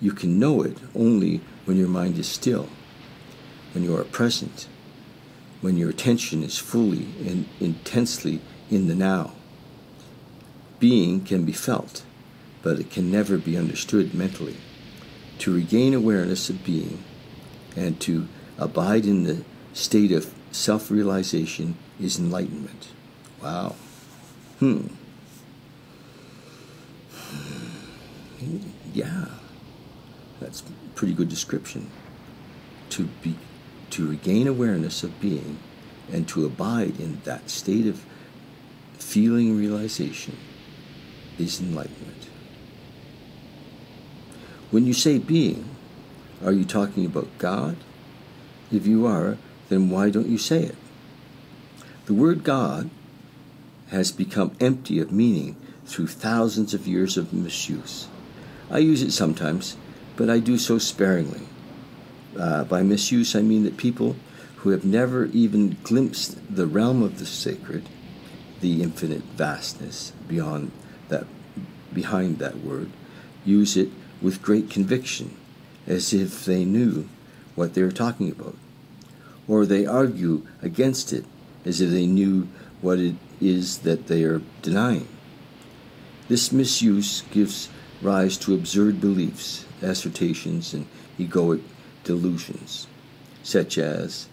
You 0.00 0.12
can 0.12 0.38
know 0.38 0.62
it 0.62 0.76
only 0.94 1.40
when 1.64 1.76
your 1.76 1.88
mind 1.88 2.18
is 2.18 2.28
still, 2.28 2.68
when 3.72 3.84
you 3.84 3.96
are 3.96 4.04
present, 4.04 4.68
when 5.60 5.76
your 5.76 5.90
attention 5.90 6.42
is 6.42 6.58
fully 6.58 7.06
and 7.26 7.48
intensely 7.60 8.40
in 8.70 8.88
the 8.88 8.94
now. 8.94 9.32
Being 10.78 11.24
can 11.24 11.44
be 11.44 11.52
felt, 11.52 12.04
but 12.62 12.78
it 12.78 12.90
can 12.90 13.10
never 13.10 13.36
be 13.36 13.56
understood 13.56 14.14
mentally. 14.14 14.56
To 15.40 15.54
regain 15.54 15.94
awareness 15.94 16.50
of 16.50 16.64
being 16.64 17.02
and 17.76 18.00
to 18.00 18.28
abide 18.58 19.06
in 19.06 19.24
the 19.24 19.44
state 19.72 20.12
of 20.12 20.32
self 20.50 20.90
realization 20.90 21.76
is 22.00 22.18
enlightenment. 22.18 22.88
Wow. 23.42 23.76
Hmm. 24.58 24.88
Yeah. 28.92 29.26
That's 30.40 30.62
pretty 30.94 31.14
good 31.14 31.28
description. 31.28 31.90
To 32.90 33.04
be 33.22 33.36
to 33.90 34.06
regain 34.06 34.46
awareness 34.46 35.02
of 35.02 35.18
being 35.20 35.58
and 36.12 36.28
to 36.28 36.44
abide 36.44 37.00
in 37.00 37.20
that 37.24 37.48
state 37.50 37.86
of 37.86 38.04
feeling 38.98 39.56
realization 39.56 40.36
is 41.38 41.60
enlightenment. 41.60 42.28
When 44.70 44.86
you 44.86 44.92
say 44.92 45.18
being, 45.18 45.64
are 46.44 46.52
you 46.52 46.64
talking 46.64 47.06
about 47.06 47.38
God? 47.38 47.76
If 48.70 48.86
you 48.86 49.06
are, 49.06 49.38
then 49.68 49.90
why 49.90 50.10
don't 50.10 50.28
you 50.28 50.38
say 50.38 50.62
it? 50.62 50.76
The 52.06 52.14
word 52.14 52.44
God 52.44 52.90
has 53.90 54.12
become 54.12 54.56
empty 54.60 54.98
of 55.00 55.10
meaning 55.10 55.56
through 55.86 56.08
thousands 56.08 56.74
of 56.74 56.86
years 56.86 57.16
of 57.16 57.32
misuse. 57.32 58.08
I 58.70 58.78
use 58.78 59.02
it 59.02 59.12
sometimes, 59.12 59.76
but 60.16 60.28
I 60.28 60.38
do 60.38 60.58
so 60.58 60.78
sparingly. 60.78 61.40
Uh, 62.38 62.64
by 62.64 62.82
misuse, 62.82 63.34
I 63.34 63.40
mean 63.40 63.64
that 63.64 63.78
people 63.78 64.16
who 64.56 64.70
have 64.70 64.84
never 64.84 65.26
even 65.26 65.78
glimpsed 65.82 66.54
the 66.54 66.66
realm 66.66 67.02
of 67.02 67.18
the 67.18 67.26
sacred, 67.26 67.88
the 68.60 68.82
infinite 68.82 69.22
vastness 69.36 70.12
beyond 70.26 70.70
that, 71.08 71.26
behind 71.92 72.38
that 72.38 72.58
word, 72.58 72.90
use 73.44 73.76
it 73.76 73.90
with 74.20 74.42
great 74.42 74.68
conviction, 74.70 75.36
as 75.86 76.12
if 76.12 76.44
they 76.44 76.64
knew 76.64 77.08
what 77.54 77.74
they 77.74 77.82
were 77.82 77.92
talking 77.92 78.30
about. 78.30 78.56
Or 79.46 79.64
they 79.64 79.86
argue 79.86 80.46
against 80.62 81.12
it 81.12 81.24
as 81.64 81.80
if 81.80 81.90
they 81.90 82.06
knew 82.06 82.48
what 82.80 82.98
it 82.98 83.14
is 83.40 83.78
that 83.78 84.06
they 84.06 84.24
are 84.24 84.42
denying. 84.62 85.08
This 86.28 86.52
misuse 86.52 87.22
gives 87.30 87.68
rise 88.02 88.36
to 88.38 88.54
absurd 88.54 89.00
beliefs, 89.00 89.64
assertions, 89.82 90.74
and 90.74 90.86
egoic 91.18 91.62
delusions, 92.04 92.86
such 93.42 93.78
as, 93.78 94.28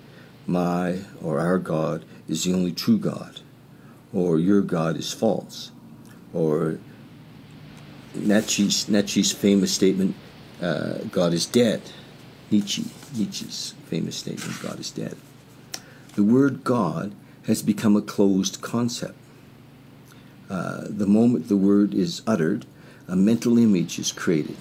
My 0.46 1.00
or 1.22 1.40
our 1.40 1.58
God 1.58 2.06
is 2.28 2.44
the 2.44 2.54
only 2.54 2.72
true 2.72 2.98
God, 2.98 3.40
or 4.16 4.40
your 4.40 4.62
God 4.62 4.96
is 4.96 5.12
false, 5.12 5.72
or 6.34 6.80
Nietzsche's, 8.16 8.88
Nietzsche's 8.88 9.34
famous 9.34 9.74
statement, 9.74 10.16
uh, 10.62 11.00
God 11.12 11.34
is 11.34 11.46
dead. 11.46 11.82
Nietzsche, 12.50 12.86
Nietzsche's 13.16 13.74
famous 13.88 14.16
statement, 14.16 14.60
God 14.62 14.80
is 14.80 14.90
dead. 14.90 15.18
The 16.16 16.24
word 16.24 16.64
God 16.64 17.14
has 17.46 17.62
become 17.62 17.98
a 17.98 18.02
closed 18.02 18.62
concept. 18.62 19.16
Uh, 20.50 20.86
the 20.88 21.08
moment 21.08 21.50
the 21.50 21.58
word 21.58 21.94
is 21.94 22.22
uttered, 22.26 22.66
a 23.08 23.16
mental 23.16 23.58
image 23.58 24.00
is 24.00 24.14
created. 24.14 24.58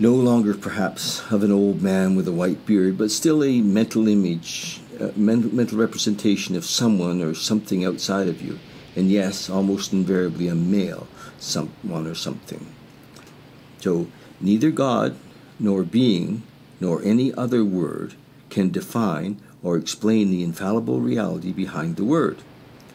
No 0.00 0.14
longer, 0.14 0.54
perhaps, 0.54 1.22
of 1.30 1.44
an 1.44 1.52
old 1.52 1.82
man 1.82 2.16
with 2.16 2.26
a 2.26 2.32
white 2.32 2.66
beard, 2.66 2.98
but 2.98 3.10
still 3.10 3.44
a 3.44 3.60
mental 3.60 4.08
image, 4.08 4.80
a 5.00 5.12
mental 5.18 5.78
representation 5.78 6.54
of 6.56 6.64
someone 6.64 7.22
or 7.22 7.34
something 7.34 7.84
outside 7.84 8.28
of 8.28 8.42
you. 8.42 8.58
And 8.94 9.10
yes, 9.10 9.48
almost 9.48 9.92
invariably 9.92 10.48
a 10.48 10.54
male, 10.54 11.06
someone 11.38 12.06
or 12.06 12.14
something. 12.14 12.66
So, 13.80 14.08
neither 14.40 14.70
God, 14.70 15.16
nor 15.58 15.84
being, 15.84 16.42
nor 16.80 17.02
any 17.02 17.32
other 17.34 17.64
word 17.64 18.14
can 18.50 18.70
define 18.70 19.40
or 19.62 19.76
explain 19.76 20.30
the 20.30 20.42
infallible 20.42 21.00
reality 21.00 21.52
behind 21.52 21.96
the 21.96 22.04
word. 22.04 22.38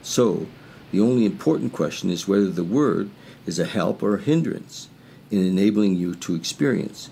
So, 0.02 0.48
the 0.92 1.00
only 1.00 1.26
important 1.26 1.74
question 1.74 2.10
is 2.10 2.28
whether 2.28 2.50
the 2.50 2.64
word 2.64 3.10
is 3.46 3.60
a 3.60 3.66
help 3.66 4.04
or 4.04 4.16
a 4.16 4.22
hindrance 4.22 4.90
in 5.32 5.46
enabling 5.46 5.96
you 5.96 6.16
to 6.16 6.36
experience 6.36 7.10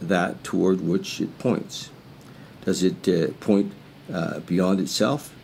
that 0.00 0.44
toward 0.44 0.80
which 0.80 1.20
it 1.20 1.38
points. 1.38 1.90
Does 2.64 2.82
it 2.82 3.08
uh, 3.08 3.32
point 3.40 3.72
uh, 4.12 4.40
beyond 4.40 4.80
itself 4.80 5.34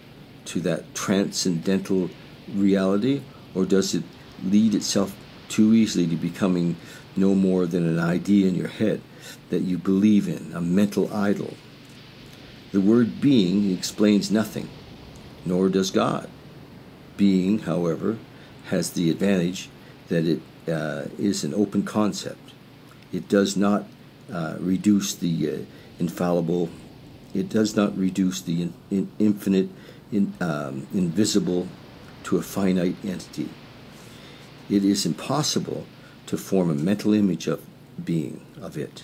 to 0.46 0.60
that 0.60 0.94
transcendental 0.94 2.10
reality, 2.52 3.22
or 3.54 3.64
does 3.64 3.94
it 3.94 4.02
lead 4.44 4.74
itself 4.74 5.16
too 5.48 5.74
easily 5.74 6.06
to 6.06 6.16
becoming 6.16 6.76
no 7.16 7.34
more 7.34 7.66
than 7.66 7.86
an 7.86 7.98
idea 7.98 8.46
in 8.46 8.54
your 8.54 8.68
head 8.68 9.00
that 9.50 9.60
you 9.60 9.78
believe 9.78 10.28
in, 10.28 10.52
a 10.54 10.60
mental 10.60 11.12
idol? 11.12 11.54
The 12.72 12.80
word 12.80 13.20
being 13.20 13.70
explains 13.72 14.30
nothing, 14.30 14.68
nor 15.44 15.68
does 15.68 15.90
God. 15.90 16.28
Being, 17.16 17.60
however, 17.60 18.18
has 18.66 18.90
the 18.90 19.10
advantage 19.10 19.68
that 20.08 20.24
it 20.26 20.40
uh, 20.68 21.06
is 21.18 21.44
an 21.44 21.52
open 21.54 21.82
concept. 21.82 22.52
It 23.12 23.28
does 23.28 23.56
not 23.56 23.84
uh, 24.32 24.56
reduce 24.60 25.14
the 25.14 25.50
uh, 25.50 25.58
infallible, 25.98 26.68
it 27.34 27.48
does 27.48 27.76
not 27.76 27.96
reduce 27.96 28.40
the 28.42 28.62
in, 28.62 28.74
in 28.90 29.10
infinite, 29.18 29.68
in, 30.12 30.32
um, 30.40 30.86
invisible 30.92 31.68
to 32.24 32.36
a 32.36 32.42
finite 32.42 32.96
entity. 33.04 33.48
It 34.68 34.84
is 34.84 35.06
impossible 35.06 35.86
to 36.26 36.36
form 36.36 36.70
a 36.70 36.74
mental 36.74 37.14
image 37.14 37.46
of 37.46 37.60
being, 38.04 38.40
of 38.60 38.76
it. 38.76 39.02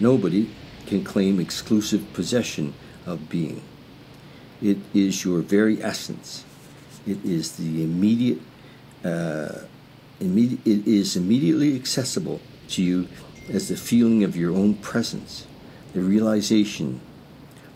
Nobody 0.00 0.50
can 0.86 1.04
claim 1.04 1.40
exclusive 1.40 2.12
possession 2.12 2.74
of 3.06 3.28
being. 3.28 3.62
It 4.62 4.78
is 4.92 5.24
your 5.24 5.40
very 5.40 5.82
essence. 5.82 6.44
It 7.06 7.24
is 7.24 7.56
the 7.56 7.84
immediate 7.84 8.40
uh, 9.04 9.60
immedi- 10.20 10.58
it 10.64 10.86
is 10.86 11.16
immediately 11.16 11.74
accessible 11.76 12.40
to 12.68 12.82
you 12.82 13.08
as 13.48 13.68
the 13.68 13.76
feeling 13.76 14.24
of 14.24 14.36
your 14.36 14.52
own 14.52 14.74
presence, 14.74 15.46
the 15.92 16.00
realization, 16.00 17.00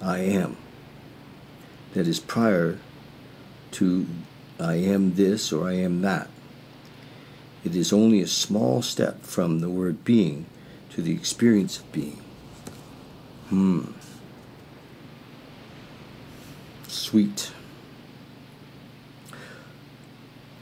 I 0.01 0.19
am, 0.19 0.57
that 1.95 2.07
is 2.07 2.21
prior 2.21 2.79
to 3.73 4.07
I 4.61 4.75
am 4.75 5.15
this 5.15 5.53
or 5.53 5.69
I 5.69 5.75
am 5.75 6.01
that. 6.03 6.29
It 7.65 7.75
is 7.77 7.93
only 7.93 8.21
a 8.21 8.27
small 8.27 8.83
step 8.83 9.23
from 9.23 9.61
the 9.61 9.69
word 9.69 10.05
being 10.05 10.47
to 10.91 11.03
the 11.03 11.13
experience 11.13 11.79
of 11.79 11.91
being. 11.93 12.23
Hmm. 13.49 13.93
Sweet. 16.87 17.53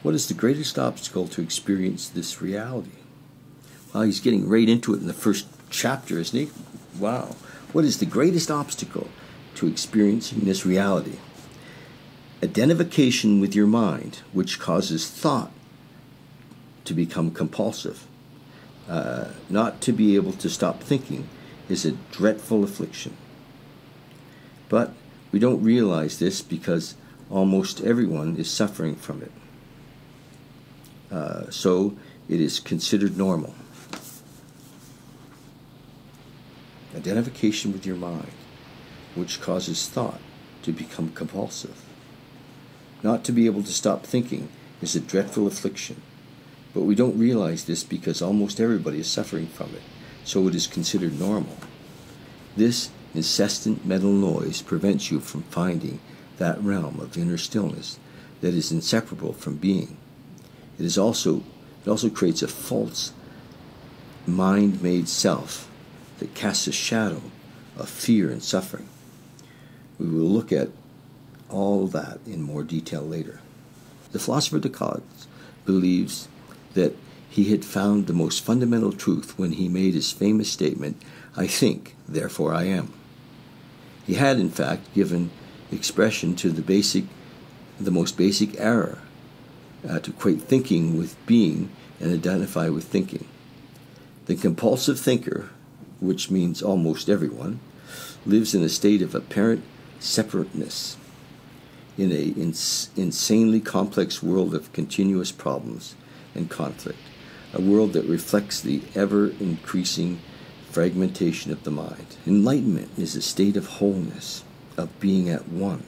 What 0.02 0.14
is 0.14 0.28
the 0.28 0.34
greatest 0.34 0.78
obstacle 0.78 1.26
to 1.28 1.42
experience 1.42 2.08
this 2.08 2.40
reality? 2.40 2.90
Well, 3.92 4.04
he's 4.04 4.20
getting 4.20 4.48
right 4.48 4.68
into 4.68 4.94
it 4.94 5.00
in 5.00 5.06
the 5.06 5.12
first 5.12 5.46
chapter, 5.70 6.18
isn't 6.18 6.38
he? 6.38 6.50
Wow. 6.98 7.36
What 7.72 7.84
is 7.84 7.98
the 7.98 8.06
greatest 8.06 8.50
obstacle 8.50 9.08
to 9.56 9.66
experiencing 9.66 10.40
this 10.40 10.64
reality? 10.64 11.18
Identification 12.42 13.40
with 13.40 13.54
your 13.54 13.66
mind, 13.66 14.20
which 14.32 14.60
causes 14.60 15.08
thought 15.08 15.50
to 16.84 16.94
become 16.94 17.30
compulsive. 17.30 18.06
Uh, 18.88 19.28
not 19.50 19.80
to 19.80 19.92
be 19.92 20.14
able 20.14 20.32
to 20.32 20.48
stop 20.48 20.82
thinking 20.82 21.28
is 21.68 21.84
a 21.84 21.92
dreadful 22.12 22.62
affliction. 22.62 23.16
But 24.68 24.92
we 25.32 25.38
don't 25.38 25.62
realize 25.62 26.18
this 26.18 26.42
because 26.42 26.94
almost 27.30 27.80
everyone 27.80 28.36
is 28.36 28.50
suffering 28.50 28.94
from 28.94 29.22
it. 29.22 29.32
Uh, 31.10 31.50
so 31.50 31.96
it 32.28 32.40
is 32.40 32.60
considered 32.60 33.16
normal. 33.16 33.54
Identification 36.94 37.72
with 37.72 37.84
your 37.84 37.96
mind, 37.96 38.30
which 39.16 39.40
causes 39.40 39.88
thought 39.88 40.20
to 40.62 40.72
become 40.72 41.10
compulsive. 41.12 41.82
Not 43.02 43.24
to 43.24 43.32
be 43.32 43.46
able 43.46 43.62
to 43.62 43.72
stop 43.72 44.04
thinking 44.04 44.48
is 44.80 44.94
a 44.94 45.00
dreadful 45.00 45.46
affliction. 45.46 46.02
But 46.74 46.82
we 46.82 46.94
don't 46.94 47.18
realize 47.18 47.64
this 47.64 47.82
because 47.82 48.20
almost 48.20 48.60
everybody 48.60 49.00
is 49.00 49.06
suffering 49.06 49.46
from 49.46 49.74
it, 49.74 49.82
so 50.24 50.46
it 50.48 50.54
is 50.54 50.66
considered 50.66 51.18
normal. 51.18 51.56
This 52.56 52.90
incessant 53.14 53.86
mental 53.86 54.12
noise 54.12 54.60
prevents 54.60 55.10
you 55.10 55.20
from 55.20 55.42
finding 55.44 56.00
that 56.36 56.62
realm 56.62 57.00
of 57.00 57.16
inner 57.16 57.38
stillness 57.38 57.98
that 58.42 58.54
is 58.54 58.70
inseparable 58.70 59.32
from 59.32 59.56
being. 59.56 59.96
It 60.78 60.84
is 60.84 60.98
also 60.98 61.42
it 61.84 61.88
also 61.88 62.10
creates 62.10 62.42
a 62.42 62.48
false 62.48 63.12
mind-made 64.26 65.08
self 65.08 65.70
that 66.18 66.34
casts 66.34 66.66
a 66.66 66.72
shadow 66.72 67.22
of 67.76 67.88
fear 67.88 68.30
and 68.30 68.42
suffering. 68.42 68.88
We 69.98 70.08
will 70.08 70.28
look 70.28 70.52
at 70.52 70.68
all 71.48 71.86
that 71.88 72.18
in 72.26 72.42
more 72.42 72.62
detail 72.62 73.02
later. 73.02 73.40
The 74.12 74.18
philosopher 74.18 74.58
Descartes 74.58 75.26
believes 75.64 76.28
that 76.74 76.94
he 77.28 77.50
had 77.50 77.64
found 77.64 78.06
the 78.06 78.12
most 78.12 78.44
fundamental 78.44 78.92
truth 78.92 79.38
when 79.38 79.52
he 79.52 79.68
made 79.68 79.94
his 79.94 80.12
famous 80.12 80.50
statement, 80.50 81.00
I 81.36 81.46
think, 81.46 81.94
therefore 82.08 82.54
I 82.54 82.64
am. 82.64 82.92
He 84.06 84.14
had, 84.14 84.38
in 84.38 84.50
fact, 84.50 84.94
given 84.94 85.30
expression 85.72 86.36
to 86.36 86.50
the 86.50 86.62
basic, 86.62 87.04
the 87.78 87.90
most 87.90 88.16
basic 88.16 88.58
error, 88.60 89.00
uh, 89.88 89.98
to 90.00 90.10
equate 90.10 90.42
thinking 90.42 90.96
with 90.96 91.16
being 91.26 91.70
and 92.00 92.12
identify 92.12 92.68
with 92.68 92.84
thinking. 92.84 93.26
The 94.26 94.36
compulsive 94.36 94.98
thinker, 94.98 95.50
which 96.00 96.30
means 96.30 96.62
almost 96.62 97.08
everyone, 97.08 97.60
lives 98.24 98.54
in 98.54 98.62
a 98.62 98.68
state 98.68 99.02
of 99.02 99.14
apparent 99.14 99.62
separateness 99.98 100.96
in 101.98 102.12
a 102.12 102.24
ins- 102.40 102.90
insanely 102.96 103.60
complex 103.60 104.22
world 104.22 104.54
of 104.54 104.72
continuous 104.72 105.32
problems 105.32 105.94
and 106.34 106.50
conflict, 106.50 106.98
a 107.54 107.60
world 107.60 107.92
that 107.94 108.04
reflects 108.04 108.60
the 108.60 108.82
ever 108.94 109.28
increasing 109.40 110.20
fragmentation 110.70 111.50
of 111.50 111.64
the 111.64 111.70
mind. 111.70 112.16
Enlightenment 112.26 112.90
is 112.98 113.16
a 113.16 113.22
state 113.22 113.56
of 113.56 113.66
wholeness, 113.66 114.44
of 114.76 115.00
being 115.00 115.30
at 115.30 115.48
one, 115.48 115.82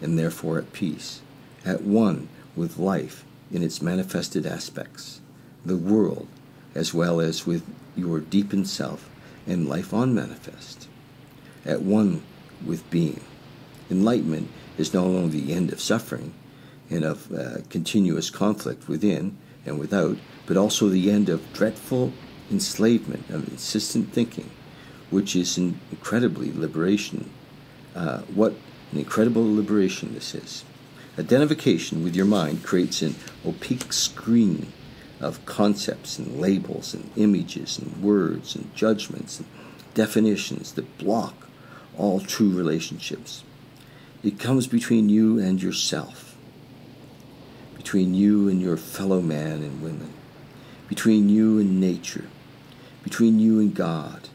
and 0.00 0.18
therefore 0.18 0.58
at 0.58 0.72
peace, 0.72 1.20
at 1.66 1.82
one 1.82 2.28
with 2.56 2.78
life 2.78 3.24
in 3.52 3.62
its 3.62 3.82
manifested 3.82 4.46
aspects, 4.46 5.20
the 5.66 5.76
world, 5.76 6.28
as 6.74 6.94
well 6.94 7.20
as 7.20 7.46
with 7.46 7.62
your 7.94 8.20
deepened 8.20 8.66
self 8.66 9.10
and 9.46 9.68
life 9.68 9.92
on 9.92 10.14
manifest, 10.14 10.88
at 11.66 11.82
one 11.82 12.22
with 12.64 12.88
being. 12.90 13.20
Enlightenment 13.92 14.48
is 14.78 14.92
not 14.92 15.04
only 15.04 15.40
the 15.40 15.52
end 15.52 15.72
of 15.72 15.80
suffering 15.80 16.32
and 16.90 17.04
of 17.04 17.30
uh, 17.32 17.58
continuous 17.68 18.30
conflict 18.30 18.88
within 18.88 19.36
and 19.64 19.78
without, 19.78 20.16
but 20.46 20.56
also 20.56 20.88
the 20.88 21.10
end 21.10 21.28
of 21.28 21.52
dreadful 21.52 22.12
enslavement 22.50 23.28
of 23.30 23.48
insistent 23.48 24.12
thinking, 24.12 24.50
which 25.10 25.36
is 25.36 25.56
an 25.58 25.78
incredibly 25.90 26.50
liberation. 26.52 27.30
Uh, 27.94 28.22
what 28.34 28.54
an 28.90 28.98
incredible 28.98 29.54
liberation 29.54 30.14
this 30.14 30.34
is. 30.34 30.64
Identification 31.18 32.02
with 32.02 32.16
your 32.16 32.26
mind 32.26 32.62
creates 32.64 33.02
an 33.02 33.14
opaque 33.46 33.92
screen 33.92 34.72
of 35.20 35.44
concepts 35.44 36.18
and 36.18 36.40
labels 36.40 36.94
and 36.94 37.10
images 37.16 37.78
and 37.78 38.02
words 38.02 38.56
and 38.56 38.74
judgments 38.74 39.38
and 39.38 39.48
definitions 39.94 40.72
that 40.72 40.98
block 40.98 41.34
all 41.96 42.20
true 42.20 42.50
relationships. 42.50 43.44
It 44.22 44.38
comes 44.38 44.68
between 44.68 45.08
you 45.08 45.40
and 45.40 45.60
yourself, 45.60 46.36
between 47.76 48.14
you 48.14 48.48
and 48.48 48.60
your 48.60 48.76
fellow 48.76 49.20
man 49.20 49.62
and 49.62 49.82
women, 49.82 50.12
between 50.88 51.28
you 51.28 51.58
and 51.58 51.80
nature, 51.80 52.26
between 53.02 53.40
you 53.40 53.58
and 53.58 53.74
God. 53.74 54.28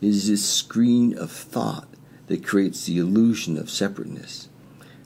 It 0.00 0.08
is 0.08 0.28
this 0.28 0.48
screen 0.48 1.18
of 1.18 1.30
thought 1.30 1.86
that 2.28 2.46
creates 2.46 2.86
the 2.86 2.96
illusion 2.96 3.58
of 3.58 3.68
separateness, 3.68 4.48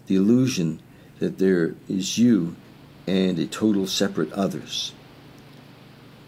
the 0.07 0.15
illusion 0.15 0.81
that 1.19 1.39
there 1.39 1.75
is 1.89 2.17
you 2.17 2.55
and 3.09 3.39
a 3.39 3.47
total 3.47 3.89
separate 3.89 4.33
others. 4.33 4.93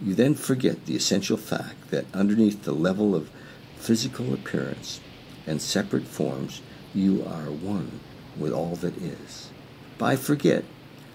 You 0.03 0.15
then 0.15 0.35
forget 0.35 0.87
the 0.87 0.97
essential 0.97 1.37
fact 1.37 1.91
that 1.91 2.07
underneath 2.13 2.65
the 2.65 2.73
level 2.73 3.15
of 3.15 3.31
physical 3.77 4.35
appearance 4.35 5.01
and 5.47 5.63
separate 5.63 6.07
forms, 6.07 6.61
you 6.97 7.23
are 7.25 7.51
one 7.51 8.01
with 8.37 8.53
all 8.53 8.75
that 8.77 8.97
is. 8.97 9.51
By 9.99 10.17
forget, 10.17 10.65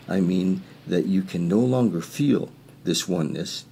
I 0.07 0.19
mean 0.19 0.63
that 0.87 1.05
you 1.05 1.21
can 1.23 1.47
no 1.47 1.59
longer 1.59 2.01
feel 2.01 2.49
this 2.83 3.07
oneness 3.07 3.65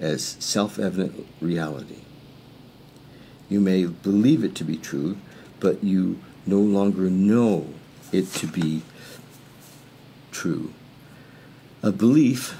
as 0.00 0.36
self 0.40 0.78
evident 0.78 1.26
reality. 1.40 2.02
You 3.48 3.60
may 3.60 3.86
believe 3.86 4.44
it 4.44 4.54
to 4.56 4.64
be 4.64 4.76
true, 4.76 5.16
but 5.60 5.82
you 5.82 6.18
no 6.46 6.60
longer 6.60 7.08
know 7.10 7.72
it 8.12 8.32
to 8.34 8.46
be 8.46 8.82
true. 10.30 10.72
A 11.82 11.92
belief 11.92 12.56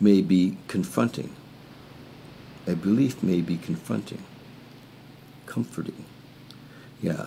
may 0.00 0.22
be 0.22 0.56
confronting. 0.68 1.34
A 2.66 2.74
belief 2.74 3.22
may 3.22 3.40
be 3.40 3.56
confronting, 3.56 4.22
comforting. 5.46 6.04
Yeah, 7.00 7.26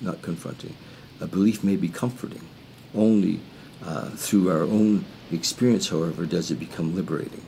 not 0.00 0.22
confronting. 0.22 0.76
A 1.20 1.26
belief 1.26 1.62
may 1.62 1.76
be 1.76 1.88
comforting. 1.88 2.46
Only 2.94 3.40
uh, 3.84 4.10
through 4.10 4.50
our 4.50 4.62
own 4.62 5.04
experience, 5.30 5.88
however, 5.88 6.26
does 6.26 6.50
it 6.50 6.58
become 6.58 6.94
liberating. 6.94 7.44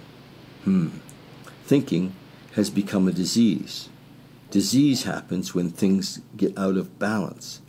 Hmm. 0.65 0.89
Thinking 1.65 2.15
has 2.55 2.71
become 2.71 3.09
a 3.09 3.13
disease. 3.13 3.89
Disease 4.51 5.05
happens 5.05 5.55
when 5.55 5.71
things 5.71 6.21
get 6.37 6.57
out 6.59 6.77
of 6.77 6.99
balance. 6.99 7.61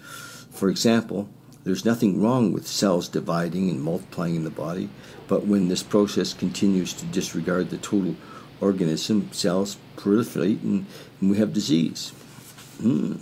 For 0.52 0.70
example, 0.70 1.30
there's 1.64 1.86
nothing 1.86 2.22
wrong 2.22 2.54
with 2.54 2.68
cells 2.68 3.10
dividing 3.10 3.70
and 3.70 3.82
multiplying 3.82 4.36
in 4.36 4.44
the 4.44 4.50
body, 4.50 4.90
but 5.28 5.46
when 5.46 5.68
this 5.68 5.84
process 5.84 6.34
continues 6.34 6.94
to 6.94 7.06
disregard 7.08 7.70
the 7.70 7.78
total 7.78 8.16
organism, 8.62 9.30
cells 9.34 9.78
proliferate 9.98 10.64
and, 10.64 10.86
and 11.20 11.30
we 11.30 11.38
have 11.38 11.54
disease. 11.54 12.10
Hmm. 12.80 13.16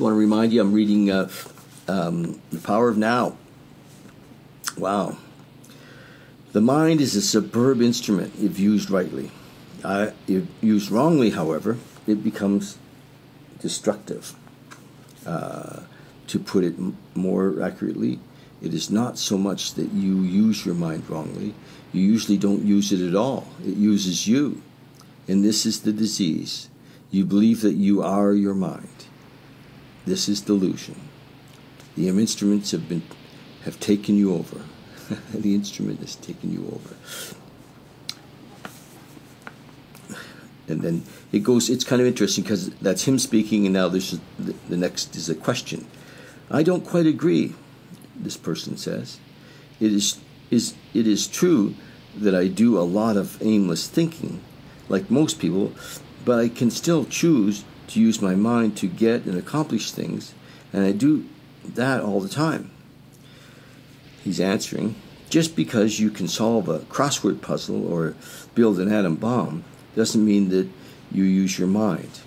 Just 0.00 0.04
want 0.06 0.14
to 0.14 0.18
remind 0.18 0.50
you, 0.50 0.62
I'm 0.62 0.72
reading 0.72 1.10
uh, 1.10 1.28
um, 1.86 2.40
The 2.50 2.58
Power 2.60 2.88
of 2.88 2.96
Now. 2.96 3.36
Wow. 4.78 5.18
The 6.52 6.62
mind 6.62 7.02
is 7.02 7.14
a 7.16 7.20
superb 7.20 7.82
instrument 7.82 8.32
if 8.40 8.58
used 8.58 8.90
rightly. 8.90 9.30
If 9.84 10.44
used 10.62 10.90
wrongly, 10.90 11.28
however, 11.28 11.76
it 12.06 12.24
becomes 12.24 12.78
destructive. 13.60 14.34
Uh, 15.26 15.80
to 16.28 16.38
put 16.38 16.64
it 16.64 16.78
m- 16.78 16.96
more 17.14 17.62
accurately, 17.62 18.20
it 18.62 18.72
is 18.72 18.90
not 18.90 19.18
so 19.18 19.36
much 19.36 19.74
that 19.74 19.92
you 19.92 20.22
use 20.22 20.64
your 20.64 20.76
mind 20.76 21.10
wrongly, 21.10 21.54
you 21.92 22.00
usually 22.00 22.38
don't 22.38 22.64
use 22.64 22.90
it 22.90 23.06
at 23.06 23.14
all. 23.14 23.48
It 23.62 23.76
uses 23.76 24.26
you. 24.26 24.62
And 25.28 25.44
this 25.44 25.66
is 25.66 25.82
the 25.82 25.92
disease. 25.92 26.70
You 27.10 27.26
believe 27.26 27.60
that 27.60 27.74
you 27.74 28.02
are 28.02 28.32
your 28.32 28.54
mind. 28.54 28.88
This 30.10 30.28
is 30.28 30.40
delusion. 30.40 30.96
The 31.96 32.08
instruments 32.08 32.72
have 32.72 32.88
been 32.88 33.02
have 33.62 33.78
taken 33.78 34.16
you 34.16 34.34
over. 34.34 34.62
the 35.32 35.54
instrument 35.54 36.00
has 36.00 36.16
taken 36.16 36.52
you 36.52 36.66
over. 36.74 36.96
And 40.66 40.82
then 40.82 41.04
it 41.30 41.44
goes, 41.44 41.70
it's 41.70 41.84
kind 41.84 42.02
of 42.02 42.08
interesting 42.08 42.42
because 42.42 42.70
that's 42.80 43.04
him 43.04 43.20
speaking, 43.20 43.66
and 43.66 43.72
now 43.72 43.88
this 43.88 44.12
is, 44.12 44.20
the, 44.36 44.56
the 44.68 44.76
next 44.76 45.14
is 45.14 45.28
a 45.28 45.34
question. 45.36 45.86
I 46.50 46.64
don't 46.64 46.84
quite 46.84 47.06
agree, 47.06 47.54
this 48.16 48.36
person 48.36 48.76
says. 48.76 49.20
It 49.78 49.92
is, 49.92 50.18
is, 50.50 50.74
it 50.92 51.06
is 51.06 51.28
true 51.28 51.76
that 52.16 52.34
I 52.34 52.48
do 52.48 52.76
a 52.76 52.82
lot 52.82 53.16
of 53.16 53.40
aimless 53.40 53.86
thinking, 53.86 54.40
like 54.88 55.08
most 55.08 55.38
people, 55.38 55.72
but 56.24 56.40
I 56.40 56.48
can 56.48 56.72
still 56.72 57.04
choose 57.04 57.64
to 57.90 58.00
use 58.00 58.22
my 58.22 58.34
mind 58.34 58.76
to 58.78 58.86
get 58.86 59.24
and 59.24 59.36
accomplish 59.36 59.90
things, 59.92 60.34
and 60.72 60.84
I 60.84 60.92
do 60.92 61.26
that 61.64 62.00
all 62.00 62.20
the 62.20 62.28
time. 62.28 62.70
He's 64.22 64.40
answering 64.40 64.94
just 65.30 65.54
because 65.54 66.00
you 66.00 66.10
can 66.10 66.28
solve 66.28 66.68
a 66.68 66.80
crossword 66.80 67.40
puzzle 67.40 67.86
or 67.90 68.14
build 68.54 68.80
an 68.80 68.92
atom 68.92 69.14
bomb 69.14 69.64
doesn't 69.94 70.24
mean 70.24 70.48
that 70.50 70.68
you 71.12 71.24
use 71.24 71.58
your 71.58 71.68
mind. 71.68 72.20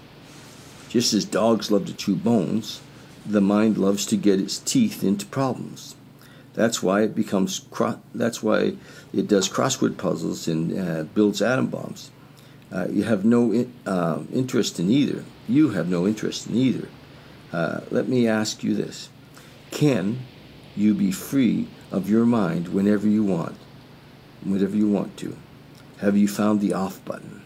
Just 0.89 1.13
as 1.13 1.25
dogs 1.25 1.69
love 1.71 1.85
to 1.87 1.93
chew 1.93 2.15
bones, 2.15 2.81
the 3.25 3.41
mind 3.41 3.77
loves 3.77 4.05
to 4.07 4.17
get 4.17 4.39
its 4.39 4.57
teeth 4.57 5.03
into 5.03 5.25
problems. 5.25 5.95
That's 6.53 6.83
why 6.83 7.01
it 7.01 7.15
becomes. 7.15 7.61
Cro- 7.71 8.01
that's 8.13 8.43
why 8.43 8.75
it 9.11 9.27
does 9.27 9.49
crossword 9.49 9.97
puzzles 9.97 10.47
and 10.47 10.77
uh, 10.77 11.03
builds 11.03 11.41
atom 11.41 11.67
bombs. 11.67 12.11
Uh, 12.73 12.87
you 12.89 13.03
have 13.03 13.23
no 13.23 13.51
in, 13.51 13.71
uh, 13.85 14.23
interest 14.33 14.79
in 14.79 14.89
either. 14.89 15.23
You 15.47 15.69
have 15.71 15.87
no 15.87 16.07
interest 16.07 16.47
in 16.47 16.55
either. 16.55 16.89
Uh, 17.51 17.81
let 17.91 18.07
me 18.07 18.27
ask 18.27 18.63
you 18.63 18.73
this: 18.73 19.09
Can 19.69 20.21
you 20.75 20.95
be 20.95 21.11
free 21.11 21.67
of 21.91 22.09
your 22.09 22.25
mind 22.25 22.69
whenever 22.69 23.07
you 23.07 23.23
want, 23.23 23.55
whenever 24.43 24.75
you 24.75 24.89
want 24.89 25.15
to? 25.17 25.37
Have 25.99 26.17
you 26.17 26.27
found 26.27 26.61
the 26.61 26.73
off 26.73 27.03
button? 27.05 27.43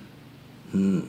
Hmm. 0.71 1.07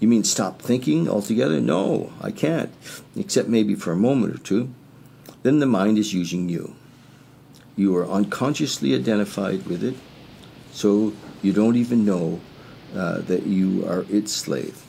You 0.00 0.08
mean 0.08 0.24
stop 0.24 0.62
thinking 0.62 1.08
altogether? 1.08 1.60
No, 1.60 2.12
I 2.22 2.30
can't, 2.30 2.72
except 3.14 3.48
maybe 3.48 3.74
for 3.74 3.92
a 3.92 3.96
moment 3.96 4.34
or 4.34 4.38
two. 4.38 4.70
Then 5.42 5.58
the 5.58 5.66
mind 5.66 5.98
is 5.98 6.14
using 6.14 6.48
you. 6.48 6.74
You 7.76 7.94
are 7.96 8.08
unconsciously 8.08 8.94
identified 8.94 9.66
with 9.66 9.84
it, 9.84 9.96
so 10.72 11.12
you 11.42 11.52
don't 11.52 11.76
even 11.76 12.04
know 12.04 12.40
uh, 12.94 13.18
that 13.22 13.46
you 13.46 13.86
are 13.86 14.04
its 14.08 14.32
slave. 14.32 14.82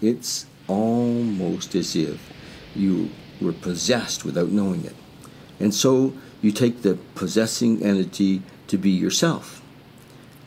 It's 0.00 0.46
almost 0.66 1.74
as 1.74 1.96
if 1.96 2.32
you 2.74 3.10
were 3.40 3.52
possessed 3.52 4.24
without 4.24 4.50
knowing 4.50 4.84
it. 4.84 4.94
And 5.60 5.74
so 5.74 6.12
you 6.42 6.52
take 6.52 6.82
the 6.82 6.94
possessing 7.14 7.82
entity 7.82 8.42
to 8.68 8.78
be 8.78 8.90
yourself. 8.90 9.62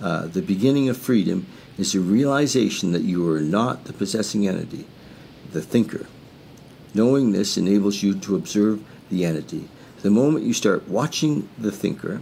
Uh, 0.01 0.27
the 0.27 0.41
beginning 0.41 0.89
of 0.89 0.97
freedom 0.97 1.45
is 1.77 1.93
the 1.93 1.99
realization 1.99 2.91
that 2.91 3.01
you 3.01 3.29
are 3.31 3.41
not 3.41 3.85
the 3.85 3.93
possessing 3.93 4.47
entity, 4.47 4.85
the 5.51 5.61
thinker. 5.61 6.07
Knowing 6.93 7.31
this 7.31 7.57
enables 7.57 8.03
you 8.03 8.13
to 8.19 8.35
observe 8.35 8.83
the 9.09 9.25
entity. 9.25 9.67
The 10.01 10.09
moment 10.09 10.45
you 10.45 10.53
start 10.53 10.87
watching 10.87 11.47
the 11.57 11.71
thinker, 11.71 12.21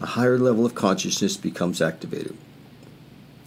a 0.00 0.06
higher 0.06 0.38
level 0.38 0.64
of 0.64 0.74
consciousness 0.74 1.36
becomes 1.36 1.82
activated. 1.82 2.36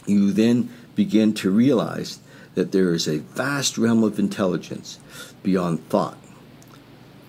You 0.06 0.32
then 0.32 0.70
begin 0.96 1.34
to 1.36 1.52
realize 1.52 2.20
that 2.56 2.72
there 2.72 2.94
is 2.94 3.08
a 3.08 3.20
vast 3.20 3.78
realm 3.78 4.04
of 4.04 4.18
intelligence 4.18 5.00
beyond 5.44 5.88
thought. 5.90 6.18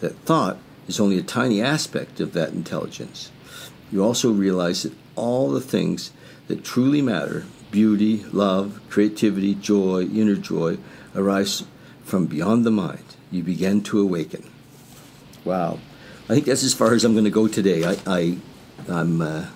That 0.00 0.16
thought 0.20 0.58
is 0.88 1.00
only 1.00 1.18
a 1.18 1.22
tiny 1.22 1.60
aspect 1.60 2.20
of 2.20 2.32
that 2.32 2.50
intelligence. 2.50 3.30
You 3.90 4.04
also 4.04 4.32
realize 4.32 4.82
that 4.82 4.92
all 5.16 5.50
the 5.50 5.60
things 5.60 6.12
that 6.48 6.64
truly 6.64 7.02
matter 7.02 7.44
beauty, 7.70 8.24
love, 8.32 8.80
creativity, 8.88 9.54
joy, 9.54 10.02
inner 10.04 10.36
joy 10.36 10.78
arise 11.14 11.64
from 12.04 12.26
beyond 12.26 12.64
the 12.64 12.70
mind. 12.70 13.04
You 13.30 13.42
begin 13.42 13.82
to 13.82 14.00
awaken. 14.00 14.48
Wow. 15.44 15.80
I 16.24 16.34
think 16.34 16.46
that's 16.46 16.64
as 16.64 16.74
far 16.74 16.94
as 16.94 17.04
I'm 17.04 17.12
going 17.12 17.24
to 17.24 17.30
go 17.30 17.48
today. 17.48 17.84
I, 17.84 17.96
I 18.06 18.38
I'm, 18.88 19.20
uh, 19.20 19.46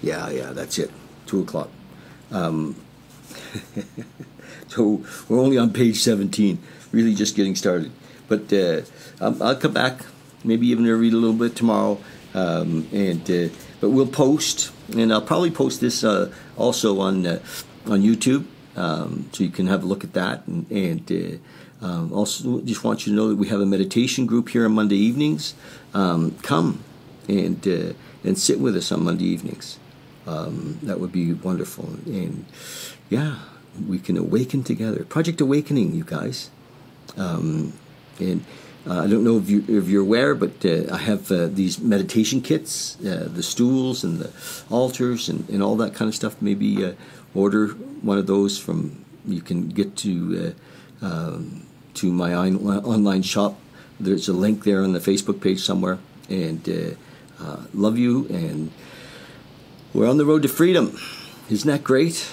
yeah, 0.00 0.30
yeah, 0.30 0.52
that's 0.52 0.78
it. 0.78 0.90
Two 1.26 1.40
o'clock. 1.40 1.70
Um, 2.30 2.76
so 4.68 5.04
we're 5.28 5.40
only 5.40 5.58
on 5.58 5.72
page 5.72 6.00
17, 6.00 6.58
really 6.92 7.14
just 7.14 7.36
getting 7.36 7.54
started. 7.54 7.90
But 8.28 8.52
uh, 8.52 8.82
I'll 9.20 9.56
come 9.56 9.72
back, 9.72 10.00
maybe 10.44 10.66
even 10.68 10.84
read 10.84 11.12
a 11.12 11.16
little 11.16 11.36
bit 11.36 11.56
tomorrow, 11.56 11.98
um, 12.34 12.88
and 12.92 13.30
uh, 13.30 13.48
but 13.80 13.90
we'll 13.90 14.06
post, 14.06 14.72
and 14.94 15.12
I'll 15.12 15.22
probably 15.22 15.50
post 15.50 15.80
this 15.80 16.02
uh, 16.02 16.32
also 16.56 17.00
on 17.00 17.26
uh, 17.26 17.38
on 17.86 18.02
YouTube, 18.02 18.46
um, 18.74 19.28
so 19.32 19.44
you 19.44 19.50
can 19.50 19.68
have 19.68 19.84
a 19.84 19.86
look 19.86 20.02
at 20.02 20.12
that. 20.14 20.46
And, 20.46 20.70
and 20.70 21.12
uh, 21.12 21.84
um, 21.86 22.12
also, 22.12 22.60
just 22.60 22.84
want 22.84 23.06
you 23.06 23.12
to 23.12 23.16
know 23.16 23.28
that 23.28 23.36
we 23.36 23.48
have 23.48 23.60
a 23.60 23.66
meditation 23.66 24.26
group 24.26 24.48
here 24.48 24.64
on 24.64 24.72
Monday 24.72 24.96
evenings. 24.96 25.54
Um, 25.94 26.32
come 26.42 26.82
and 27.28 27.66
uh, 27.66 27.92
and 28.24 28.38
sit 28.38 28.58
with 28.60 28.76
us 28.76 28.90
on 28.92 29.04
Monday 29.04 29.26
evenings. 29.26 29.78
Um, 30.26 30.78
that 30.82 30.98
would 31.00 31.12
be 31.12 31.32
wonderful. 31.32 31.84
And 32.06 32.44
yeah, 33.10 33.38
we 33.86 33.98
can 33.98 34.16
awaken 34.16 34.64
together. 34.64 35.04
Project 35.04 35.40
Awakening, 35.40 35.94
you 35.94 36.04
guys. 36.04 36.50
Um, 37.16 37.72
and 38.18 38.44
uh, 38.86 39.00
I 39.00 39.06
don't 39.06 39.24
know 39.24 39.36
if, 39.38 39.50
you, 39.50 39.64
you're 39.88 40.02
aware, 40.02 40.34
but 40.34 40.64
uh, 40.64 40.92
I 40.92 40.98
have 40.98 41.30
uh, 41.30 41.48
these 41.48 41.80
meditation 41.80 42.40
kits, 42.40 42.96
uh, 43.00 43.28
the 43.32 43.42
stools 43.42 44.04
and 44.04 44.20
the 44.20 44.32
altars 44.70 45.28
and, 45.28 45.48
and 45.48 45.62
all 45.62 45.76
that 45.76 45.94
kind 45.94 46.08
of 46.08 46.14
stuff. 46.14 46.40
Maybe 46.40 46.84
uh, 46.84 46.92
order 47.34 47.68
one 47.68 48.18
of 48.18 48.26
those 48.26 48.58
from. 48.58 49.04
You 49.26 49.40
can 49.40 49.70
get 49.70 49.96
to 49.96 50.54
uh, 51.02 51.04
um, 51.04 51.66
to 51.94 52.12
my 52.12 52.32
on- 52.32 52.58
online 52.84 53.22
shop. 53.22 53.58
There's 53.98 54.28
a 54.28 54.32
link 54.32 54.62
there 54.62 54.84
on 54.84 54.92
the 54.92 55.00
Facebook 55.00 55.40
page 55.40 55.60
somewhere. 55.60 55.98
And 56.28 56.96
love 57.72 57.98
you, 57.98 58.26
and 58.28 58.72
we're 59.96 60.08
on 60.08 60.18
the 60.18 60.26
road 60.26 60.42
to 60.42 60.48
freedom. 60.48 60.98
Isn't 61.48 61.70
that 61.70 61.82
great? 61.82 62.30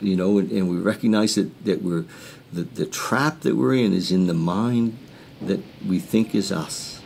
you 0.00 0.14
know, 0.14 0.38
and, 0.38 0.52
and, 0.52 0.68
we 0.68 0.76
recognize 0.76 1.34
that, 1.36 1.64
that 1.64 1.82
we're 1.82 2.04
the, 2.52 2.62
the 2.62 2.84
trap 2.84 3.40
that 3.40 3.56
we're 3.56 3.74
in 3.74 3.94
is 3.94 4.12
in 4.12 4.26
the 4.26 4.34
mind 4.34 4.98
that 5.40 5.60
we 5.84 5.98
think 5.98 6.34
is 6.34 6.52
us. 6.52 7.00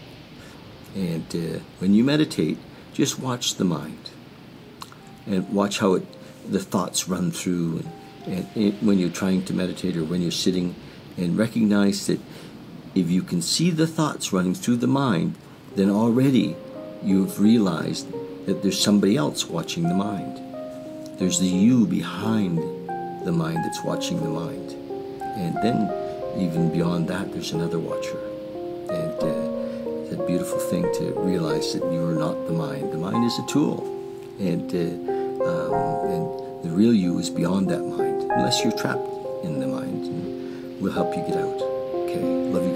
And 0.97 1.25
uh, 1.35 1.61
when 1.79 1.95
you 1.95 2.03
meditate, 2.03 2.59
just 2.93 3.21
watch 3.21 3.55
the 3.55 3.65
mind 3.65 4.11
and 5.27 5.49
watch 5.55 5.79
how 5.79 5.95
it, 5.95 6.05
the 6.51 6.59
thoughts 6.59 7.09
run 7.09 7.31
through. 7.31 7.85
And, 8.27 8.37
and 8.55 8.57
it, 8.57 8.75
when 8.83 8.99
you're 8.99 9.09
trying 9.09 9.45
to 9.45 9.55
meditate 9.55 9.97
or 9.97 10.03
when 10.05 10.21
you're 10.21 10.31
sitting, 10.33 10.75
and 11.17 11.39
recognize 11.39 12.07
that 12.09 12.21
if 12.95 13.11
you 13.11 13.23
can 13.23 13.41
see 13.41 13.71
the 13.71 13.87
thoughts 13.87 14.33
running 14.33 14.55
through 14.55 14.77
the 14.77 14.87
mind, 14.87 15.37
then 15.77 15.91
already 15.91 16.57
you've 17.03 17.41
realized 17.41 18.07
that 18.49 18.63
there's 18.63 18.81
somebody 18.81 19.15
else 19.15 19.47
watching 19.47 19.83
the 19.83 19.95
mind. 19.95 20.41
There's 21.19 21.39
the 21.39 21.47
you 21.47 21.87
behind 21.87 22.57
the 23.27 23.31
mind 23.31 23.59
that's 23.59 23.85
watching 23.85 24.23
the 24.23 24.31
mind. 24.31 24.73
And 25.37 25.55
then, 25.57 25.79
even 26.41 26.73
beyond 26.73 27.09
that, 27.09 27.31
there's 27.31 27.53
another 27.53 27.79
watcher. 27.79 28.19
And 28.89 29.13
uh, 29.21 30.01
it's 30.01 30.15
a 30.15 30.25
beautiful 30.27 30.59
thing 30.59 30.85
to 30.95 31.13
realize 31.21 31.75
that 31.75 31.85
you 31.93 32.09
are 32.09 32.15
not 32.15 32.47
the 32.47 32.55
mind. 32.55 32.91
The 32.91 32.97
mind 32.97 33.23
is 33.27 33.39
a 33.39 33.47
tool, 33.47 33.85
and 34.39 34.67
uh, 34.73 34.79
um, 35.45 35.75
and 36.15 36.65
the 36.65 36.71
real 36.71 36.95
you 36.95 37.19
is 37.19 37.29
beyond 37.29 37.69
that 37.69 37.85
mind. 37.85 38.33
Unless 38.33 38.65
you're 38.65 38.73
trapped 38.73 39.11
in 39.45 39.61
the 39.61 39.67
mind, 39.67 40.07
and 40.07 40.81
we'll 40.81 40.93
help 40.93 41.15
you 41.15 41.21
get 41.21 41.37
out. 41.37 41.61
Okay, 42.01 42.25
love 42.55 42.65
you. 42.65 42.68